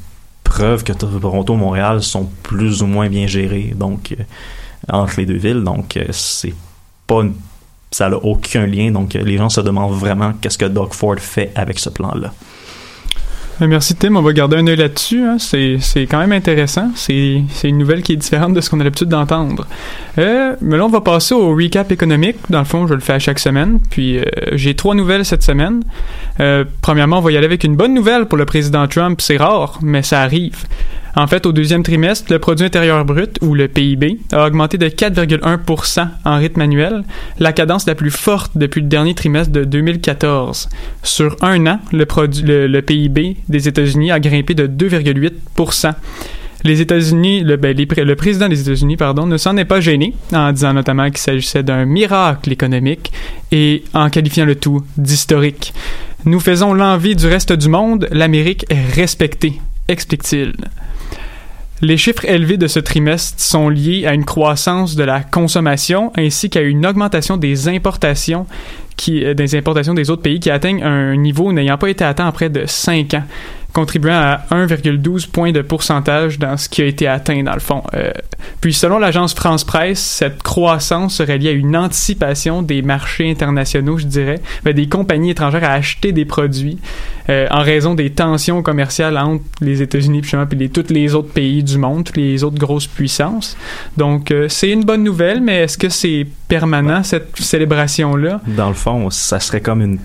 preuve 0.42 0.85
que 0.85 0.92
Toronto 0.92 1.55
et 1.55 1.57
Montréal 1.57 2.03
sont 2.03 2.29
plus 2.42 2.83
ou 2.83 2.87
moins 2.87 3.09
bien 3.09 3.27
gérés 3.27 3.73
donc 3.77 4.12
euh, 4.12 4.23
entre 4.88 5.14
les 5.18 5.27
deux 5.27 5.37
villes. 5.37 5.62
Donc 5.62 5.97
euh, 5.97 6.05
c'est 6.11 6.55
pas 7.07 7.23
une, 7.23 7.35
ça 7.90 8.09
n'a 8.09 8.16
aucun 8.16 8.66
lien. 8.66 8.90
Donc 8.90 9.16
euh, 9.16 9.23
les 9.23 9.38
gens 9.38 9.49
se 9.49 9.61
demandent 9.61 9.99
vraiment 9.99 10.33
qu'est-ce 10.40 10.59
que 10.59 10.66
Doug 10.66 10.92
Ford 10.92 11.18
fait 11.18 11.53
avec 11.55 11.79
ce 11.79 11.88
plan 11.88 12.14
là 12.14 12.33
Merci 13.60 13.94
Tim, 13.94 14.16
on 14.16 14.22
va 14.22 14.32
garder 14.32 14.56
un 14.56 14.66
œil 14.66 14.76
là-dessus. 14.76 15.22
Hein. 15.22 15.36
C'est, 15.38 15.78
quand 16.10 16.18
même 16.18 16.32
intéressant. 16.32 16.90
C'est, 16.96 17.42
c'est 17.50 17.68
une 17.68 17.78
nouvelle 17.78 18.02
qui 18.02 18.12
est 18.12 18.16
différente 18.16 18.52
de 18.52 18.60
ce 18.60 18.68
qu'on 18.68 18.80
a 18.80 18.84
l'habitude 18.84 19.08
d'entendre. 19.08 19.66
Euh, 20.18 20.56
mais 20.60 20.76
là, 20.76 20.84
on 20.84 20.88
va 20.88 21.00
passer 21.00 21.34
au 21.34 21.54
recap 21.54 21.92
économique. 21.92 22.36
Dans 22.50 22.58
le 22.58 22.64
fond, 22.64 22.86
je 22.86 22.94
le 22.94 23.00
fais 23.00 23.12
à 23.12 23.18
chaque 23.20 23.38
semaine. 23.38 23.78
Puis 23.90 24.18
euh, 24.18 24.24
j'ai 24.52 24.74
trois 24.74 24.96
nouvelles 24.96 25.24
cette 25.24 25.44
semaine. 25.44 25.84
Euh, 26.40 26.64
premièrement, 26.82 27.18
on 27.18 27.22
va 27.22 27.30
y 27.30 27.36
aller 27.36 27.46
avec 27.46 27.62
une 27.62 27.76
bonne 27.76 27.94
nouvelle 27.94 28.26
pour 28.26 28.38
le 28.38 28.44
président 28.44 28.88
Trump. 28.88 29.20
C'est 29.20 29.36
rare, 29.36 29.78
mais 29.82 30.02
ça 30.02 30.20
arrive. 30.20 30.64
En 31.16 31.27
fait, 31.27 31.46
au 31.46 31.53
deuxième 31.53 31.83
trimestre, 31.83 32.33
le 32.33 32.38
produit 32.38 32.66
intérieur 32.66 33.05
brut, 33.05 33.38
ou 33.40 33.55
le 33.55 33.68
PIB, 33.68 34.18
a 34.33 34.46
augmenté 34.46 34.79
de 34.79 34.88
4,1% 34.88 36.09
en 36.24 36.37
rythme 36.38 36.61
annuel, 36.61 37.05
la 37.38 37.53
cadence 37.53 37.87
la 37.87 37.94
plus 37.94 38.11
forte 38.11 38.53
depuis 38.57 38.81
le 38.81 38.88
dernier 38.88 39.14
trimestre 39.14 39.53
de 39.53 39.64
2014. 39.64 40.68
Sur 41.03 41.37
un 41.40 41.66
an, 41.66 41.81
le, 41.92 42.81
PIB 42.81 43.37
des 43.48 43.68
États-Unis 43.68 44.11
a 44.11 44.18
grimpé 44.18 44.55
de 44.55 44.66
2,8% 44.66 45.94
les 46.64 46.81
États-Unis, 46.81 47.44
le, 47.44 47.57
ben, 47.57 47.77
le, 47.77 48.16
président 48.16 48.48
des 48.48 48.62
États-Unis, 48.62 48.96
pardon, 48.96 49.27
ne 49.27 49.37
s'en 49.37 49.57
est 49.59 49.66
pas 49.66 49.81
gêné, 49.81 50.14
en 50.33 50.50
disant 50.50 50.72
notamment 50.72 51.07
qu'il 51.09 51.18
s'agissait 51.18 51.62
d'un 51.62 51.85
miracle 51.85 52.50
économique 52.50 53.12
et 53.53 53.85
en 53.92 54.09
qualifiant 54.09 54.46
le 54.46 54.57
tout 54.57 54.83
d'historique. 54.96 55.74
Nous 56.24 56.40
faisons 56.40 56.72
l'envie 56.72 57.16
du 57.16 57.27
reste 57.27 57.53
du 57.53 57.68
monde, 57.68 58.09
l'Amérique 58.11 58.64
est 58.70 58.94
respectée, 58.94 59.61
explique-t-il. 59.88 60.55
Les 61.80 61.96
chiffres 61.96 62.24
élevés 62.24 62.56
de 62.56 62.68
ce 62.68 62.78
trimestre 62.78 63.40
sont 63.42 63.68
liés 63.68 64.06
à 64.06 64.14
une 64.14 64.24
croissance 64.24 64.94
de 64.94 65.02
la 65.02 65.22
consommation 65.22 66.12
ainsi 66.16 66.48
qu'à 66.48 66.62
une 66.62 66.87
augmentation 66.87 67.37
des 67.37 67.68
importations 67.68 68.46
euh, 69.24 69.34
des 69.34 70.10
autres 70.10 70.22
pays 70.22 70.40
qui 70.40 70.50
atteignent 70.50 70.82
un 70.82 71.16
niveau 71.16 71.52
n'ayant 71.52 71.76
pas 71.76 71.90
été 71.90 72.04
atteint 72.04 72.28
en 72.28 72.32
près 72.32 72.48
de 72.48 72.64
5 72.64 73.14
ans 73.14 73.24
contribuant 73.74 74.14
à 74.14 74.40
1,12 74.52 75.28
points 75.28 75.52
de 75.52 75.60
pourcentage 75.60 76.38
dans 76.38 76.56
ce 76.56 76.68
qui 76.68 76.80
a 76.80 76.87
été 76.87 77.06
atteint 77.06 77.42
dans 77.42 77.52
le 77.52 77.60
fond. 77.60 77.82
Euh, 77.92 78.12
puis 78.60 78.72
selon 78.72 78.98
l'agence 78.98 79.34
France 79.34 79.64
Presse, 79.64 80.00
cette 80.00 80.42
croissance 80.42 81.16
serait 81.16 81.38
liée 81.38 81.50
à 81.50 81.52
une 81.52 81.76
anticipation 81.76 82.62
des 82.62 82.82
marchés 82.82 83.30
internationaux, 83.30 83.98
je 83.98 84.06
dirais, 84.06 84.40
des 84.64 84.88
compagnies 84.88 85.30
étrangères 85.30 85.64
à 85.64 85.72
acheter 85.72 86.12
des 86.12 86.24
produits 86.24 86.78
euh, 87.28 87.46
en 87.50 87.62
raison 87.62 87.94
des 87.94 88.10
tensions 88.10 88.62
commerciales 88.62 89.18
entre 89.18 89.44
les 89.60 89.82
États-Unis 89.82 90.22
puis 90.22 90.58
les, 90.58 90.68
tous 90.68 90.90
les 90.90 91.14
autres 91.14 91.32
pays 91.32 91.64
du 91.64 91.76
monde, 91.76 92.04
toutes 92.04 92.16
les 92.16 92.44
autres 92.44 92.58
grosses 92.58 92.87
puissances. 92.87 93.56
Donc 93.96 94.30
euh, 94.30 94.48
c'est 94.48 94.70
une 94.70 94.84
bonne 94.84 95.02
nouvelle, 95.02 95.40
mais 95.40 95.62
est-ce 95.62 95.76
que 95.76 95.88
c'est 95.88 96.26
permanent 96.46 97.02
cette 97.02 97.37
célébration-là? 97.37 98.40
Dans 98.46 98.68
le 98.68 98.74
fond, 98.74 99.10
ça 99.10 99.40
serait 99.40 99.60
comme 99.60 99.82
une 99.82 99.98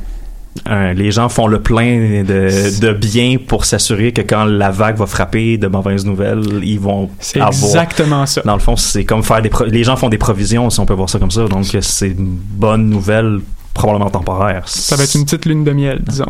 les 0.67 1.12
gens 1.12 1.30
font 1.30 1.48
le 1.48 1.62
plein 1.62 2.24
de, 2.24 2.80
de 2.80 2.93
biens 2.93 3.38
pour 3.45 3.65
s'assurer 3.65 4.12
que 4.12 4.22
quand 4.22 4.45
la 4.45 4.72
vague 4.72 4.98
va 4.98 5.06
frapper 5.06 5.58
de 5.58 5.67
mauvaises 5.67 6.06
nouvelles, 6.06 6.62
ils 6.63 6.80
vont 6.80 7.10
C'est 7.19 7.39
exactement 7.39 8.26
ça. 8.26 8.41
Dans 8.41 8.56
le 8.56 8.60
fond, 8.60 8.76
c'est 8.76 9.06
comme 9.06 9.24
faire 9.24 9.41
des... 9.41 9.52
les 9.67 9.84
gens 9.84 9.95
font 9.95 10.10
des 10.10 10.17
provisions, 10.17 10.69
si 10.69 10.80
on 10.80 10.86
peut 10.86 10.93
voir 10.93 11.10
ça 11.10 11.19
comme 11.19 11.32
ça. 11.32 11.48
Donc, 11.48 11.65
c'est 11.82 12.10
une 12.10 12.38
bonne 12.38 12.89
nouvelle 12.89 13.39
probablement 13.74 14.10
temporaire. 14.10 14.63
Ça 14.67 14.95
va 14.95 15.04
être 15.04 15.15
une 15.15 15.26
petite 15.26 15.45
lune 15.45 15.63
de 15.63 15.72
miel, 15.72 16.02
disons. 16.06 16.26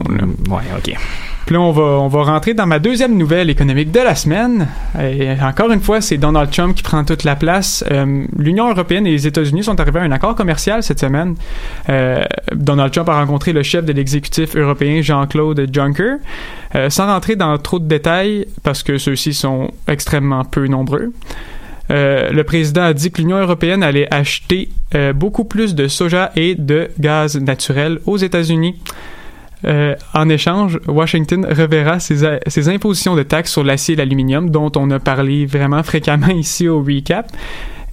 Ouais, 0.49 0.63
ok. 0.77 0.95
On 1.57 2.07
va, 2.07 2.23
rentrer 2.23 2.53
dans 2.53 2.67
ma 2.67 2.77
deuxième 2.77 3.17
nouvelle 3.17 3.49
économique 3.49 3.91
de 3.91 3.99
la 3.99 4.13
semaine. 4.13 4.67
Encore 5.41 5.71
une 5.71 5.81
fois, 5.81 5.99
c'est 5.99 6.17
Donald 6.17 6.51
Trump 6.51 6.75
qui 6.75 6.83
prend 6.83 7.03
toute 7.03 7.23
la 7.23 7.35
place. 7.35 7.83
Euh, 7.89 8.25
L'Union 8.37 8.69
européenne 8.69 9.07
et 9.07 9.11
les 9.11 9.25
États-Unis 9.25 9.63
sont 9.63 9.79
arrivés 9.79 9.99
à 9.99 10.03
un 10.03 10.11
accord 10.11 10.35
commercial 10.35 10.83
cette 10.83 10.99
semaine. 10.99 11.35
Euh, 11.89 12.23
Donald 12.53 12.91
Trump 12.91 13.09
a 13.09 13.19
rencontré 13.19 13.51
le 13.53 13.63
chef 13.63 13.83
de 13.83 13.93
l'exécutif 13.93 14.55
européen, 14.55 15.01
Jean-Claude 15.01 15.67
Juncker. 15.71 16.17
Euh, 16.75 16.91
sans 16.91 17.07
rentrer 17.07 17.35
dans 17.35 17.57
trop 17.57 17.79
de 17.79 17.87
détails, 17.87 18.45
parce 18.61 18.83
que 18.83 18.99
ceux-ci 18.99 19.33
sont 19.33 19.71
extrêmement 19.87 20.45
peu 20.45 20.67
nombreux. 20.67 21.11
Le 21.91 22.43
président 22.43 22.83
a 22.83 22.93
dit 22.93 23.09
que 23.09 23.19
l'Union 23.19 23.37
européenne 23.37 23.81
allait 23.81 24.07
acheter 24.13 24.69
beaucoup 25.15 25.45
plus 25.45 25.73
de 25.73 25.87
soja 25.87 26.31
et 26.35 26.53
de 26.53 26.91
gaz 26.99 27.35
naturel 27.39 27.97
aux 28.05 28.17
États-Unis. 28.17 28.75
Euh, 29.65 29.95
en 30.13 30.29
échange, 30.29 30.79
Washington 30.87 31.45
reverra 31.45 31.99
ses, 31.99 32.39
ses 32.47 32.69
impositions 32.69 33.15
de 33.15 33.23
taxes 33.23 33.51
sur 33.51 33.63
l'acier 33.63 33.93
et 33.93 33.97
l'aluminium, 33.97 34.49
dont 34.49 34.71
on 34.75 34.89
a 34.91 34.99
parlé 34.99 35.45
vraiment 35.45 35.83
fréquemment 35.83 36.29
ici 36.29 36.67
au 36.67 36.81
recap, 36.81 37.31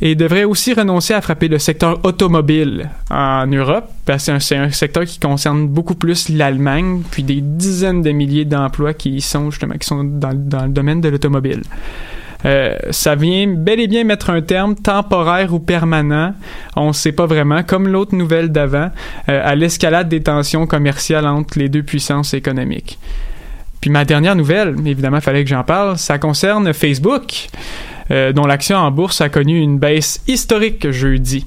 et 0.00 0.14
devrait 0.14 0.44
aussi 0.44 0.74
renoncer 0.74 1.14
à 1.14 1.20
frapper 1.20 1.48
le 1.48 1.58
secteur 1.58 1.98
automobile 2.04 2.90
en 3.10 3.46
Europe, 3.46 3.86
parce 4.04 4.26
que 4.26 4.38
c'est 4.38 4.56
un, 4.56 4.70
secteur 4.70 5.04
qui 5.04 5.18
concerne 5.18 5.68
beaucoup 5.68 5.94
plus 5.94 6.28
l'Allemagne, 6.28 7.02
puis 7.10 7.22
des 7.22 7.40
dizaines 7.40 8.02
de 8.02 8.10
milliers 8.10 8.44
d'emplois 8.44 8.94
qui 8.94 9.20
sont 9.20 9.50
justement 9.50 9.74
qui 9.74 9.86
sont 9.86 10.04
dans, 10.04 10.34
dans 10.34 10.64
le 10.64 10.72
domaine 10.72 11.00
de 11.00 11.08
l'automobile. 11.08 11.62
Euh, 12.44 12.76
ça 12.90 13.14
vient 13.14 13.46
bel 13.48 13.80
et 13.80 13.86
bien 13.86 14.04
mettre 14.04 14.30
un 14.30 14.42
terme 14.42 14.74
temporaire 14.74 15.54
ou 15.54 15.58
permanent, 15.58 16.34
on 16.76 16.88
ne 16.88 16.92
sait 16.92 17.12
pas 17.12 17.26
vraiment, 17.26 17.62
comme 17.62 17.88
l'autre 17.88 18.14
nouvelle 18.14 18.50
d'avant, 18.50 18.90
euh, 19.28 19.40
à 19.42 19.54
l'escalade 19.54 20.08
des 20.08 20.22
tensions 20.22 20.66
commerciales 20.66 21.26
entre 21.26 21.58
les 21.58 21.68
deux 21.68 21.82
puissances 21.82 22.34
économiques. 22.34 22.98
Puis 23.80 23.90
ma 23.90 24.04
dernière 24.04 24.36
nouvelle, 24.36 24.74
évidemment, 24.84 25.18
il 25.18 25.22
fallait 25.22 25.44
que 25.44 25.50
j'en 25.50 25.64
parle, 25.64 25.96
ça 25.96 26.18
concerne 26.18 26.72
Facebook, 26.72 27.48
euh, 28.10 28.32
dont 28.32 28.46
l'action 28.46 28.76
en 28.76 28.90
bourse 28.90 29.20
a 29.20 29.28
connu 29.28 29.58
une 29.58 29.78
baisse 29.78 30.22
historique 30.26 30.90
jeudi. 30.90 31.46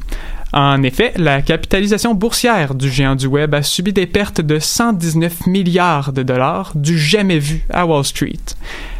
En 0.52 0.82
effet, 0.82 1.14
la 1.16 1.44
capitalisation 1.44 2.16
boursière 2.16 2.74
du 2.74 2.90
géant 2.90 3.16
du 3.16 3.28
web 3.28 3.54
a 3.54 3.62
subi 3.62 3.94
des 3.94 4.08
pertes 4.08 4.42
de 4.42 4.58
119 4.58 5.46
milliards 5.46 6.12
de 6.12 6.24
dollars 6.24 6.72
du 6.74 6.98
jamais 6.98 7.38
vu 7.38 7.66
à 7.70 7.86
Wall 7.86 8.04
Street. 8.04 8.40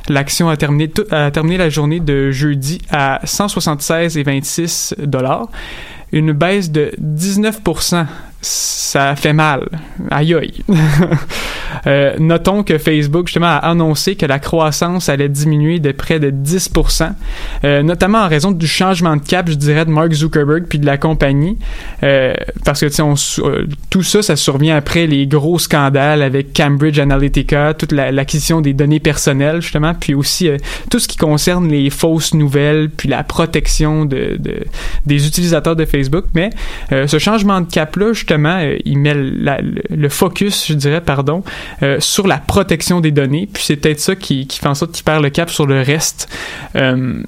L'action 0.10 0.50
a 0.50 0.58
terminé, 0.58 0.90
la 1.58 1.70
journée 1.70 2.00
de 2.00 2.32
jeudi 2.32 2.82
à 2.90 3.22
176,26 3.26 5.06
dollars, 5.06 5.50
une 6.12 6.34
baisse 6.34 6.72
de 6.72 6.92
19 6.98 7.62
ça 8.42 9.16
fait 9.16 9.34
mal. 9.34 9.68
Aïe 10.12 10.34
aïe. 10.36 10.64
Euh, 11.88 12.16
notons 12.20 12.64
que 12.64 12.78
Facebook 12.78 13.28
justement 13.28 13.46
a 13.46 13.58
annoncé 13.58 14.16
que 14.16 14.26
la 14.26 14.40
croissance 14.40 15.08
allait 15.08 15.30
diminuer 15.30 15.80
de 15.80 15.92
près 15.94 16.20
de 16.20 16.30
10%, 16.30 17.12
euh, 17.64 17.84
notamment 17.84 18.18
en 18.18 18.28
raison 18.28 18.52
du 18.52 18.68
changement 18.68 19.16
de 19.16 19.22
cap, 19.22 19.48
je 19.50 19.54
dirais, 19.54 19.86
de 19.86 19.90
Mark 19.92 20.12
Zuckerberg 20.12 20.66
puis 20.68 20.80
de 20.80 20.86
la 20.86 20.98
compagnie, 20.98 21.58
euh, 22.04 22.34
parce 22.66 22.82
que 22.82 22.88
tu 22.88 22.96
sais, 23.18 23.42
tout 23.90 24.04
ça, 24.04 24.22
ça 24.24 24.36
survient 24.36 24.76
après 24.76 25.06
les 25.08 25.26
gros 25.28 25.58
scandales 25.60 26.22
avec 26.22 26.54
Cambridge 26.54 27.00
Analytica, 27.00 27.74
toute 27.76 27.92
la- 27.94 28.12
l'acquisition 28.12 28.60
des 28.62 28.74
données 28.74 29.00
personnelles 29.00 29.62
justement, 29.62 29.94
puis 29.94 30.16
aussi 30.16 30.50
tout 30.90 31.00
ce 31.00 31.08
qui 31.08 31.18
concerne 31.18 31.70
les 31.70 31.90
fausses 31.92 32.34
nouvelles, 32.34 32.90
puis 32.90 33.08
la 33.08 33.24
protection 33.24 34.04
de, 34.06 34.36
de- 34.40 34.66
des 35.06 35.28
utilisateurs 35.28 35.76
de 35.78 35.86
Facebook. 35.86 36.26
Mais 36.34 36.50
ce 36.90 37.20
changement 37.20 37.62
de 37.62 37.72
cap-là, 37.72 38.12
euh, 38.38 38.78
il 38.86 38.98
met 39.00 39.14
le, 39.16 40.10
focus, 40.10 40.68
je 40.68 40.74
dirais, 40.74 41.02
pardon, 41.02 41.44
euh, 41.84 41.98
sur 42.00 42.28
la 42.28 42.38
protection 42.38 43.02
des 43.02 43.12
données. 43.12 43.48
Puis 43.52 43.64
c'est 43.66 43.76
peut-être 43.76 44.00
ça 44.00 44.16
qui, 44.16 44.48
fait 44.50 44.68
en 44.68 44.76
sorte 44.76 44.92
qu'il 44.92 45.04
perd 45.04 45.24
le 45.24 45.30
cap 45.30 45.50
sur 45.50 45.66
le 45.66 45.82
reste. 45.82 46.28
Euh, 46.76 47.22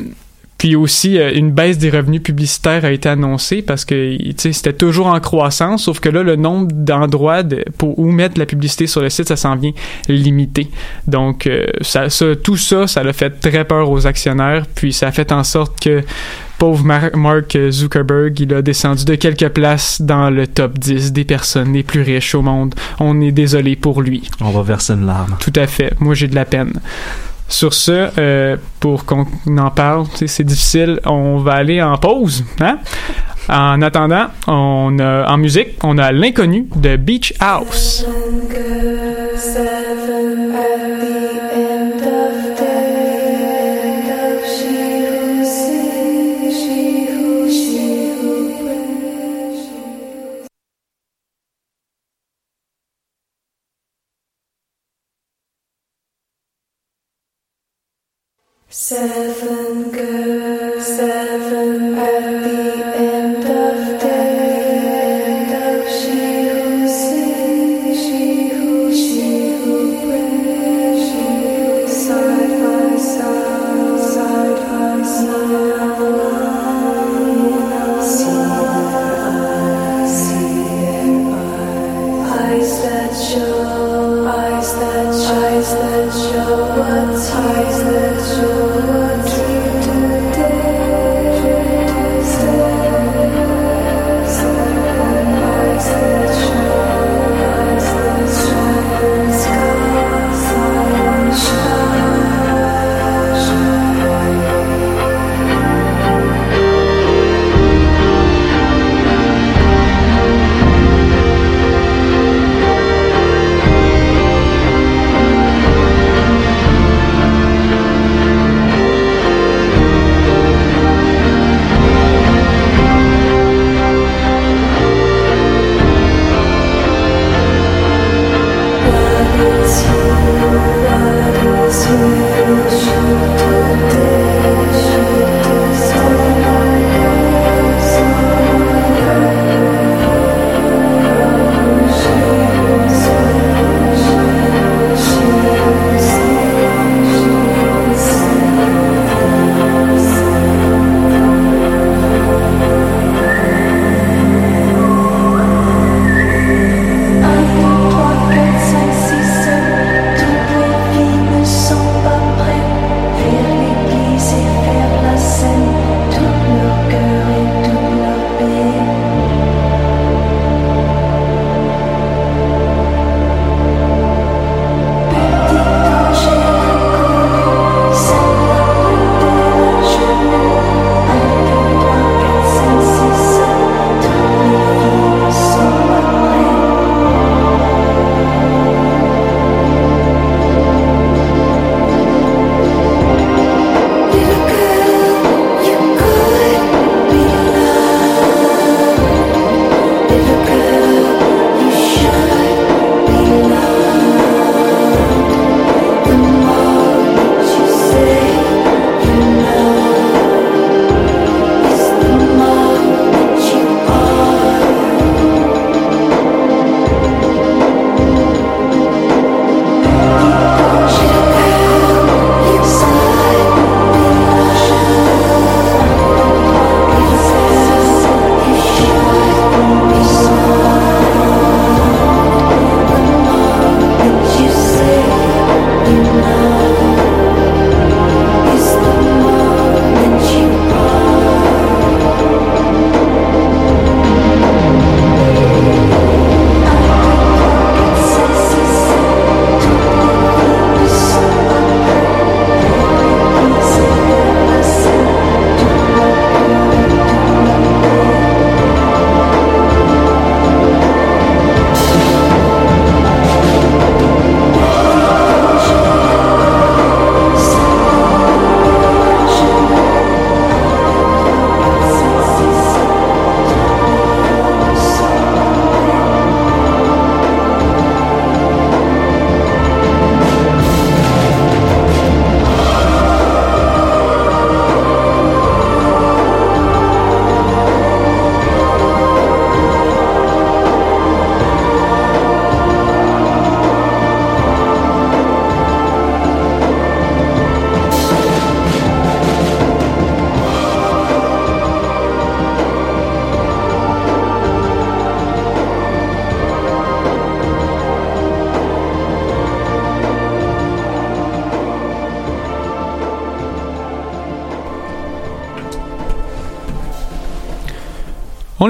puis 0.58 0.76
aussi, 0.76 1.18
une 1.18 1.50
baisse 1.52 1.80
des 1.80 1.90
revenus 1.90 2.22
publicitaires 2.22 2.86
a 2.86 2.92
été 2.92 3.10
annoncée 3.10 3.64
parce 3.64 3.84
que 3.84 4.16
c'était 4.38 4.74
toujours 4.74 5.08
en 5.08 5.20
croissance, 5.20 5.86
sauf 5.86 6.00
que 6.00 6.08
là, 6.08 6.22
le 6.22 6.36
nombre 6.36 6.68
d'endroits 6.72 7.42
de- 7.42 7.66
pour 7.80 7.98
où 7.98 8.12
mettre 8.12 8.38
la 8.40 8.46
publicité 8.46 8.86
sur 8.86 9.02
le 9.02 9.10
site, 9.10 9.28
ça 9.28 9.38
s'en 9.38 9.56
vient 9.56 9.72
limité. 10.08 10.68
Donc, 11.08 11.50
ça- 11.82 12.10
tout 12.44 12.58
ça, 12.58 12.86
ça 12.86 13.02
l'a 13.02 13.12
fait 13.12 13.32
très 13.40 13.66
peur 13.66 13.90
aux 13.90 14.06
actionnaires, 14.06 14.68
puis 14.76 14.94
ça 14.94 15.08
a 15.08 15.12
fait 15.12 15.32
en 15.32 15.44
sorte 15.44 15.80
que 15.82 16.04
pauvre 16.62 16.86
Mar- 16.86 17.16
Mark 17.16 17.58
Zuckerberg, 17.72 18.40
il 18.40 18.54
a 18.54 18.62
descendu 18.62 19.04
de 19.04 19.16
quelques 19.16 19.50
places 19.50 20.00
dans 20.00 20.30
le 20.30 20.46
top 20.46 20.78
10 20.78 21.12
des 21.12 21.24
personnes 21.26 21.74
les 21.74 21.82
plus 21.82 22.04
riches 22.04 22.36
au 22.36 22.44
monde. 22.44 22.76
On 23.00 23.20
est 23.20 23.32
désolé 23.32 23.76
pour 23.76 24.04
lui. 24.04 24.30
On 24.42 24.52
va 24.52 24.62
verser 24.62 24.94
une 24.94 25.08
larme. 25.08 25.38
Tout 25.40 25.54
à 25.56 25.66
fait. 25.66 25.92
Moi, 26.00 26.14
j'ai 26.14 26.28
de 26.28 26.36
la 26.36 26.46
peine. 26.46 26.74
Sur 27.48 27.74
ce, 27.74 28.10
euh, 28.16 28.58
pour 28.80 29.06
qu'on 29.06 29.26
en 29.58 29.72
parle, 29.72 30.06
c'est 30.14 30.44
difficile. 30.44 31.00
On 31.04 31.38
va 31.40 31.54
aller 31.54 31.82
en 31.82 31.98
pause. 31.98 32.44
Hein? 32.60 32.78
En 33.50 33.82
attendant, 33.82 34.28
on 34.46 35.00
a, 35.00 35.32
en 35.34 35.38
musique, 35.38 35.80
on 35.82 35.98
a 35.98 36.12
l'inconnu 36.12 36.68
de 36.76 36.96
Beach 36.96 37.34
House. 37.40 38.06
Seven 38.06 38.40
girls, 38.52 39.40
seven 39.40 40.52
Seven 58.84 59.92
girls, 59.92 60.88
seven 60.88 61.94
happy. 61.94 62.61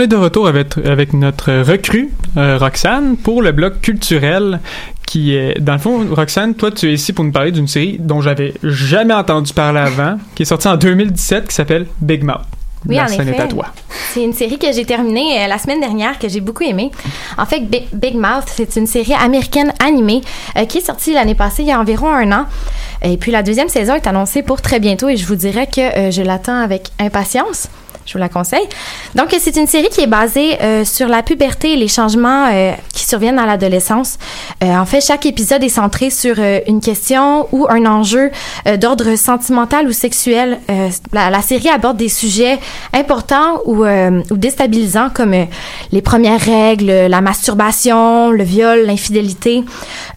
Est 0.02 0.08
de 0.08 0.16
retour 0.16 0.48
avec, 0.48 0.78
avec 0.78 1.14
notre 1.14 1.52
recrue, 1.62 2.10
euh, 2.38 2.58
Roxane, 2.58 3.18
pour 3.18 3.42
le 3.42 3.52
bloc 3.52 3.82
culturel 3.82 4.60
qui 5.06 5.36
est... 5.36 5.60
Dans 5.60 5.74
le 5.74 5.80
fond, 5.80 6.06
Roxane, 6.12 6.56
toi, 6.56 6.72
tu 6.72 6.90
es 6.90 6.94
ici 6.94 7.14
pour 7.14 7.26
nous 7.26 7.32
parler 7.32 7.52
d'une 7.52 7.68
série 7.68 7.98
dont 8.00 8.22
j'avais 8.22 8.54
jamais 8.64 9.14
entendu 9.14 9.54
parler 9.54 9.80
avant, 9.80 10.18
qui 10.36 10.44
est 10.44 10.46
sortie 10.46 10.68
en 10.68 10.78
2017, 10.78 11.48
qui 11.48 11.56
s'appelle 11.56 11.88
Big 12.02 12.24
Mouth. 12.24 12.38
Oui, 12.88 12.96
La 12.96 13.04
en 13.04 13.08
effet. 13.08 13.30
est 13.30 13.40
à 13.40 13.48
toi. 13.48 13.68
C'est 14.14 14.24
une 14.24 14.34
série 14.34 14.58
que 14.58 14.72
j'ai 14.72 14.86
terminée 14.86 15.44
euh, 15.44 15.48
la 15.48 15.58
semaine 15.60 15.80
dernière, 15.80 16.18
que 16.18 16.28
j'ai 16.28 16.42
beaucoup 16.42 16.64
aimée. 16.64 16.90
En 17.38 17.46
fait, 17.46 17.60
Big, 17.60 17.84
Big 17.94 18.16
Mouth, 18.16 18.46
c'est 18.48 18.76
une 18.76 18.88
série 18.88 19.14
américaine 19.14 19.72
animée 19.80 20.22
euh, 20.58 20.66
qui 20.66 20.80
est 20.80 20.86
sortie 20.86 21.14
l'année 21.14 21.36
passée, 21.36 21.62
il 21.62 21.68
y 21.68 21.72
a 21.72 21.80
environ 21.80 22.10
un 22.10 22.32
an. 22.32 22.46
Et 23.04 23.18
puis 23.18 23.32
la 23.32 23.44
deuxième 23.44 23.70
saison 23.70 23.96
est 23.96 24.08
annoncée 24.08 24.42
pour 24.42 24.62
très 24.62 24.80
bientôt 24.80 25.10
et 25.10 25.18
je 25.18 25.26
vous 25.26 25.36
dirais 25.36 25.68
que 25.68 25.82
euh, 25.82 26.12
je 26.12 26.22
l'attends 26.22 26.60
avec 26.60 26.90
impatience. 27.00 27.68
Je 28.12 28.18
vous 28.18 28.20
la 28.20 28.28
conseille. 28.28 28.68
Donc, 29.16 29.34
c'est 29.40 29.56
une 29.56 29.68
série 29.68 29.88
qui 29.88 30.02
est 30.02 30.08
basée 30.08 30.62
euh, 30.62 30.84
sur 30.84 31.08
la 31.08 31.24
puberté 31.24 31.72
et 31.72 31.76
les 31.78 31.88
changements 31.88 32.48
euh, 32.52 32.74
qui 32.94 33.06
surviennent 33.06 33.40
à 33.40 33.46
l'adolescence. 33.46 34.18
Euh, 34.62 34.68
en 34.76 34.86
fait, 34.86 35.00
chaque 35.00 35.26
épisode 35.26 35.64
est 35.64 35.70
centré 35.70 36.10
sur 36.10 36.36
une 36.68 36.82
question 36.82 37.48
ou 37.54 37.68
un 37.70 37.86
enjeu 37.86 38.32
d'ordre 38.80 39.16
sentimental 39.16 39.88
ou 39.88 39.94
sexuel. 39.94 40.60
La, 41.14 41.42
série 41.42 41.70
aborde 41.70 41.96
des 41.96 42.10
sujets 42.10 42.60
importants 42.94 43.62
ou, 43.66 43.86
déstabilisants 44.32 45.10
comme 45.14 45.34
les 45.92 46.02
premières 46.02 46.42
règles, 46.42 46.92
la 46.92 47.22
masturbation, 47.22 48.32
le 48.32 48.44
viol, 48.44 48.86
l'infidélité, 48.86 49.64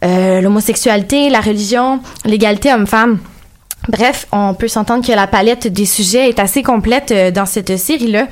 l'homosexualité, 0.03 1.31
la 1.31 1.41
religion, 1.41 2.01
l'égalité 2.25 2.73
homme-femme. 2.73 3.19
Bref, 3.89 4.27
on 4.33 4.55
peut 4.55 4.69
s'entendre 4.69 5.07
que 5.07 5.13
la 5.13 5.27
palette 5.27 5.69
des 5.69 5.87
sujets 5.87 6.29
est 6.29 6.39
assez 6.39 6.63
complète 6.63 7.11
euh, 7.11 7.31
dans 7.31 7.47
cette 7.47 7.77
série-là. 7.77 8.27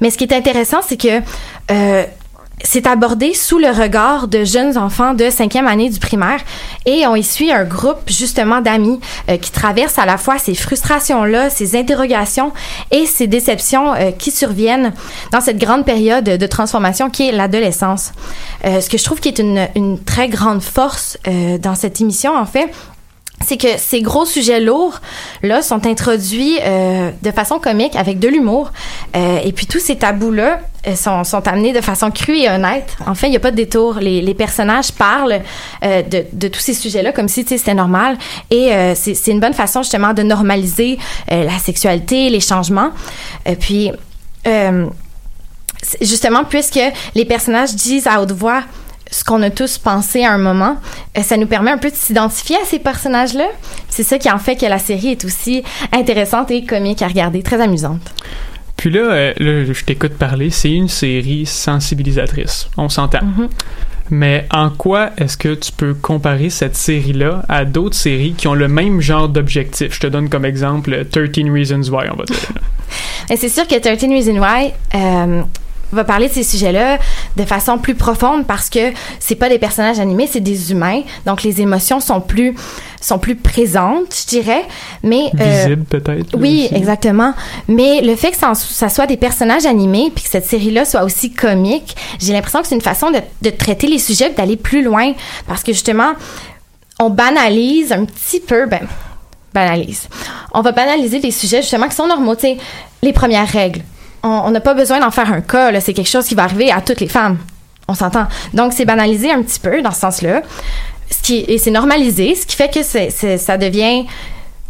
Mais 0.00 0.10
ce 0.10 0.18
qui 0.18 0.24
est 0.24 0.32
intéressant, 0.32 0.80
c'est 0.82 1.00
que 1.00 1.20
euh, 1.70 2.04
c'est 2.62 2.86
abordé 2.86 3.34
sous 3.34 3.58
le 3.58 3.68
regard 3.68 4.28
de 4.28 4.44
jeunes 4.44 4.78
enfants 4.78 5.14
de 5.14 5.28
cinquième 5.28 5.66
année 5.66 5.90
du 5.90 5.98
primaire 5.98 6.40
et 6.86 7.06
on 7.06 7.16
y 7.16 7.24
suit 7.24 7.50
un 7.50 7.64
groupe 7.64 8.02
justement 8.06 8.60
d'amis 8.60 9.00
euh, 9.28 9.36
qui 9.36 9.50
traversent 9.50 9.98
à 9.98 10.06
la 10.06 10.18
fois 10.18 10.38
ces 10.38 10.54
frustrations-là, 10.54 11.50
ces 11.50 11.76
interrogations 11.76 12.52
et 12.90 13.06
ces 13.06 13.26
déceptions 13.26 13.94
euh, 13.94 14.12
qui 14.12 14.30
surviennent 14.30 14.92
dans 15.32 15.40
cette 15.40 15.58
grande 15.58 15.84
période 15.84 16.24
de 16.24 16.46
transformation 16.46 17.10
qui 17.10 17.28
est 17.28 17.32
l'adolescence. 17.32 18.12
Euh, 18.64 18.80
ce 18.80 18.88
que 18.88 18.98
je 18.98 19.04
trouve 19.04 19.20
qui 19.20 19.28
est 19.28 19.38
une, 19.38 19.68
une 19.74 20.02
très 20.02 20.28
grande 20.28 20.62
force 20.62 21.18
dans 21.60 21.74
cette 21.74 22.00
émission, 22.00 22.36
en 22.36 22.46
fait, 22.46 22.70
c'est 23.46 23.56
que 23.56 23.78
ces 23.78 24.02
gros 24.02 24.24
sujets 24.24 24.60
lourds 24.60 25.00
là 25.42 25.62
sont 25.62 25.86
introduits 25.86 26.58
euh, 26.62 27.10
de 27.22 27.30
façon 27.30 27.58
comique 27.58 27.96
avec 27.96 28.18
de 28.18 28.28
l'humour 28.28 28.70
Euh, 29.16 29.38
et 29.44 29.52
puis 29.52 29.66
tous 29.66 29.78
ces 29.78 29.96
tabous 29.96 30.32
là 30.32 30.60
sont, 30.96 31.24
sont 31.24 31.46
amenés 31.46 31.72
de 31.72 31.80
façon 31.80 32.10
crue 32.10 32.36
et 32.36 32.50
honnête. 32.50 32.96
En 33.06 33.14
fait, 33.14 33.28
il 33.28 33.30
n'y 33.30 33.36
a 33.36 33.40
pas 33.40 33.50
de 33.50 33.56
détour. 33.56 33.94
Les, 34.00 34.34
personnages 34.34 34.92
parlent 34.92 35.40
euh, 35.84 36.02
de, 36.02 36.24
de 36.32 36.48
tous 36.48 36.60
ces 36.60 36.74
sujets-là 36.74 37.12
comme 37.12 37.28
si 37.28 37.44
c'était 37.46 37.74
normal. 37.74 38.18
Et 38.50 38.72
euh, 38.72 38.94
c'est 38.94 39.30
une 39.30 39.40
bonne 39.40 39.54
façon 39.54 39.82
justement 39.82 40.12
de 40.12 40.22
normaliser 40.22 40.98
euh, 41.30 41.44
la 41.44 41.58
sexualité, 41.58 42.28
les 42.28 42.40
changements. 42.40 42.90
Euh, 43.48 43.54
puis, 43.58 43.92
euh, 44.46 44.86
justement, 46.00 46.44
puisque 46.44 46.80
les 47.14 47.24
personnages 47.24 47.74
disent 47.74 48.06
à 48.06 48.20
haute 48.20 48.32
voix 48.32 48.62
ce 49.10 49.24
qu'on 49.24 49.42
a 49.42 49.50
tous 49.50 49.78
pensé 49.78 50.24
à 50.24 50.32
un 50.32 50.38
moment, 50.38 50.78
euh, 51.16 51.22
ça 51.22 51.36
nous 51.36 51.46
permet 51.46 51.70
un 51.70 51.78
peu 51.78 51.90
de 51.90 51.94
s'identifier 51.94 52.56
à 52.56 52.64
ces 52.64 52.78
personnages-là. 52.78 53.46
C'est 53.88 54.02
ça 54.02 54.18
qui 54.18 54.30
en 54.30 54.38
fait 54.38 54.56
que 54.56 54.66
la 54.66 54.78
série 54.78 55.08
est 55.08 55.24
aussi 55.24 55.62
intéressante 55.92 56.50
et 56.50 56.64
comique 56.64 57.02
à 57.02 57.08
regarder, 57.08 57.42
très 57.42 57.60
amusante. 57.60 58.12
Puis 58.76 58.90
là, 58.90 59.00
euh, 59.00 59.32
là, 59.38 59.72
je 59.72 59.84
t'écoute 59.84 60.14
parler, 60.14 60.50
c'est 60.50 60.72
une 60.72 60.88
série 60.88 61.46
sensibilisatrice, 61.46 62.68
on 62.76 62.88
s'entend. 62.88 63.22
Mhm. 63.22 63.48
Mais 64.10 64.46
en 64.50 64.68
quoi 64.68 65.10
est-ce 65.16 65.36
que 65.36 65.54
tu 65.54 65.72
peux 65.72 65.94
comparer 65.94 66.50
cette 66.50 66.76
série-là 66.76 67.42
à 67.48 67.64
d'autres 67.64 67.96
séries 67.96 68.34
qui 68.36 68.48
ont 68.48 68.54
le 68.54 68.68
même 68.68 69.00
genre 69.00 69.28
d'objectif? 69.28 69.94
Je 69.94 70.00
te 70.00 70.06
donne 70.06 70.28
comme 70.28 70.44
exemple 70.44 71.06
13 71.10 71.50
Reasons 71.50 71.90
Why, 71.90 72.08
on 72.12 72.16
va 72.16 72.24
dire. 72.24 72.36
C'est 73.36 73.48
sûr 73.48 73.66
que 73.66 73.78
13 73.78 74.04
Reasons 74.10 74.38
Why 74.38 74.72
euh, 74.94 75.42
va 75.94 76.04
parler 76.04 76.28
de 76.28 76.32
ces 76.32 76.42
sujets-là 76.42 76.98
de 77.36 77.44
façon 77.44 77.78
plus 77.78 77.94
profonde 77.94 78.46
parce 78.46 78.68
que 78.68 78.92
c'est 79.20 79.34
pas 79.34 79.48
des 79.48 79.58
personnages 79.58 79.98
animés, 80.00 80.28
c'est 80.30 80.40
des 80.40 80.70
humains. 80.72 81.02
Donc 81.26 81.42
les 81.42 81.60
émotions 81.60 82.00
sont 82.00 82.20
plus 82.20 82.54
sont 83.00 83.18
plus 83.18 83.36
présentes, 83.36 84.14
je 84.18 84.26
dirais. 84.26 84.64
Mais 85.02 85.30
euh, 85.38 85.64
Visible 85.64 85.84
peut-être. 85.84 86.34
Oui, 86.38 86.64
aussi. 86.66 86.74
exactement. 86.74 87.34
Mais 87.68 88.00
le 88.00 88.16
fait 88.16 88.30
que 88.30 88.36
ça, 88.38 88.50
en- 88.50 88.54
ça 88.54 88.88
soit 88.88 89.06
des 89.06 89.18
personnages 89.18 89.66
animés 89.66 90.10
puis 90.14 90.24
que 90.24 90.30
cette 90.30 90.46
série-là 90.46 90.84
soit 90.86 91.04
aussi 91.04 91.30
comique, 91.32 91.94
j'ai 92.18 92.32
l'impression 92.32 92.62
que 92.62 92.66
c'est 92.68 92.74
une 92.74 92.80
façon 92.80 93.10
de, 93.10 93.18
de 93.42 93.50
traiter 93.50 93.86
les 93.88 93.98
sujets 93.98 94.30
et 94.30 94.34
d'aller 94.34 94.56
plus 94.56 94.82
loin 94.82 95.12
parce 95.46 95.62
que 95.62 95.72
justement, 95.72 96.12
on 96.98 97.10
banalise 97.10 97.92
un 97.92 98.04
petit 98.06 98.40
peu, 98.40 98.66
ben, 98.66 98.80
banalise. 99.52 100.08
On 100.52 100.62
va 100.62 100.72
banaliser 100.72 101.20
des 101.20 101.30
sujets 101.30 101.60
justement 101.60 101.88
qui 101.88 101.94
sont 101.96 102.06
normaux, 102.06 102.34
tu 102.36 102.42
sais, 102.42 102.56
les 103.02 103.12
premières 103.12 103.48
règles. 103.48 103.82
On 104.26 104.50
n'a 104.50 104.60
pas 104.60 104.74
besoin 104.74 105.00
d'en 105.00 105.10
faire 105.10 105.32
un 105.32 105.42
cas, 105.42 105.70
là, 105.70 105.80
c'est 105.80 105.92
quelque 105.92 106.08
chose 106.08 106.26
qui 106.26 106.34
va 106.34 106.44
arriver 106.44 106.72
à 106.72 106.80
toutes 106.80 107.00
les 107.00 107.08
femmes. 107.08 107.38
On 107.88 107.94
s'entend. 107.94 108.26
Donc, 108.54 108.72
c'est 108.72 108.86
banalisé 108.86 109.30
un 109.30 109.42
petit 109.42 109.60
peu 109.60 109.82
dans 109.82 109.90
ce 109.90 110.00
sens-là. 110.00 110.40
Et 111.28 111.58
c'est 111.58 111.70
normalisé, 111.70 112.34
ce 112.34 112.46
qui 112.46 112.56
fait 112.56 112.72
que 112.72 112.82
ça 112.82 113.58
devient 113.58 114.06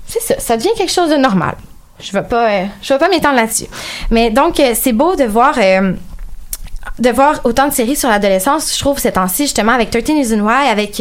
c'est 0.07 0.21
ça, 0.21 0.39
ça 0.39 0.57
devient 0.57 0.73
quelque 0.77 0.93
chose 0.93 1.11
de 1.11 1.17
normal. 1.17 1.55
Je 2.01 2.13
vais 2.13 2.23
pas, 2.23 2.51
euh, 2.51 2.65
vais 2.89 2.99
pas 2.99 3.09
m'étendre 3.09 3.37
là-dessus. 3.37 3.67
Mais 4.11 4.31
donc, 4.31 4.61
euh, 4.61 4.73
c'est 4.75 4.93
beau 4.93 5.17
de 5.17 5.25
voir, 5.25 5.55
euh, 5.59 5.93
de 6.99 7.11
voir 7.11 7.41
autant 7.45 7.69
de 7.69 7.73
séries 7.73 7.97
sur 7.97 8.09
l'adolescence. 8.09 8.75
Je 8.75 8.81
trouve 8.81 8.99
ces 8.99 9.13
temps-ci 9.13 9.45
justement 9.45 9.73
avec 9.73 9.91
13 9.91 10.17
Reasons 10.17 10.41
Why, 10.41 10.69
avec 10.69 11.01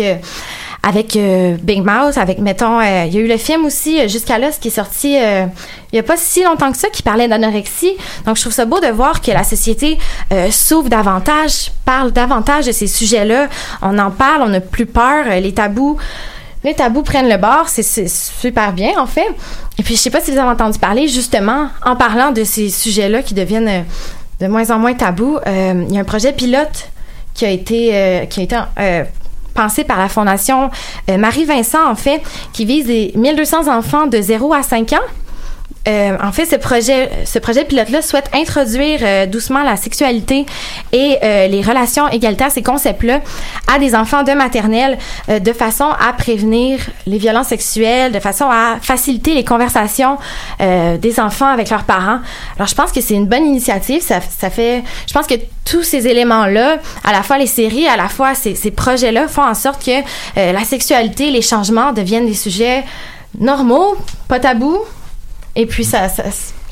avec 0.85 1.15
euh, 1.15 1.55
Big 1.63 1.81
Mouth, 1.81 2.17
avec 2.17 2.39
mettons, 2.39 2.79
euh, 2.79 3.05
il 3.07 3.13
y 3.15 3.17
a 3.17 3.21
eu 3.21 3.27
le 3.27 3.37
film 3.37 3.65
aussi 3.65 4.01
euh, 4.01 4.09
jusqu'à 4.09 4.35
ce 4.51 4.59
qui 4.59 4.67
est 4.67 4.71
sorti 4.71 5.17
euh, 5.17 5.45
il 5.91 5.95
y 5.95 5.99
a 5.99 6.03
pas 6.03 6.17
si 6.17 6.43
longtemps 6.43 6.71
que 6.71 6.77
ça, 6.77 6.89
qui 6.89 7.01
parlait 7.03 7.27
d'anorexie. 7.27 7.93
Donc, 8.25 8.35
je 8.35 8.41
trouve 8.41 8.53
ça 8.53 8.65
beau 8.65 8.79
de 8.79 8.87
voir 8.87 9.21
que 9.21 9.31
la 9.31 9.43
société 9.43 9.97
euh, 10.33 10.51
s'ouvre 10.51 10.89
davantage, 10.89 11.71
parle 11.85 12.11
davantage 12.11 12.65
de 12.65 12.71
ces 12.71 12.87
sujets-là. 12.87 13.47
On 13.81 13.97
en 13.97 14.11
parle, 14.11 14.41
on 14.41 14.49
n'a 14.49 14.59
plus 14.59 14.85
peur, 14.85 15.25
les 15.41 15.53
tabous 15.53 15.97
les 16.65 16.73
tabous 16.73 17.03
prennent 17.03 17.27
le 17.27 17.35
bord, 17.35 17.67
c'est 17.67 18.07
super 18.07 18.71
bien 18.71 18.97
en 18.97 19.05
fait. 19.05 19.27
Et 19.77 19.83
puis 19.83 19.97
je 19.97 19.99
sais 19.99 20.09
pas 20.09 20.21
si 20.21 20.31
vous 20.31 20.37
avez 20.37 20.49
entendu 20.49 20.79
parler 20.79 21.09
justement 21.09 21.67
en 21.85 21.97
parlant 21.97 22.31
de 22.31 22.45
ces 22.45 22.69
sujets-là 22.69 23.21
qui 23.21 23.33
deviennent 23.33 23.83
de 24.39 24.47
moins 24.47 24.71
en 24.71 24.79
moins 24.79 24.93
tabous. 24.93 25.39
Il 25.45 25.93
y 25.93 25.97
a 25.97 25.99
un 25.99 26.05
projet 26.05 26.31
pilote 26.31 26.89
qui 27.33 27.45
a 27.45 27.49
été 27.49 28.25
qui 28.29 28.39
a 28.39 28.43
été 28.43 28.55
pensé 29.53 29.83
par 29.83 29.97
la 29.97 30.09
fondation 30.09 30.69
euh, 31.09 31.17
Marie 31.17 31.45
Vincent 31.45 31.87
en 31.87 31.95
fait, 31.95 32.21
qui 32.53 32.65
vise 32.65 32.87
les 32.87 33.11
1200 33.15 33.67
enfants 33.75 34.07
de 34.07 34.21
0 34.21 34.53
à 34.53 34.63
5 34.63 34.93
ans. 34.93 35.22
Euh, 35.85 36.17
en 36.23 36.31
fait, 36.31 36.45
ce 36.45 36.55
projet, 36.55 37.09
ce 37.25 37.39
projet 37.39 37.65
pilote-là 37.65 38.01
souhaite 38.01 38.29
introduire 38.33 38.99
euh, 39.01 39.25
doucement 39.25 39.63
la 39.63 39.75
sexualité 39.75 40.45
et 40.93 41.17
euh, 41.21 41.47
les 41.47 41.61
relations 41.61 42.07
égalitaires, 42.07 42.51
ces 42.51 42.63
concepts-là, 42.63 43.19
à 43.73 43.79
des 43.79 43.93
enfants 43.93 44.23
de 44.23 44.31
maternelle, 44.31 44.97
euh, 45.27 45.39
de 45.39 45.51
façon 45.51 45.85
à 45.99 46.13
prévenir 46.13 46.79
les 47.05 47.17
violences 47.17 47.47
sexuelles, 47.47 48.13
de 48.13 48.19
façon 48.21 48.45
à 48.49 48.77
faciliter 48.81 49.33
les 49.33 49.43
conversations 49.43 50.17
euh, 50.61 50.97
des 50.97 51.19
enfants 51.19 51.47
avec 51.47 51.69
leurs 51.69 51.83
parents. 51.83 52.19
Alors, 52.55 52.67
je 52.67 52.75
pense 52.75 52.93
que 52.93 53.01
c'est 53.01 53.15
une 53.15 53.27
bonne 53.27 53.45
initiative. 53.45 54.01
Ça, 54.01 54.21
ça 54.21 54.49
fait, 54.49 54.83
je 55.05 55.13
pense 55.13 55.27
que 55.27 55.35
tous 55.65 55.83
ces 55.83 56.07
éléments-là, 56.07 56.77
à 57.03 57.11
la 57.11 57.23
fois 57.23 57.37
les 57.37 57.47
séries, 57.47 57.87
à 57.87 57.97
la 57.97 58.07
fois 58.07 58.35
ces, 58.35 58.55
ces 58.55 58.71
projets-là, 58.71 59.27
font 59.27 59.43
en 59.43 59.53
sorte 59.53 59.83
que 59.83 59.99
euh, 60.37 60.53
la 60.53 60.63
sexualité, 60.63 61.29
les 61.29 61.41
changements 61.41 61.91
deviennent 61.91 62.27
des 62.27 62.33
sujets 62.35 62.85
normaux, 63.37 63.97
pas 64.29 64.39
tabous. 64.39 64.79
Et 65.55 65.65
puis, 65.67 65.83
ça, 65.83 66.09
ça- 66.09 66.23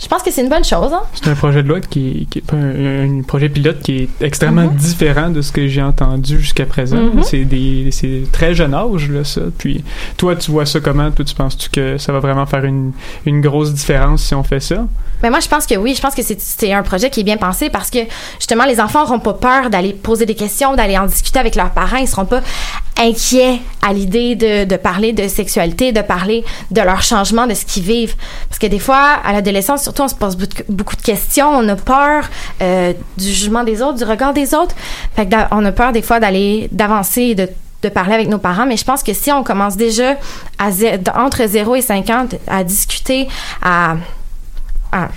je 0.01 0.07
pense 0.07 0.23
que 0.23 0.32
c'est 0.32 0.41
une 0.41 0.49
bonne 0.49 0.63
chose. 0.63 0.91
Hein? 0.91 1.03
C'est 1.13 1.29
un 1.29 1.36
projet 1.36 1.61
de 1.61 1.67
loi 1.67 1.79
qui, 1.82 2.27
qui 2.32 2.39
est 2.39 2.53
un, 2.53 3.19
un 3.19 3.21
projet 3.21 3.47
pilote 3.49 3.79
qui 3.84 3.97
est 3.97 4.09
extrêmement 4.25 4.63
Mhm. 4.63 4.75
différent 4.75 5.29
de 5.29 5.41
ce 5.43 5.51
que 5.51 5.67
j'ai 5.67 5.84
entendu 5.84 6.39
jusqu'à 6.39 6.65
présent. 6.65 6.97
Mhm. 6.97 7.21
C'est 7.23 7.45
des 7.45 7.89
c'est 7.91 8.23
très 8.32 8.55
jeune 8.55 8.73
âge 8.73 9.07
là 9.11 9.23
ça. 9.23 9.41
Puis 9.59 9.84
toi 10.17 10.36
tu 10.36 10.49
vois 10.49 10.65
ça 10.65 10.79
comment? 10.79 11.11
Toi 11.11 11.23
tu 11.25 11.36
penses-tu 11.36 11.69
que 11.69 11.99
ça 11.99 12.11
va 12.11 12.19
vraiment 12.19 12.47
faire 12.47 12.65
une, 12.65 12.91
une 13.27 13.41
grosse 13.41 13.71
différence 13.73 14.23
si 14.23 14.34
on 14.34 14.41
fait 14.43 14.59
ça? 14.59 14.88
Mais 15.24 15.30
moi, 15.30 15.39
je 15.39 15.47
pense 15.47 15.65
que 15.65 15.76
oui. 15.76 15.93
Je 15.95 16.01
pense 16.01 16.15
que 16.15 16.22
c'est- 16.24 16.72
un 16.74 16.84
projet 16.84 17.09
qui 17.09 17.19
est 17.22 17.24
bien 17.24 17.38
pensé 17.38 17.69
parce 17.69 17.89
que 17.89 17.99
justement, 18.39 18.65
les 18.65 18.80
enfants 18.80 19.01
n'auront 19.01 19.19
pas 19.19 19.34
peur 19.34 19.69
d'aller 19.69 19.93
poser 19.93 20.26
des 20.26 20.36
questions, 20.36 20.76
d'aller 20.76 20.97
en 20.97 21.05
discuter 21.05 21.39
avec 21.39 21.55
leurs 21.55 21.72
parents. 21.72 21.97
Ils 21.97 22.07
seront 22.07 22.26
pas 22.26 22.41
inquiets 22.97 23.59
à 23.82 23.93
l'idée 23.93 24.36
de, 24.36 24.76
parler 24.78 25.11
de 25.13 25.28
sexualité, 25.28 25.91
de 25.91 26.01
parler 26.01 26.43
de 26.69 26.82
leur 26.82 27.01
changement, 27.01 27.47
de 27.47 27.53
ce 27.53 27.65
qu'ils 27.65 27.84
vivent. 27.84 28.15
Parce 28.47 28.59
que 28.59 28.67
des 28.67 28.80
fois, 28.80 29.17
à 29.24 29.34
l'adolescence, 29.34 29.84
surtout, 29.84 30.03
on 30.03 30.07
se 30.07 30.15
pose 30.15 30.36
beaucoup- 30.38 30.95
de 30.95 31.01
questions. 31.01 31.49
On 31.49 31.67
a 31.69 31.76
peur 31.76 32.26
euh, 32.61 32.93
du 33.17 33.26
jugement 33.26 33.63
des 33.63 33.82
autres, 33.82 33.97
du 33.97 34.03
regard 34.03 34.34
des 34.34 34.53
autres. 34.53 34.76
Fait 35.15 35.26
que 35.28 35.36
on 35.51 35.65
a 35.65 35.72
peur 35.72 35.91
des 35.91 36.01
fois 36.01 36.19
d'aller, 36.19 36.69
d'avancer 36.72 37.22
et 37.22 37.36
de 37.36 37.49
parler 37.89 38.13
avec 38.13 38.28
nos 38.30 38.38
parents, 38.38 38.67
mais 38.67 38.78
je 38.78 38.86
pense 38.86 39.01
que 39.01 39.13
si 39.13 39.32
on 39.32 39.43
commence 39.43 39.76
déjà 39.76 40.15
entre 41.15 41.45
0 41.47 41.76
et 41.76 41.82
50 41.82 42.36
à 42.47 42.63
discuter, 42.63 43.28
à, 43.63 43.95
à 44.91 45.09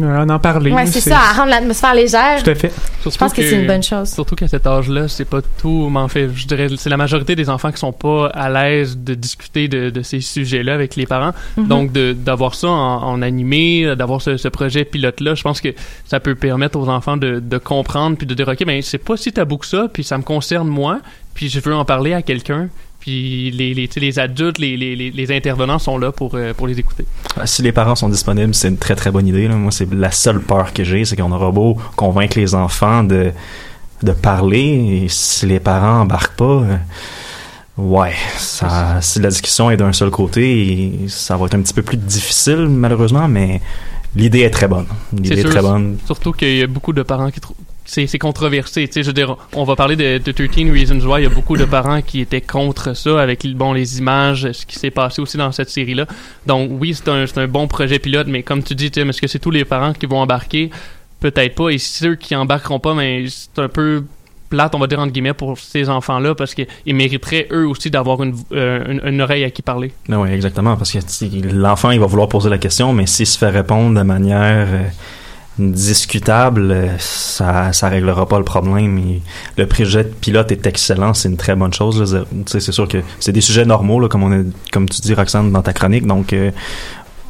Euh, 0.00 0.22
en 0.22 0.28
en 0.28 0.38
parler. 0.38 0.70
Ouais, 0.70 0.86
c'est 0.86 1.00
ça, 1.00 1.18
à 1.18 1.32
rendre 1.32 1.50
l'atmosphère 1.50 1.92
légère. 1.92 2.40
Tout 2.42 2.50
à 2.50 2.54
fait. 2.54 2.72
Je 3.04 3.18
pense 3.18 3.32
que 3.32 3.42
c'est 3.42 3.60
une 3.60 3.66
bonne 3.66 3.82
chose. 3.82 4.10
Surtout 4.10 4.36
qu'à 4.36 4.46
cet 4.46 4.64
âge-là, 4.64 5.08
c'est 5.08 5.24
pas 5.24 5.40
tout, 5.60 5.88
mais 5.90 5.98
en 5.98 6.06
fait, 6.08 6.30
je 6.32 6.46
dirais, 6.46 6.68
c'est 6.78 6.88
la 6.88 6.96
majorité 6.96 7.34
des 7.34 7.50
enfants 7.50 7.72
qui 7.72 7.78
sont 7.78 7.92
pas 7.92 8.26
à 8.28 8.48
l'aise 8.48 8.96
de 8.96 9.14
discuter 9.14 9.66
de, 9.66 9.90
de 9.90 10.02
ces 10.02 10.20
sujets-là 10.20 10.72
avec 10.74 10.94
les 10.94 11.04
parents. 11.04 11.32
Mhm. 11.56 11.66
Donc, 11.66 11.92
d'avoir 11.92 12.54
ça 12.54 12.68
en, 12.68 13.02
en 13.02 13.22
animé, 13.22 13.94
d'avoir 13.96 14.22
ce, 14.22 14.36
ce 14.36 14.48
projet 14.48 14.84
pilote-là, 14.84 15.34
je 15.34 15.42
pense 15.42 15.60
que 15.60 15.74
ça 16.06 16.20
peut 16.20 16.36
permettre 16.36 16.78
aux 16.78 16.88
enfants 16.88 17.16
de, 17.16 17.40
de 17.40 17.58
comprendre 17.58 18.16
puis 18.16 18.26
de 18.26 18.34
dire, 18.34 18.46
OK, 18.46 18.64
ben, 18.64 18.80
c'est 18.82 18.98
pas 18.98 19.16
si 19.16 19.32
tabou 19.32 19.58
que 19.58 19.66
ça, 19.66 19.88
puis 19.92 20.04
ça 20.04 20.16
me 20.16 20.22
concerne 20.22 20.68
moi, 20.68 21.00
puis 21.34 21.48
je 21.48 21.58
veux 21.58 21.74
en 21.74 21.84
parler 21.84 22.14
à 22.14 22.22
quelqu'un. 22.22 22.68
Puis 23.02 23.50
les, 23.50 23.74
les, 23.74 23.90
les 23.96 24.18
adultes, 24.20 24.58
les, 24.60 24.76
les, 24.76 25.36
intervenants 25.36 25.80
sont 25.80 25.98
là 25.98 26.12
pour, 26.12 26.36
euh, 26.36 26.54
pour 26.54 26.68
les 26.68 26.78
écouter. 26.78 27.04
Ah, 27.36 27.48
Si 27.48 27.60
les 27.60 27.72
parents 27.72 27.96
sont 27.96 28.08
disponibles, 28.08 28.54
c'est 28.54 28.68
une 28.68 28.78
très 28.78 28.94
très 28.94 29.10
bonne 29.10 29.26
idée. 29.26 29.48
là. 29.48 29.56
Moi, 29.56 29.72
c'est 29.72 29.92
la 29.92 30.12
seule 30.12 30.38
peur 30.40 30.72
que 30.72 30.84
j'ai, 30.84 31.04
c'est 31.04 31.16
qu'on 31.16 31.32
aura 31.32 31.50
beau 31.50 31.76
convaincre 31.96 32.38
les 32.38 32.54
enfants 32.54 33.02
de, 33.02 33.32
de 34.04 34.12
parler, 34.12 35.02
et 35.02 35.08
si 35.08 35.46
les 35.46 35.58
parents 35.58 36.02
embarquent 36.02 36.36
pas, 36.36 36.44
euh, 36.44 36.76
ouais, 37.76 38.14
ça, 38.36 39.00
si 39.00 39.18
la 39.18 39.30
discussion 39.30 39.68
est 39.72 39.76
d'un 39.76 39.92
seul 39.92 40.10
côté, 40.10 40.92
ça 41.08 41.36
va 41.36 41.46
être 41.46 41.56
un 41.56 41.62
petit 41.62 41.74
peu 41.74 41.82
plus 41.82 41.96
difficile 41.96 42.68
malheureusement, 42.68 43.26
mais 43.26 43.60
l'idée 44.14 44.42
est 44.42 44.50
très 44.50 44.68
bonne. 44.68 44.86
L'idée 45.12 45.40
est 45.40 45.44
très 45.44 45.60
bonne. 45.60 45.98
Surtout 46.06 46.30
qu'il 46.30 46.56
y 46.56 46.62
a 46.62 46.68
beaucoup 46.68 46.92
de 46.92 47.02
parents 47.02 47.32
qui 47.32 47.40
trouvent. 47.40 47.56
C'est, 47.84 48.18
controversé. 48.18 48.86
Tu 48.86 48.92
sais, 48.94 49.02
je 49.02 49.08
veux 49.08 49.12
dire, 49.12 49.36
on 49.54 49.64
va 49.64 49.76
parler 49.76 49.96
de, 49.96 50.18
de 50.18 50.32
13 50.32 50.70
Reasons 50.70 51.06
Why. 51.06 51.22
Il 51.22 51.24
y 51.24 51.26
a 51.26 51.30
beaucoup 51.30 51.56
de 51.56 51.64
parents 51.64 52.00
qui 52.00 52.20
étaient 52.20 52.40
contre 52.40 52.94
ça 52.94 53.20
avec 53.20 53.46
bon, 53.54 53.72
les 53.72 53.98
images, 53.98 54.50
ce 54.52 54.64
qui 54.64 54.78
s'est 54.78 54.90
passé 54.90 55.20
aussi 55.20 55.36
dans 55.36 55.52
cette 55.52 55.68
série-là. 55.70 56.06
Donc, 56.46 56.70
oui, 56.72 56.94
c'est 56.94 57.08
un, 57.08 57.24
un 57.36 57.48
bon 57.48 57.66
projet 57.66 57.98
pilote, 57.98 58.28
mais 58.28 58.42
comme 58.42 58.62
tu 58.62 58.74
dis, 58.74 58.86
est-ce 58.86 59.20
que 59.20 59.26
c'est 59.26 59.40
tous 59.40 59.50
les 59.50 59.64
parents 59.64 59.92
qui 59.92 60.06
vont 60.06 60.20
embarquer? 60.20 60.70
Peut-être 61.20 61.54
pas. 61.54 61.70
Et 61.70 61.78
ceux 61.78 62.14
qui 62.14 62.34
embarqueront 62.36 62.78
pas, 62.78 62.94
mais 62.94 63.24
c'est 63.28 63.58
un 63.58 63.68
peu 63.68 64.04
plate, 64.52 64.74
on 64.74 64.78
va 64.78 64.86
dire 64.86 65.00
entre 65.00 65.12
guillemets, 65.12 65.32
pour 65.32 65.58
ces 65.58 65.88
enfants-là, 65.88 66.34
parce 66.34 66.54
qu'ils 66.54 66.94
mériteraient 66.94 67.48
eux 67.50 67.66
aussi 67.66 67.90
d'avoir 67.90 68.22
une, 68.22 68.36
euh, 68.52 68.98
une, 69.02 69.22
oreille 69.22 69.44
à 69.44 69.50
qui 69.50 69.62
parler. 69.62 69.92
Ben 70.08 70.18
oui, 70.18 70.30
exactement, 70.30 70.76
parce 70.76 70.92
que 70.92 70.98
l'enfant, 71.54 71.90
il 71.90 71.98
va 71.98 72.06
vouloir 72.06 72.28
poser 72.28 72.50
la 72.50 72.58
question, 72.58 72.92
mais 72.92 73.06
s'il 73.06 73.26
se 73.26 73.38
fait 73.38 73.48
répondre 73.48 73.98
de 73.98 74.04
manière 74.04 74.68
euh, 74.68 74.82
discutable, 75.58 76.70
euh, 76.70 76.98
ça 76.98 77.72
ça 77.72 77.88
réglera 77.88 78.26
pas 78.26 78.38
le 78.38 78.44
problème. 78.44 78.98
Et 78.98 79.22
le 79.56 79.66
projet 79.66 80.04
de 80.04 80.08
pilote 80.08 80.50
est 80.52 80.66
excellent, 80.66 81.14
c'est 81.14 81.28
une 81.28 81.36
très 81.36 81.54
bonne 81.54 81.72
chose. 81.72 82.24
C'est 82.46 82.60
sûr 82.60 82.88
que 82.88 82.98
c'est 83.20 83.32
des 83.32 83.40
sujets 83.40 83.64
normaux, 83.64 84.08
comme 84.08 84.22
on 84.22 84.32
a, 84.32 84.42
comme 84.72 84.88
tu 84.88 85.00
dis, 85.00 85.14
Roxane, 85.14 85.52
dans 85.52 85.62
ta 85.62 85.72
chronique, 85.72 86.06
donc 86.06 86.32
euh, 86.32 86.50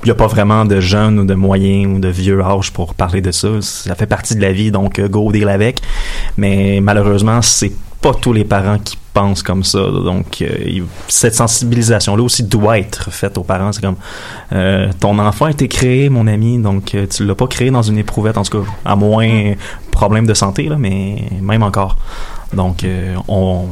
il 0.03 0.07
n'y 0.07 0.11
a 0.11 0.17
pas 0.17 0.27
vraiment 0.27 0.65
de 0.65 0.81
jeunes 0.81 1.21
ou 1.21 1.25
de 1.25 1.35
moyens 1.35 1.95
ou 1.95 2.01
de 2.01 2.09
vieux 2.09 2.41
âge 2.43 2.73
pour 2.73 2.95
parler 2.95 3.21
de 3.21 3.31
ça. 3.31 3.49
Ça 3.61 3.95
fait 3.95 4.07
partie 4.07 4.35
de 4.35 4.41
la 4.41 4.53
vie, 4.53 4.73
donc 4.73 4.99
euh, 4.99 5.09
go 5.09 5.31
deal 5.31 5.49
avec. 5.49 5.81
Mais 6.37 6.81
malheureusement, 6.83 7.41
c'est 7.41 7.73
pas 8.03 8.13
tous 8.13 8.33
les 8.33 8.45
parents 8.45 8.79
qui 8.79 8.99
pensent 9.15 9.43
comme 9.43 9.63
ça. 9.63 9.79
Donc, 9.79 10.43
euh, 10.43 10.81
cette 11.09 11.35
sensibilisation-là 11.35 12.23
aussi 12.23 12.43
doit 12.43 12.79
être 12.79 13.11
faite 13.13 13.39
aux 13.39 13.45
parents. 13.45 13.73
C'est 13.73 13.81
comme, 13.81 13.97
euh, 14.53 14.91
ton 14.99 15.19
enfant 15.19 15.47
a 15.47 15.51
été 15.53 15.69
créé, 15.69 16.09
mon 16.09 16.27
ami, 16.27 16.59
donc 16.59 16.95
euh, 16.95 17.07
tu 17.07 17.25
l'as 17.25 17.37
pas 17.37 17.47
créé 17.47 17.71
dans 17.71 17.83
une 17.83 17.99
éprouvette, 17.99 18.37
en 18.37 18.43
tout 18.43 18.63
cas, 18.63 18.71
à 18.85 18.97
moins 18.97 19.55
problème 19.91 20.27
de 20.27 20.35
santé, 20.35 20.69
mais 20.79 21.23
même 21.41 21.63
encore. 21.63 21.97
Donc, 22.53 22.83
euh, 22.83 23.15
on, 23.29 23.67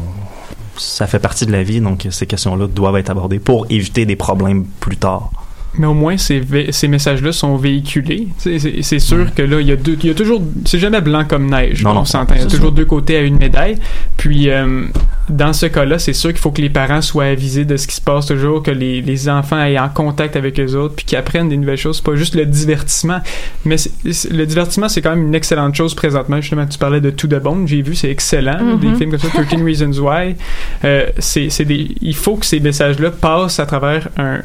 ça 0.76 1.06
fait 1.06 1.18
partie 1.18 1.44
de 1.44 1.52
la 1.52 1.62
vie, 1.62 1.80
donc 1.80 2.06
ces 2.10 2.26
questions-là 2.26 2.68
doivent 2.68 2.96
être 2.96 3.10
abordées 3.10 3.40
pour 3.40 3.66
éviter 3.68 4.06
des 4.06 4.16
problèmes 4.16 4.64
plus 4.78 4.96
tard. 4.96 5.30
Mais 5.78 5.86
au 5.86 5.94
moins, 5.94 6.16
ces, 6.16 6.42
messages-là 6.88 7.32
sont 7.32 7.56
véhiculés. 7.56 8.28
C'est 8.38 8.98
sûr 8.98 9.32
que 9.34 9.42
là, 9.42 9.60
il 9.60 9.68
y, 9.68 9.72
a 9.72 9.76
deux- 9.76 9.96
il 10.02 10.08
y 10.08 10.10
a 10.10 10.14
toujours. 10.14 10.42
C'est 10.64 10.78
jamais 10.78 11.00
blanc 11.00 11.24
comme 11.26 11.48
neige. 11.48 11.84
Non, 11.84 11.96
on 11.98 12.04
s'entend. 12.04 12.34
Il 12.34 12.40
y 12.40 12.44
a 12.44 12.46
toujours 12.46 12.72
deux 12.72 12.84
côtés 12.84 13.16
à 13.16 13.20
une 13.20 13.36
médaille. 13.38 13.76
Puis, 14.16 14.50
euh, 14.50 14.86
dans 15.30 15.52
ce 15.52 15.66
cas-là, 15.66 15.98
c'est 15.98 16.12
sûr 16.12 16.30
qu'il 16.30 16.38
faut 16.38 16.50
que 16.50 16.60
les 16.60 16.70
parents 16.70 17.00
soient 17.02 17.24
avisés 17.24 17.64
de 17.64 17.76
ce 17.76 17.86
qui 17.86 17.94
se 17.96 18.00
passe 18.00 18.26
toujours, 18.26 18.62
que 18.62 18.70
les, 18.70 19.00
les 19.02 19.28
enfants 19.28 19.62
aient 19.64 19.78
en 19.78 19.88
contact 19.88 20.36
avec 20.36 20.58
eux 20.60 20.74
autres, 20.76 20.94
puis 20.96 21.04
qu'ils 21.04 21.18
apprennent 21.18 21.48
des 21.48 21.56
nouvelles 21.56 21.76
choses. 21.78 21.96
C'est 21.98 22.04
pas 22.04 22.16
juste 22.16 22.34
le 22.34 22.46
divertissement. 22.46 23.20
Mais 23.64 23.76
c'est- 23.76 23.90
c'est- 24.12 24.30
le 24.32 24.46
divertissement, 24.46 24.88
c'est 24.88 25.00
quand 25.02 25.10
même 25.10 25.26
une 25.28 25.34
excellente 25.34 25.74
chose 25.74 25.94
présentement. 25.94 26.40
Justement, 26.40 26.66
tu 26.66 26.78
parlais 26.78 27.00
de 27.00 27.10
Tout 27.10 27.26
de 27.28 27.38
Bone. 27.38 27.66
J'ai 27.66 27.82
vu, 27.82 27.94
c'est 27.94 28.10
excellent. 28.10 28.52
là, 28.52 28.74
Des 28.80 28.94
films 28.96 29.10
comme 29.10 29.18
ça, 29.20 29.28
13 29.28 29.62
Reasons 29.64 29.92
Why. 30.02 30.36
Euh, 30.84 31.06
c'est 31.18 31.50
c'est 31.50 31.64
des, 31.64 31.94
il 32.00 32.14
faut 32.14 32.36
que 32.36 32.46
ces 32.46 32.60
messages-là 32.60 33.10
passent 33.10 33.60
à 33.60 33.66
travers 33.66 34.08
un, 34.16 34.40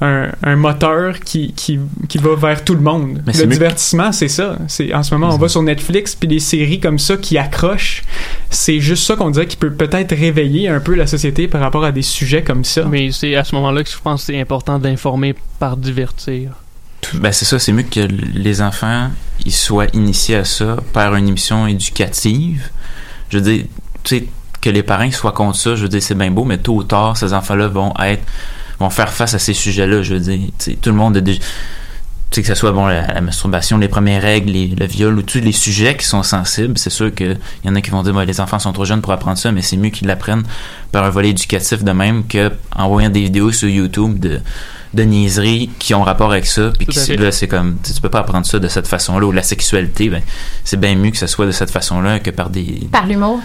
un, 0.00 0.28
un 0.42 0.56
moteur 0.56 1.20
qui, 1.20 1.52
qui, 1.54 1.78
qui 2.08 2.18
va 2.18 2.34
vers 2.34 2.64
tout 2.64 2.74
le 2.74 2.80
monde. 2.80 3.22
Mais 3.26 3.32
le 3.32 3.38
divertissement, 3.52 4.12
c'est 4.12 4.28
ça. 4.28 4.56
C'est 4.68 4.92
en 4.94 5.02
ce 5.02 5.14
moment, 5.14 5.28
on 5.34 5.38
va 5.38 5.48
sur 5.48 5.62
Netflix 5.62 6.14
puis 6.14 6.28
des 6.28 6.40
séries 6.40 6.80
comme 6.80 6.98
ça 6.98 7.16
qui 7.16 7.38
accrochent. 7.38 8.02
C'est 8.50 8.80
juste 8.80 9.04
ça 9.04 9.16
qu'on 9.16 9.30
dirait 9.30 9.46
qui 9.46 9.56
peut 9.56 9.70
peut-être 9.72 10.12
réveiller 10.16 10.68
un 10.68 10.80
peu 10.80 10.94
la 10.94 11.06
société 11.06 11.46
par 11.48 11.60
rapport 11.60 11.84
à 11.84 11.92
des 11.92 12.02
sujets 12.02 12.42
comme 12.42 12.64
ça. 12.64 12.84
Mais 12.84 13.12
c'est 13.12 13.36
à 13.36 13.44
ce 13.44 13.54
moment-là 13.54 13.84
que 13.84 13.90
je 13.90 13.98
pense 14.02 14.22
que 14.22 14.32
c'est 14.32 14.40
important 14.40 14.78
d'informer 14.78 15.34
par 15.58 15.76
divertir. 15.76 16.52
Ben 17.14 17.30
c'est 17.30 17.44
ça, 17.44 17.58
c'est 17.58 17.72
mieux 17.72 17.84
que 17.84 18.00
les 18.34 18.62
enfants 18.62 19.10
ils 19.44 19.52
soient 19.52 19.86
initiés 19.92 20.36
à 20.36 20.44
ça 20.44 20.76
par 20.92 21.14
une 21.14 21.28
émission 21.28 21.66
éducative. 21.66 22.70
Je 23.30 23.38
veux 23.38 23.44
dire, 23.44 23.64
tu 24.02 24.18
sais, 24.18 24.26
que 24.60 24.70
les 24.70 24.82
parents 24.82 25.04
ils 25.04 25.14
soient 25.14 25.32
contre 25.32 25.56
ça, 25.56 25.76
je 25.76 25.82
veux 25.82 25.88
dire, 25.88 26.02
c'est 26.02 26.16
bien 26.16 26.30
beau, 26.30 26.44
mais 26.44 26.58
tôt 26.58 26.74
ou 26.76 26.82
tard, 26.82 27.16
ces 27.16 27.32
enfants-là 27.32 27.68
vont 27.68 27.92
être 28.02 28.22
vont 28.80 28.90
faire 28.90 29.10
face 29.12 29.34
à 29.34 29.38
ces 29.38 29.54
sujets-là, 29.54 30.02
je 30.02 30.14
veux 30.14 30.20
dire. 30.20 30.40
Tout 30.82 30.90
le 30.90 30.96
monde 30.96 31.16
a 31.16 31.20
déjà- 31.20 31.40
Tu 32.30 32.36
sais, 32.36 32.42
que 32.42 32.48
ce 32.48 32.54
soit 32.56 32.72
bon, 32.72 32.86
la, 32.86 33.06
la 33.06 33.20
masturbation, 33.20 33.78
les 33.78 33.86
premières 33.88 34.20
règles, 34.20 34.50
les- 34.50 34.66
le 34.66 34.86
viol, 34.86 35.16
ou 35.16 35.22
tous 35.22 35.38
les 35.38 35.52
sujets 35.52 35.96
qui 35.96 36.04
sont 36.04 36.24
sensibles, 36.24 36.76
c'est 36.76 36.90
sûr 36.90 37.14
qu'il 37.14 37.38
y 37.64 37.68
en 37.68 37.74
a 37.76 37.80
qui 37.80 37.90
vont 37.90 38.02
dire, 38.02 38.12
ben, 38.12 38.24
les 38.24 38.40
enfants 38.40 38.58
sont 38.58 38.72
trop 38.72 38.84
jeunes 38.84 39.00
pour 39.00 39.12
apprendre 39.12 39.38
ça, 39.38 39.52
mais 39.52 39.62
c'est 39.62 39.76
mieux 39.76 39.90
qu'ils 39.90 40.08
l'apprennent 40.08 40.42
par 40.90 41.04
un 41.04 41.10
volet 41.10 41.30
éducatif 41.30 41.84
de 41.84 41.92
même 41.92 42.26
que 42.26 42.50
en 42.74 42.88
voyant 42.88 43.10
des 43.10 43.22
vidéos 43.22 43.52
sur 43.52 43.68
YouTube 43.68 44.18
de, 44.18 44.40
de 44.92 45.02
niaiseries 45.04 45.70
qui 45.78 45.94
ont 45.94 46.02
rapport 46.02 46.32
avec 46.32 46.46
ça, 46.46 46.72
puis 46.76 46.86
qui- 46.92 46.98
là, 47.16 47.30
c'est 47.30 47.46
comme, 47.48 47.76
tu 47.82 47.88
sais, 47.90 47.94
tu 47.94 48.00
peux 48.00 48.08
pas 48.10 48.20
apprendre 48.20 48.44
ça 48.44 48.58
de 48.58 48.66
cette 48.68 48.88
façon-là, 48.88 49.24
ou 49.24 49.30
la 49.32 49.44
sexualité, 49.44 50.08
ben, 50.08 50.20
c'est 50.64 50.80
bien 50.80 50.96
mieux 50.96 51.12
que 51.12 51.18
ce 51.18 51.28
soit 51.28 51.46
de 51.46 51.52
cette 51.52 51.70
façon-là 51.70 52.18
que 52.18 52.30
par 52.30 52.50
des, 52.50 52.88
Par 52.90 53.06
l'humour. 53.06 53.40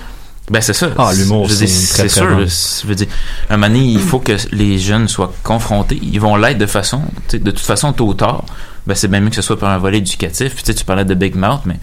Ben 0.52 0.62
c'est 0.62 0.74
ça. 0.74 0.90
Ah, 0.98 1.12
l'humour, 1.16 1.48
Je 1.48 1.66
c'est 1.66 1.94
très, 1.94 2.10
sûr. 2.10 2.28
bon. 2.28 2.46
Je 2.46 2.86
veux 2.88 2.94
dire, 2.96 3.08
un 3.50 3.56
moment 3.58 3.74
donné, 3.74 3.86
il 3.86 4.00
faut 4.02 4.20
que 4.20 4.34
les 4.52 4.78
jeunes 4.80 5.08
soient 5.08 5.34
confrontés. 5.44 5.98
Ils 6.02 6.20
vont 6.20 6.36
l'être 6.36 6.58
de 6.58 6.66
façon, 6.66 7.02
de 7.32 7.38
toute 7.38 7.60
façon, 7.60 7.94
tôt 7.94 8.08
ou 8.08 8.14
tard. 8.14 8.44
Ben 8.86 8.94
c'est 8.94 9.08
bien 9.08 9.22
mieux 9.22 9.30
que 9.30 9.36
ce 9.36 9.42
soit 9.42 9.58
par 9.58 9.70
un 9.70 9.78
volet 9.78 10.00
éducatif. 10.00 10.54
Puis 10.54 10.64
tu 10.64 10.72
sais, 10.72 10.78
tu 10.78 10.84
parlais 10.86 11.06
de 11.06 11.14
Big 11.14 11.36
Mouth, 11.36 11.62
mais 11.66 11.80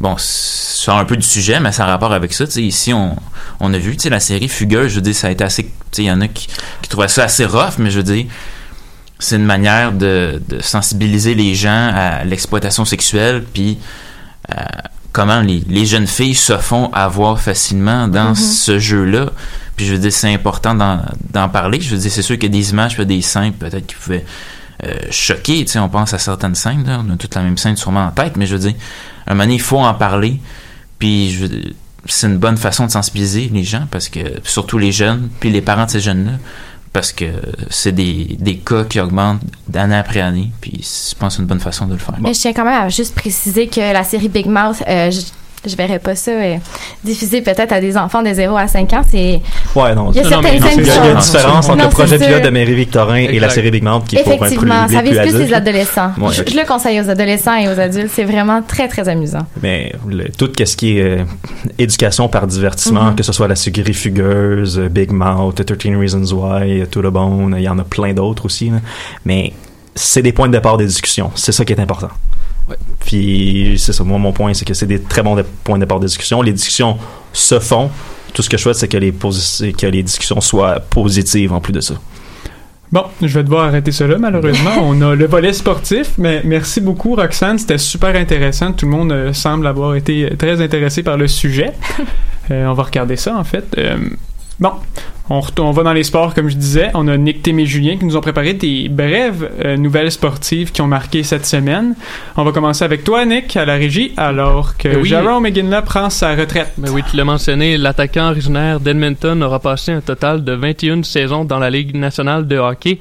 bon, 0.00 0.14
c'est 0.18 0.90
un 0.90 1.04
peu 1.04 1.16
du 1.16 1.26
sujet, 1.26 1.60
mais 1.60 1.70
ça 1.70 1.84
a 1.84 1.88
rapport 1.88 2.12
avec 2.12 2.32
ça. 2.32 2.44
Ici, 2.56 2.94
on, 2.94 3.14
on 3.60 3.74
a 3.74 3.78
vu, 3.78 3.96
tu 3.96 4.04
sais, 4.04 4.10
la 4.10 4.20
série 4.20 4.48
Fugueuse. 4.48 4.88
Je 4.90 4.94
veux 4.96 5.00
dire, 5.02 5.14
ça 5.14 5.26
a 5.26 5.30
été 5.30 5.44
assez. 5.44 5.64
Tu 5.64 5.70
sais, 5.92 6.02
il 6.04 6.06
y 6.06 6.10
en 6.10 6.20
a 6.22 6.28
qui, 6.28 6.48
qui 6.80 6.88
trouvaient 6.88 7.08
ça 7.08 7.24
assez 7.24 7.44
rough, 7.44 7.74
mais 7.78 7.90
je 7.90 7.98
veux 7.98 8.04
dire. 8.04 8.24
C'est 9.18 9.36
une 9.36 9.44
manière 9.44 9.92
de, 9.92 10.42
de 10.48 10.60
sensibiliser 10.60 11.36
les 11.36 11.54
gens 11.54 11.92
à 11.94 12.24
l'exploitation 12.24 12.84
sexuelle, 12.84 13.44
puis 13.52 13.78
euh, 14.50 14.54
comment 15.12 15.40
les, 15.40 15.62
les 15.68 15.84
jeunes 15.86 16.06
filles 16.06 16.34
se 16.34 16.56
font 16.58 16.90
avoir 16.92 17.40
facilement 17.40 18.08
dans 18.08 18.30
Mhm. 18.30 18.34
ce 18.34 18.78
jeu-là. 18.78 19.26
Puis 19.76 19.86
je 19.86 19.92
veux 19.92 19.98
dire, 19.98 20.12
c'est 20.12 20.32
important 20.32 20.74
d'en 20.74 21.48
parler. 21.48 21.80
Je 21.80 21.94
veux 21.94 22.00
dire, 22.00 22.10
c'est 22.10 22.22
sûr 22.22 22.36
qu'il 22.38 22.44
y 22.54 22.56
a 22.56 22.58
des 22.60 22.70
images, 22.70 22.94
puis 22.94 23.06
des 23.06 23.22
scènes 23.22 23.52
peut-être 23.52 23.86
qui 23.86 23.94
pouvaient 23.94 24.24
euh, 24.84 24.94
choquer. 25.10 25.64
Tu 25.64 25.72
sais, 25.72 25.78
on 25.78 25.88
pense 25.88 26.12
à 26.14 26.18
certaines 26.18 26.54
scènes, 26.54 26.84
là, 26.86 27.02
on 27.06 27.12
a 27.12 27.16
toute 27.16 27.34
la 27.34 27.42
même 27.42 27.56
scène 27.56 27.76
sûrement 27.76 28.06
en 28.06 28.10
tête, 28.10 28.36
mais 28.36 28.46
je 28.46 28.54
veux 28.54 28.60
dire, 28.60 28.74
à 29.26 29.30
un 29.30 29.34
moment 29.34 29.44
donné, 29.44 29.54
il 29.54 29.60
faut 29.60 29.78
en 29.78 29.94
parler. 29.94 30.40
Puis 30.98 31.48
c'est 32.06 32.26
une 32.26 32.38
bonne 32.38 32.56
façon 32.56 32.86
de 32.86 32.90
sensibiliser 32.90 33.50
les 33.52 33.64
gens, 33.64 33.86
parce 33.90 34.08
que 34.08 34.20
surtout 34.44 34.78
les 34.78 34.92
jeunes, 34.92 35.28
puis 35.40 35.50
les 35.50 35.60
parents 35.62 35.86
de 35.86 35.90
ces 35.90 36.00
jeunes-là, 36.00 36.32
parce 36.92 37.12
que 37.12 37.24
c'est 37.70 37.92
des, 37.92 38.36
des 38.38 38.58
cas 38.58 38.84
qui 38.84 39.00
augmentent 39.00 39.42
d'année 39.68 39.96
après 39.96 40.20
année. 40.20 40.50
Puis 40.60 40.80
je 40.82 41.14
pense 41.14 41.34
que 41.34 41.36
c'est 41.36 41.42
une 41.42 41.48
bonne 41.48 41.60
façon 41.60 41.86
de 41.86 41.92
le 41.92 41.98
faire. 41.98 42.16
Mais 42.20 42.34
je 42.34 42.40
tiens 42.40 42.52
quand 42.52 42.64
même 42.64 42.82
à 42.82 42.88
juste 42.88 43.14
préciser 43.14 43.66
que 43.66 43.80
la 43.80 44.04
série 44.04 44.28
Big 44.28 44.46
Mouth, 44.46 44.82
euh, 44.86 45.10
je, 45.66 45.76
verrais 45.76 45.98
pas 45.98 46.14
ça 46.14 46.30
euh, 46.32 46.56
diffusée 47.04 47.40
peut-être 47.42 47.72
à 47.72 47.80
des 47.80 47.96
enfants 47.96 48.22
de 48.22 48.32
0 48.32 48.56
à 48.56 48.68
5 48.68 48.92
ans. 48.92 49.02
C'est 49.10 49.40
Ouais, 49.74 49.94
non. 49.94 50.10
Il 50.12 50.16
y 50.16 50.20
a 50.20 50.28
certaines 50.28 50.60
scènes 50.62 50.80
il 50.80 50.86
y 50.86 50.90
a, 50.90 51.10
une 51.12 51.18
différence 51.18 51.68
entre 51.68 51.76
Non, 51.76 51.84
le 51.84 51.90
projet 51.90 52.18
pilote 52.18 52.42
de 52.42 52.50
Mary 52.50 52.74
Victorin 52.74 53.16
et 53.16 53.38
la 53.38 53.48
série 53.48 53.70
Big 53.70 53.82
Mouth 53.82 54.04
qui 54.06 54.16
est 54.16 54.22
pour 54.22 54.32
un 54.32 54.36
peu 54.38 54.44
effectivement, 54.46 54.86
plus 54.86 54.94
ça 54.96 55.02
vise 55.02 55.18
plus 55.18 55.38
les 55.46 55.54
adolescents. 55.54 56.10
Ouais. 56.18 56.32
Je, 56.32 56.50
je 56.50 56.56
le 56.56 56.66
conseille 56.66 57.00
aux 57.00 57.08
adolescents 57.08 57.56
et 57.56 57.68
aux 57.68 57.78
adultes. 57.78 58.10
C'est 58.14 58.24
vraiment 58.24 58.62
très 58.62 58.88
très 58.88 59.08
amusant. 59.08 59.46
Mais 59.62 59.92
le- 60.08 60.28
tout 60.30 60.50
ce 60.64 60.76
qui 60.76 60.98
est 60.98 61.02
euh, 61.02 61.24
éducation 61.78 62.28
par 62.28 62.46
divertissement, 62.46 63.04
Mhm. 63.10 63.14
que 63.16 63.22
ce 63.22 63.32
soit 63.32 63.48
la 63.48 63.56
suguerie 63.56 63.94
fugueuse, 63.94 64.78
euh, 64.78 64.88
Big 64.88 65.10
Mouth, 65.12 65.64
13 65.64 65.96
Reasons 65.96 66.34
Why, 66.34 66.80
euh, 66.82 66.86
To 66.86 67.02
the 67.02 67.06
Bone, 67.12 67.54
il 67.58 67.62
y 67.64 67.68
en 67.68 67.78
a 67.78 67.84
plein 67.84 68.12
d'autres 68.12 68.46
aussi. 68.46 68.70
là. 68.70 68.76
Mais 69.24 69.52
c'est 69.94 70.22
des 70.22 70.32
points 70.32 70.48
de 70.48 70.52
départ 70.52 70.76
des 70.76 70.86
discussions. 70.86 71.30
C'est 71.34 71.52
ça 71.52 71.64
qui 71.64 71.72
est 71.72 71.80
important. 71.80 72.08
Ouais. 72.68 72.76
Puis 73.00 73.76
c'est 73.78 73.92
ça, 73.92 74.04
moi 74.04 74.18
mon 74.18 74.32
point, 74.32 74.54
c'est 74.54 74.64
que 74.64 74.74
c'est 74.74 74.86
des 74.86 75.00
très 75.00 75.22
bons 75.22 75.42
points 75.64 75.76
de 75.76 75.84
départ 75.84 76.00
des 76.00 76.06
discussions. 76.06 76.42
Les 76.42 76.52
discussions 76.52 76.96
se 77.32 77.58
font. 77.58 77.90
Tout 78.34 78.42
ce 78.42 78.48
que 78.48 78.56
je 78.56 78.62
souhaite, 78.62 78.76
c'est 78.76 78.88
que 78.88 78.96
les, 78.96 79.12
que 79.12 79.86
les 79.86 80.02
discussions 80.02 80.40
soient 80.40 80.80
positives 80.80 81.52
en 81.52 81.60
plus 81.60 81.72
de 81.72 81.80
ça. 81.80 81.94
Bon, 82.92 83.04
je 83.22 83.26
vais 83.26 83.42
devoir 83.42 83.64
arrêter 83.64 83.90
cela, 83.90 84.18
malheureusement. 84.18 84.72
On 84.82 85.00
a 85.00 85.14
le 85.14 85.26
volet 85.26 85.54
sportif, 85.54 86.12
mais 86.18 86.42
merci 86.44 86.82
beaucoup, 86.82 87.14
Roxane. 87.14 87.58
C'était 87.58 87.78
super 87.78 88.14
intéressant. 88.14 88.72
Tout 88.74 88.84
le 88.84 88.92
monde 88.92 89.12
euh, 89.12 89.32
semble 89.32 89.66
avoir 89.66 89.94
été 89.94 90.30
très 90.36 90.60
intéressé 90.60 91.02
par 91.02 91.16
le 91.16 91.26
sujet. 91.26 91.72
Euh, 92.50 92.66
on 92.66 92.72
va 92.72 92.82
regarder 92.82 93.14
ça, 93.14 93.36
en 93.36 93.44
fait. 93.44 93.64
Euh, 93.78 93.96
bon, 94.62 94.72
on, 95.30 95.40
retourne- 95.40 95.68
on 95.68 95.72
va 95.72 95.82
dans 95.82 95.92
les 95.92 96.02
sports, 96.04 96.34
comme 96.34 96.48
je 96.48 96.56
disais. 96.56 96.90
On 96.94 97.06
a 97.08 97.16
Nick, 97.16 97.42
Tim 97.42 97.58
et 97.58 97.66
Julien 97.66 97.96
qui 97.96 98.04
nous 98.04 98.16
ont 98.16 98.20
préparé 98.20 98.54
des 98.54 98.88
brèves 98.88 99.50
euh, 99.64 99.76
nouvelles 99.76 100.10
sportives 100.10 100.72
qui 100.72 100.80
ont 100.82 100.86
marqué 100.86 101.22
cette 101.22 101.44
semaine. 101.46 101.94
On 102.36 102.44
va 102.44 102.52
commencer 102.52 102.84
avec 102.84 103.04
toi, 103.04 103.24
Nick, 103.24 103.56
à 103.56 103.64
la 103.64 103.74
régie, 103.74 104.12
alors 104.16 104.76
que 104.76 104.88
Ben 104.88 104.98
oui. 105.02 105.08
Jerome 105.08 105.42
McGinley 105.42 105.82
prend 105.82 106.08
sa 106.10 106.34
retraite. 106.34 106.72
Ben 106.78 106.90
oui, 106.90 107.02
tu 107.10 107.16
l'as 107.16 107.24
mentionné, 107.24 107.76
l'attaquant 107.76 108.30
originaire 108.30 108.80
d'Edmonton 108.80 109.42
aura 109.42 109.58
passé 109.60 109.92
un 109.92 110.00
total 110.00 110.44
de 110.44 110.52
21 110.52 111.02
saisons 111.02 111.44
dans 111.44 111.58
la 111.58 111.70
Ligue 111.70 111.94
nationale 111.96 112.46
de 112.46 112.56
hockey. 112.56 112.98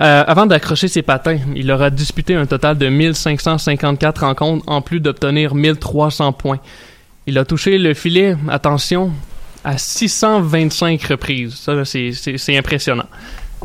Euh, 0.00 0.24
avant 0.26 0.46
d'accrocher 0.46 0.88
ses 0.88 1.02
patins, 1.02 1.38
il 1.54 1.70
aura 1.70 1.90
disputé 1.90 2.34
un 2.34 2.46
total 2.46 2.78
de 2.78 2.88
1554 2.88 4.20
rencontres 4.24 4.64
en 4.66 4.80
plus 4.80 4.98
d'obtenir 5.00 5.54
1300 5.54 6.32
points. 6.32 6.58
Il 7.26 7.36
a 7.38 7.44
touché 7.44 7.76
le 7.76 7.92
filet, 7.92 8.34
attention, 8.48 9.10
à 9.64 9.76
625 9.78 11.02
reprises. 11.04 11.54
Ça, 11.54 11.74
là, 11.74 11.84
c'est- 11.84 12.12
c'est 12.12 12.38
c'est 12.38 12.56
impressionnant. 12.56 13.04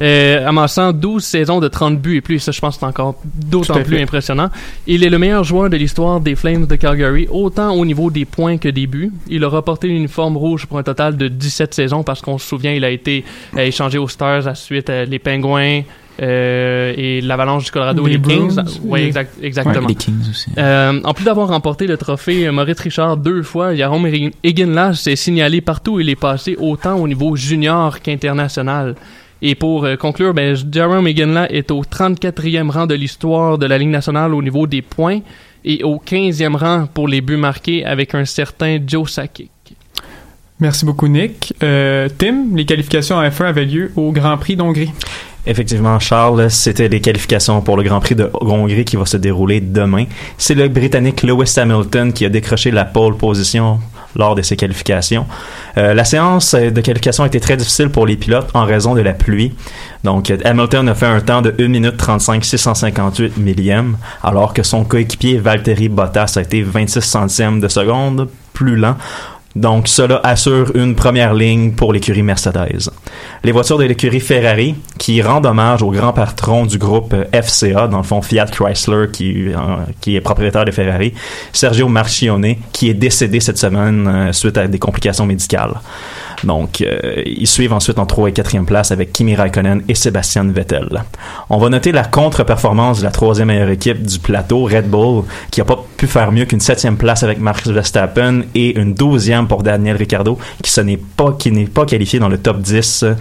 Euh, 0.01 0.45
amassant 0.45 0.91
12 0.91 1.23
saisons 1.23 1.61
de 1.61 1.69
30 1.69 2.01
buts 2.01 2.17
et 2.17 2.21
plus, 2.21 2.39
ça 2.39 2.51
je 2.51 2.59
pense 2.59 2.77
c'est 2.77 2.85
encore 2.85 3.15
d'autant 3.23 3.75
à 3.75 3.79
plus 3.79 3.97
impressionnant. 4.01 4.49
Il 4.87 5.05
est 5.05 5.09
le 5.09 5.17
meilleur 5.17 5.45
joueur 5.45 5.69
de 5.69 5.77
l'histoire 5.77 6.19
des 6.19 6.35
Flames 6.35 6.65
de 6.65 6.75
Calgary, 6.75 7.27
autant 7.31 7.73
au 7.73 7.85
niveau 7.85 8.11
des 8.11 8.25
points 8.25 8.57
que 8.57 8.67
des 8.67 8.87
buts. 8.87 9.13
Il 9.29 9.45
aura 9.45 9.63
porté 9.63 9.87
l'uniforme 9.87 10.35
rouge 10.35 10.65
pour 10.65 10.77
un 10.79 10.83
total 10.83 11.15
de 11.15 11.29
17 11.29 11.73
saisons 11.73 12.03
parce 12.03 12.19
qu'on 12.21 12.37
se 12.37 12.45
souvient, 12.45 12.73
il 12.73 12.83
a 12.83 12.89
été 12.89 13.23
euh, 13.55 13.59
échangé 13.61 13.97
aux 13.97 14.09
Stars, 14.09 14.47
ensuite 14.47 14.89
euh, 14.89 15.05
les 15.05 15.17
Pingouins 15.19 15.83
euh, 16.21 16.93
et 16.95 17.21
l'Avalanche 17.21 17.65
du 17.65 17.71
Colorado 17.71 18.07
et 18.07 18.11
Les 18.11 18.21
Kings. 18.21 18.59
Oui, 18.83 19.01
exact, 19.01 19.33
exactement. 19.41 19.87
Les 19.87 19.95
Kings 19.95 20.29
aussi. 20.29 20.49
Euh, 20.57 20.99
en 21.03 21.13
plus 21.13 21.25
d'avoir 21.25 21.49
remporté 21.49 21.87
le 21.87 21.97
trophée 21.97 22.47
euh, 22.47 22.51
Maurice 22.51 22.79
Richard 22.79 23.17
deux 23.17 23.43
fois, 23.43 23.75
Jérôme 23.75 24.07
Eginla 24.43 24.93
s'est 24.93 25.15
signalé 25.15 25.61
partout 25.61 25.93
où 25.93 25.99
il 25.99 26.09
est 26.09 26.15
passé, 26.15 26.55
autant 26.59 26.95
au 26.95 27.07
niveau 27.07 27.35
junior 27.35 27.99
qu'international. 28.01 28.95
Et 29.41 29.55
pour 29.55 29.85
euh, 29.85 29.95
conclure, 29.95 30.33
ben, 30.33 30.55
Jerome 30.71 31.07
Eginla 31.07 31.51
est 31.51 31.69
au 31.71 31.83
34e 31.83 32.69
rang 32.69 32.87
de 32.87 32.95
l'histoire 32.95 33.57
de 33.57 33.65
la 33.65 33.77
Ligue 33.77 33.89
nationale 33.89 34.33
au 34.33 34.41
niveau 34.41 34.65
des 34.65 34.81
points 34.81 35.19
et 35.63 35.83
au 35.83 35.97
15e 35.97 36.55
rang 36.55 36.87
pour 36.91 37.07
les 37.07 37.21
buts 37.21 37.37
marqués 37.37 37.85
avec 37.85 38.15
un 38.15 38.25
certain 38.25 38.79
Joe 38.85 39.11
Sakic. 39.11 39.51
Merci 40.59 40.85
beaucoup, 40.85 41.07
Nick. 41.07 41.53
Euh, 41.61 42.07
Tim, 42.17 42.45
les 42.55 42.65
qualifications 42.65 43.17
en 43.17 43.23
F1 43.23 43.45
avaient 43.45 43.65
lieu 43.65 43.91
au 43.97 44.11
Grand 44.11 44.37
Prix 44.37 44.55
d'Hongrie. 44.55 44.91
Effectivement, 45.47 45.99
Charles, 45.99 46.49
c'était 46.49 46.87
les 46.87 47.01
qualifications 47.01 47.61
pour 47.61 47.77
le 47.77 47.83
Grand 47.83 47.99
Prix 47.99 48.15
de 48.15 48.29
Hongrie 48.33 48.85
qui 48.85 48.95
va 48.95 49.05
se 49.05 49.17
dérouler 49.17 49.61
demain. 49.61 50.05
C'est 50.37 50.55
le 50.55 50.67
Britannique 50.67 51.23
Lewis 51.23 51.53
Hamilton 51.57 52.13
qui 52.13 52.25
a 52.25 52.29
décroché 52.29 52.71
la 52.71 52.85
pole 52.85 53.15
position 53.15 53.79
lors 54.15 54.33
de 54.35 54.41
ces 54.41 54.55
qualifications. 54.55 55.25
Euh, 55.77 55.93
la 55.93 56.05
séance 56.05 56.55
de 56.55 56.81
qualification 56.81 57.23
a 57.23 57.27
été 57.27 57.39
très 57.39 57.57
difficile 57.57 57.89
pour 57.89 58.07
les 58.07 58.15
pilotes 58.15 58.49
en 58.53 58.65
raison 58.65 58.95
de 58.95 59.01
la 59.01 59.13
pluie. 59.13 59.53
Donc, 60.03 60.31
Hamilton 60.43 60.89
a 60.89 60.95
fait 60.95 61.05
un 61.05 61.19
temps 61.19 61.41
de 61.41 61.53
1 61.59 61.67
minute 61.67 61.97
35 61.97 62.43
658 62.43 63.37
millièmes, 63.37 63.97
alors 64.23 64.53
que 64.53 64.63
son 64.63 64.83
coéquipier 64.83 65.37
Valtteri 65.37 65.89
Bottas 65.89 66.33
a 66.37 66.41
été 66.41 66.63
26 66.63 67.01
centièmes 67.01 67.59
de 67.59 67.67
seconde 67.67 68.29
plus 68.53 68.77
lent. 68.77 68.95
Donc, 69.55 69.87
cela 69.87 70.19
assure 70.23 70.75
une 70.75 70.95
première 70.95 71.33
ligne 71.33 71.71
pour 71.71 71.93
l'écurie 71.93 72.23
Mercedes. 72.23 72.89
Les 73.45 73.53
voitures 73.53 73.77
de 73.77 73.85
l'écurie 73.85 74.19
Ferrari, 74.19 74.75
qui 74.97 75.21
rendent 75.21 75.45
hommage 75.45 75.81
au 75.81 75.91
grand 75.91 76.11
patron 76.11 76.65
du 76.65 76.77
groupe 76.77 77.13
euh, 77.13 77.41
FCA, 77.41 77.87
dans 77.87 77.99
le 77.99 78.03
fond 78.03 78.21
Fiat 78.21 78.47
Chrysler, 78.47 79.05
qui, 79.13 79.53
euh, 79.53 79.57
qui 80.01 80.17
est 80.17 80.21
propriétaire 80.21 80.65
de 80.65 80.71
Ferrari, 80.71 81.13
Sergio 81.53 81.87
Marchionne, 81.87 82.55
qui 82.73 82.89
est 82.89 82.93
décédé 82.93 83.39
cette 83.39 83.57
semaine 83.57 84.07
euh, 84.07 84.33
suite 84.33 84.57
à 84.57 84.67
des 84.67 84.79
complications 84.79 85.25
médicales. 85.25 85.75
Donc, 86.43 86.83
ils 87.25 87.47
suivent 87.47 87.71
ensuite 87.73 87.97
en 87.97 88.05
3 88.05 88.29
et 88.29 88.31
4e 88.33 88.65
place 88.65 88.91
avec 88.91 89.13
Kimi 89.13 89.35
Raikkonen 89.35 89.83
et 89.87 89.95
Sébastien 89.95 90.43
Vettel. 90.43 91.03
On 91.49 91.57
va 91.57 91.69
noter 91.69 91.93
la 91.93 92.03
contre-performance 92.03 92.99
de 92.99 93.05
la 93.05 93.11
troisième 93.11 93.47
meilleure 93.47 93.69
équipe 93.69 94.03
du 94.03 94.19
plateau, 94.19 94.65
Red 94.65 94.87
Bull, 94.87 95.23
qui 95.49 95.61
n'a 95.61 95.65
pas 95.65 95.83
pu 95.95 96.07
faire 96.07 96.33
mieux 96.33 96.45
qu'une 96.45 96.59
septième 96.59 96.97
place 96.97 97.23
avec 97.23 97.39
Max 97.39 97.67
Verstappen 97.67 98.41
et 98.53 98.77
une 98.77 98.93
pour 99.47 99.63
Daniel 99.63 99.95
Ricciardo, 99.97 100.37
qui 100.61 100.81
n'est 100.83 100.97
pas, 100.97 101.35
pas 101.73 101.85
qualifié 101.85 102.19
dans 102.19 102.29
le 102.29 102.37
top 102.37 102.59
10 102.59 103.03
euh, 103.03 103.13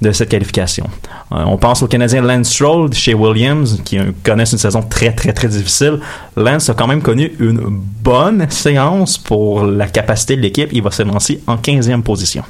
de 0.00 0.12
cette 0.12 0.28
qualification. 0.28 0.88
Euh, 1.32 1.42
on 1.46 1.56
pense 1.56 1.82
au 1.82 1.88
Canadien 1.88 2.22
Lance 2.22 2.50
Stroll 2.50 2.92
chez 2.92 3.14
Williams, 3.14 3.80
qui 3.84 3.98
connaissent 4.24 4.52
une 4.52 4.58
saison 4.58 4.82
très 4.82 5.12
très 5.12 5.32
très 5.32 5.48
difficile. 5.48 5.98
Lance 6.36 6.68
a 6.70 6.74
quand 6.74 6.86
même 6.86 7.02
connu 7.02 7.32
une 7.40 7.60
bonne 7.68 8.48
séance 8.50 9.18
pour 9.18 9.64
la 9.64 9.86
capacité 9.88 10.36
de 10.36 10.42
l'équipe. 10.42 10.70
Il 10.72 10.82
va 10.82 10.90
se 10.90 11.02
lancer 11.02 11.42
en 11.46 11.56
15e 11.56 12.02
position. 12.02 12.44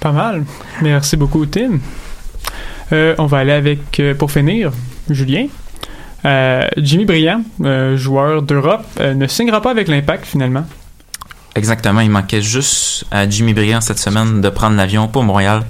Pas 0.00 0.12
mal. 0.12 0.44
Merci 0.82 1.16
beaucoup, 1.16 1.46
Tim. 1.46 1.78
Euh, 2.92 3.14
on 3.18 3.26
va 3.26 3.38
aller 3.38 3.52
avec, 3.52 4.00
pour 4.18 4.30
finir, 4.30 4.70
Julien. 5.10 5.46
Jimmy 6.78 7.04
Briand, 7.04 7.42
joueur 7.96 8.40
d'Europe, 8.40 8.86
ne 8.98 9.26
signera 9.26 9.60
pas 9.60 9.70
avec 9.70 9.88
l'Impact 9.88 10.24
finalement. 10.24 10.64
Exactement, 11.56 12.00
il 12.00 12.10
manquait 12.10 12.42
juste 12.42 13.04
à 13.10 13.28
Jimmy 13.28 13.54
Briand 13.54 13.80
cette 13.80 13.98
semaine 13.98 14.40
de 14.40 14.48
prendre 14.48 14.76
l'avion 14.76 15.06
pour 15.06 15.22
Montréal 15.22 15.62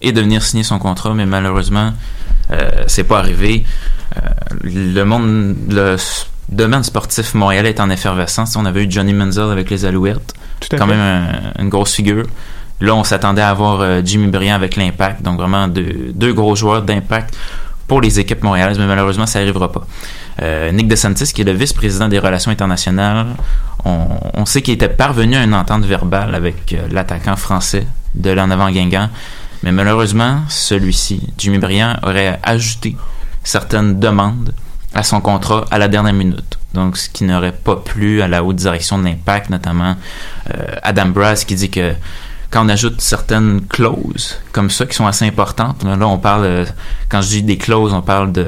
et 0.00 0.12
de 0.12 0.20
venir 0.20 0.42
signer 0.42 0.62
son 0.62 0.78
contrat, 0.78 1.12
mais 1.14 1.26
malheureusement, 1.26 1.92
euh, 2.52 2.70
c'est 2.86 3.04
pas 3.04 3.18
arrivé. 3.18 3.64
Euh, 4.16 4.20
le 4.62 5.02
monde, 5.04 5.56
le 5.70 5.96
domaine 6.50 6.84
sportif 6.84 7.34
montréalais 7.34 7.70
est 7.70 7.80
en 7.80 7.90
effervescence. 7.90 8.54
On 8.54 8.64
avait 8.64 8.84
eu 8.84 8.90
Johnny 8.90 9.12
Menzel 9.12 9.50
avec 9.50 9.70
les 9.70 9.84
Alouettes, 9.84 10.34
Tout 10.60 10.68
à 10.76 10.78
quand 10.78 10.86
fait. 10.86 10.94
même 10.96 11.00
un- 11.56 11.62
une 11.62 11.68
grosse 11.68 11.94
figure. 11.94 12.26
Là, 12.80 12.94
on 12.94 13.02
s'attendait 13.02 13.42
à 13.42 13.50
avoir 13.50 13.80
euh, 13.80 14.02
Jimmy 14.04 14.28
Briand 14.28 14.54
avec 14.54 14.76
l'Impact, 14.76 15.22
donc 15.22 15.38
vraiment 15.38 15.66
deux, 15.68 16.12
deux 16.14 16.32
gros 16.32 16.54
joueurs 16.54 16.82
d'Impact 16.82 17.34
pour 17.86 18.00
les 18.00 18.18
équipes 18.20 18.42
montréalaises, 18.42 18.78
mais 18.78 18.86
malheureusement, 18.86 19.26
ça 19.26 19.40
n'arrivera 19.40 19.70
pas. 19.70 19.86
Euh, 20.42 20.70
Nick 20.72 20.88
DeSantis, 20.88 21.32
qui 21.32 21.42
est 21.42 21.44
le 21.44 21.52
vice-président 21.52 22.08
des 22.08 22.18
relations 22.18 22.50
internationales, 22.50 23.26
on, 23.84 24.46
sait 24.46 24.62
qu'il 24.62 24.74
était 24.74 24.88
parvenu 24.88 25.36
à 25.36 25.44
une 25.44 25.54
entente 25.54 25.84
verbale 25.84 26.34
avec 26.34 26.72
euh, 26.72 26.86
l'attaquant 26.90 27.36
français 27.36 27.86
de 28.14 28.30
l'en 28.30 28.50
avant 28.50 28.70
Guingamp, 28.70 29.10
mais 29.62 29.72
malheureusement, 29.72 30.40
celui-ci, 30.48 31.28
Jimmy 31.36 31.58
Briand, 31.58 31.96
aurait 32.02 32.38
ajouté 32.42 32.96
certaines 33.42 34.00
demandes 34.00 34.54
à 34.94 35.02
son 35.02 35.20
contrat 35.20 35.64
à 35.70 35.78
la 35.78 35.88
dernière 35.88 36.14
minute. 36.14 36.58
Donc, 36.72 36.96
ce 36.96 37.08
qui 37.08 37.24
n'aurait 37.24 37.52
pas 37.52 37.76
plu 37.76 38.22
à 38.22 38.28
la 38.28 38.42
haute 38.42 38.56
direction 38.56 38.98
de 38.98 39.04
l'impact, 39.04 39.50
notamment 39.50 39.96
euh, 40.54 40.76
Adam 40.82 41.06
Brass, 41.06 41.44
qui 41.44 41.54
dit 41.54 41.70
que 41.70 41.94
quand 42.54 42.64
on 42.64 42.68
ajoute 42.68 43.00
certaines 43.00 43.62
clauses 43.68 44.38
comme 44.52 44.70
ça 44.70 44.86
qui 44.86 44.94
sont 44.94 45.08
assez 45.08 45.26
importantes, 45.26 45.82
là 45.82 46.06
on 46.06 46.18
parle, 46.18 46.44
euh, 46.44 46.64
quand 47.08 47.20
je 47.20 47.28
dis 47.28 47.42
des 47.42 47.58
clauses, 47.58 47.92
on 47.92 48.00
parle 48.00 48.30
de 48.30 48.46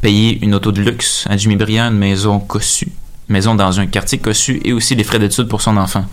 payer 0.00 0.38
une 0.44 0.54
auto 0.54 0.70
de 0.70 0.80
luxe 0.80 1.26
à 1.28 1.36
Jimmy 1.36 1.56
Briand, 1.56 1.90
une 1.90 1.98
maison 1.98 2.38
cossue, 2.38 2.92
maison 3.28 3.56
dans 3.56 3.80
un 3.80 3.86
quartier 3.86 4.18
cossu 4.18 4.60
et 4.64 4.72
aussi 4.72 4.94
les 4.94 5.02
frais 5.02 5.18
d'études 5.18 5.48
pour 5.48 5.62
son 5.62 5.76
enfant. 5.78 6.04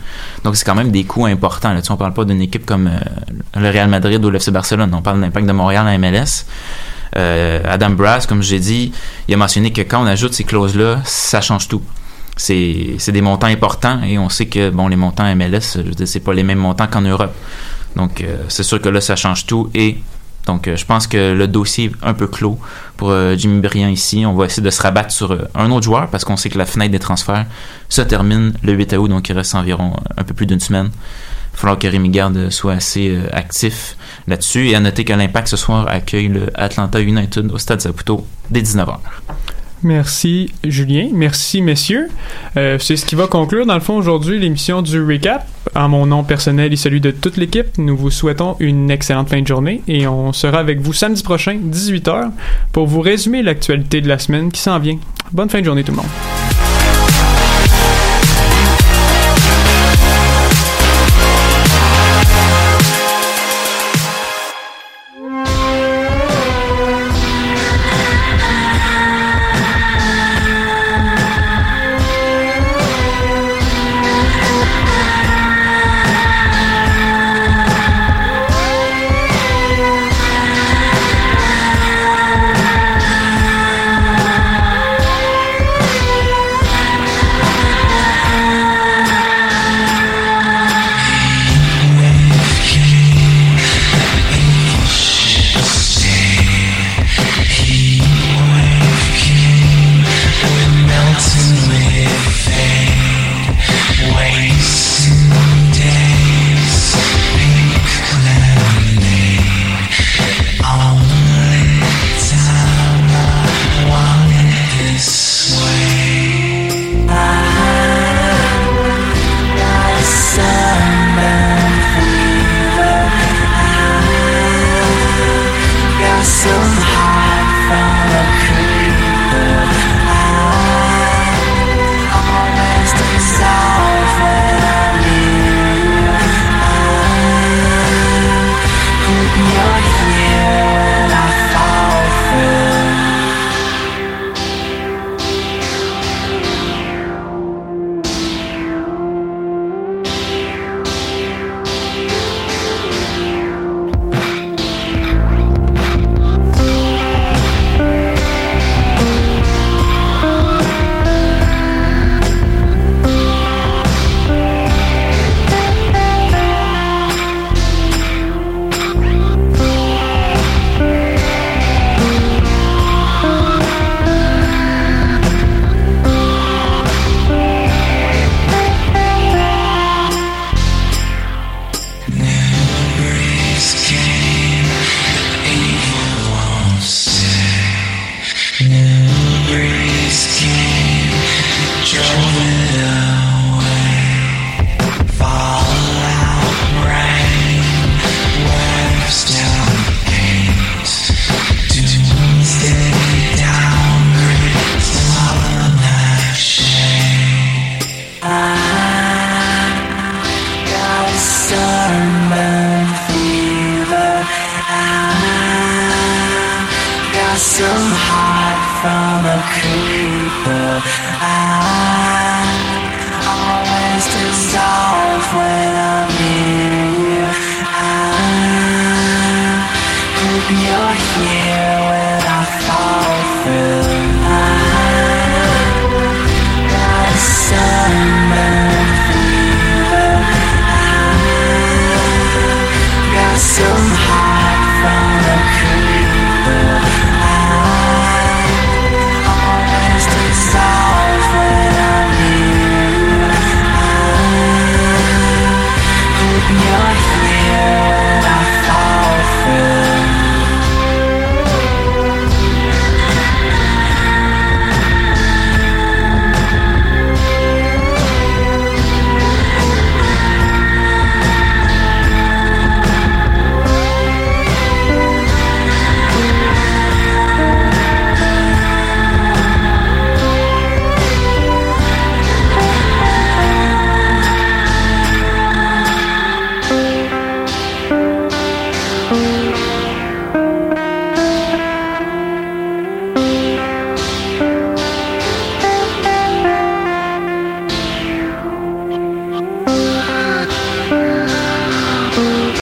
Donc 0.43 0.55
c'est 0.55 0.65
quand 0.65 0.73
même 0.73 0.89
des 0.89 1.03
coûts 1.03 1.27
importants. 1.27 1.73
Là. 1.73 1.83
Tu 1.83 1.91
on 1.91 1.97
parle 1.97 2.15
pas 2.15 2.25
d'une 2.25 2.41
équipe 2.41 2.65
comme 2.65 2.87
euh, 2.87 3.59
le 3.59 3.69
Real 3.69 3.87
Madrid 3.87 4.25
ou 4.25 4.31
le 4.31 4.37
FC 4.37 4.49
Barcelone, 4.49 4.91
on 4.91 5.03
parle 5.03 5.17
de 5.17 5.21
l'impact 5.21 5.45
de 5.45 5.51
Montréal 5.51 5.87
en 5.87 5.99
MLS. 5.99 6.47
Euh, 7.17 7.61
Adam 7.65 7.91
Brass, 7.91 8.25
comme 8.25 8.41
j'ai 8.41 8.59
dit, 8.59 8.93
il 9.27 9.33
a 9.35 9.37
mentionné 9.37 9.71
que 9.71 9.81
quand 9.81 10.01
on 10.01 10.07
ajoute 10.07 10.33
ces 10.33 10.43
clauses-là, 10.43 11.01
ça 11.03 11.39
change 11.39 11.67
tout. 11.67 11.83
C'est 12.41 13.11
des 13.11 13.21
montants 13.21 13.47
importants 13.47 14.01
et 14.01 14.17
on 14.17 14.27
sait 14.27 14.47
que 14.47 14.71
bon 14.71 14.87
les 14.87 14.95
montants 14.95 15.35
MLS, 15.35 15.75
je 15.75 15.81
veux 15.81 16.19
pas 16.21 16.33
les 16.33 16.41
mêmes 16.41 16.57
montants 16.57 16.87
qu'en 16.87 17.01
Europe. 17.01 17.33
Donc 17.95 18.21
euh, 18.21 18.37
c'est 18.47 18.63
sûr 18.63 18.81
que 18.81 18.89
là 18.89 18.99
ça 18.99 19.15
change 19.15 19.45
tout 19.45 19.69
et 19.75 19.97
donc 20.47 20.67
euh, 20.67 20.75
je 20.75 20.83
pense 20.83 21.05
que 21.05 21.33
le 21.33 21.47
dossier 21.47 21.85
est 21.85 21.91
un 22.01 22.15
peu 22.15 22.25
clos 22.25 22.57
pour 22.97 23.11
euh, 23.11 23.35
Jimmy 23.37 23.61
Briand 23.61 23.89
ici. 23.89 24.25
On 24.25 24.33
va 24.33 24.45
essayer 24.45 24.63
de 24.63 24.71
se 24.71 24.81
rabattre 24.81 25.11
sur 25.11 25.37
un 25.53 25.69
autre 25.69 25.83
joueur 25.83 26.07
parce 26.07 26.25
qu'on 26.25 26.35
sait 26.35 26.49
que 26.49 26.57
la 26.57 26.65
fenêtre 26.65 26.91
des 26.91 26.99
transferts 26.99 27.45
se 27.89 28.01
termine 28.01 28.53
le 28.63 28.73
8 28.73 28.93
août, 28.93 29.07
donc 29.07 29.29
il 29.29 29.37
reste 29.37 29.53
environ 29.53 29.93
un 30.17 30.23
peu 30.23 30.33
plus 30.33 30.47
d'une 30.47 30.59
semaine. 30.59 30.89
Il 30.89 31.55
va 31.57 31.59
falloir 31.59 31.77
que 31.77 31.87
Rémi 31.87 32.09
Garde 32.09 32.49
soit 32.49 32.73
assez 32.73 33.19
actif 33.33 33.97
là-dessus. 34.27 34.69
Et 34.69 34.75
à 34.75 34.79
noter 34.79 35.05
que 35.05 35.13
l'Impact 35.13 35.49
ce 35.49 35.57
soir 35.57 35.85
accueille 35.87 36.29
le 36.29 36.47
Atlanta 36.55 36.99
United 37.01 37.51
au 37.51 37.59
Stade 37.59 37.81
Saputo 37.81 38.25
dès 38.49 38.61
19h. 38.61 38.97
Merci 39.83 40.51
Julien, 40.63 41.09
merci 41.11 41.61
messieurs. 41.61 42.09
Euh, 42.55 42.77
c'est 42.79 42.95
ce 42.95 43.05
qui 43.05 43.15
va 43.15 43.27
conclure 43.27 43.65
dans 43.65 43.73
le 43.73 43.79
fond 43.79 43.95
aujourd'hui 43.95 44.39
l'émission 44.39 44.81
du 44.81 45.01
Recap. 45.03 45.47
En 45.75 45.89
mon 45.89 46.05
nom 46.05 46.23
personnel 46.23 46.73
et 46.73 46.75
celui 46.75 47.01
de 47.01 47.11
toute 47.11 47.37
l'équipe, 47.37 47.77
nous 47.77 47.95
vous 47.95 48.11
souhaitons 48.11 48.55
une 48.59 48.91
excellente 48.91 49.29
fin 49.29 49.41
de 49.41 49.47
journée 49.47 49.81
et 49.87 50.07
on 50.07 50.33
sera 50.33 50.59
avec 50.59 50.81
vous 50.81 50.93
samedi 50.93 51.23
prochain, 51.23 51.57
18h, 51.57 52.31
pour 52.71 52.87
vous 52.87 53.01
résumer 53.01 53.41
l'actualité 53.41 54.01
de 54.01 54.07
la 54.07 54.19
semaine 54.19 54.51
qui 54.51 54.61
s'en 54.61 54.79
vient. 54.79 54.97
Bonne 55.31 55.49
fin 55.49 55.59
de 55.59 55.65
journée 55.65 55.83
tout 55.83 55.91
le 55.91 55.97
monde. 55.97 56.60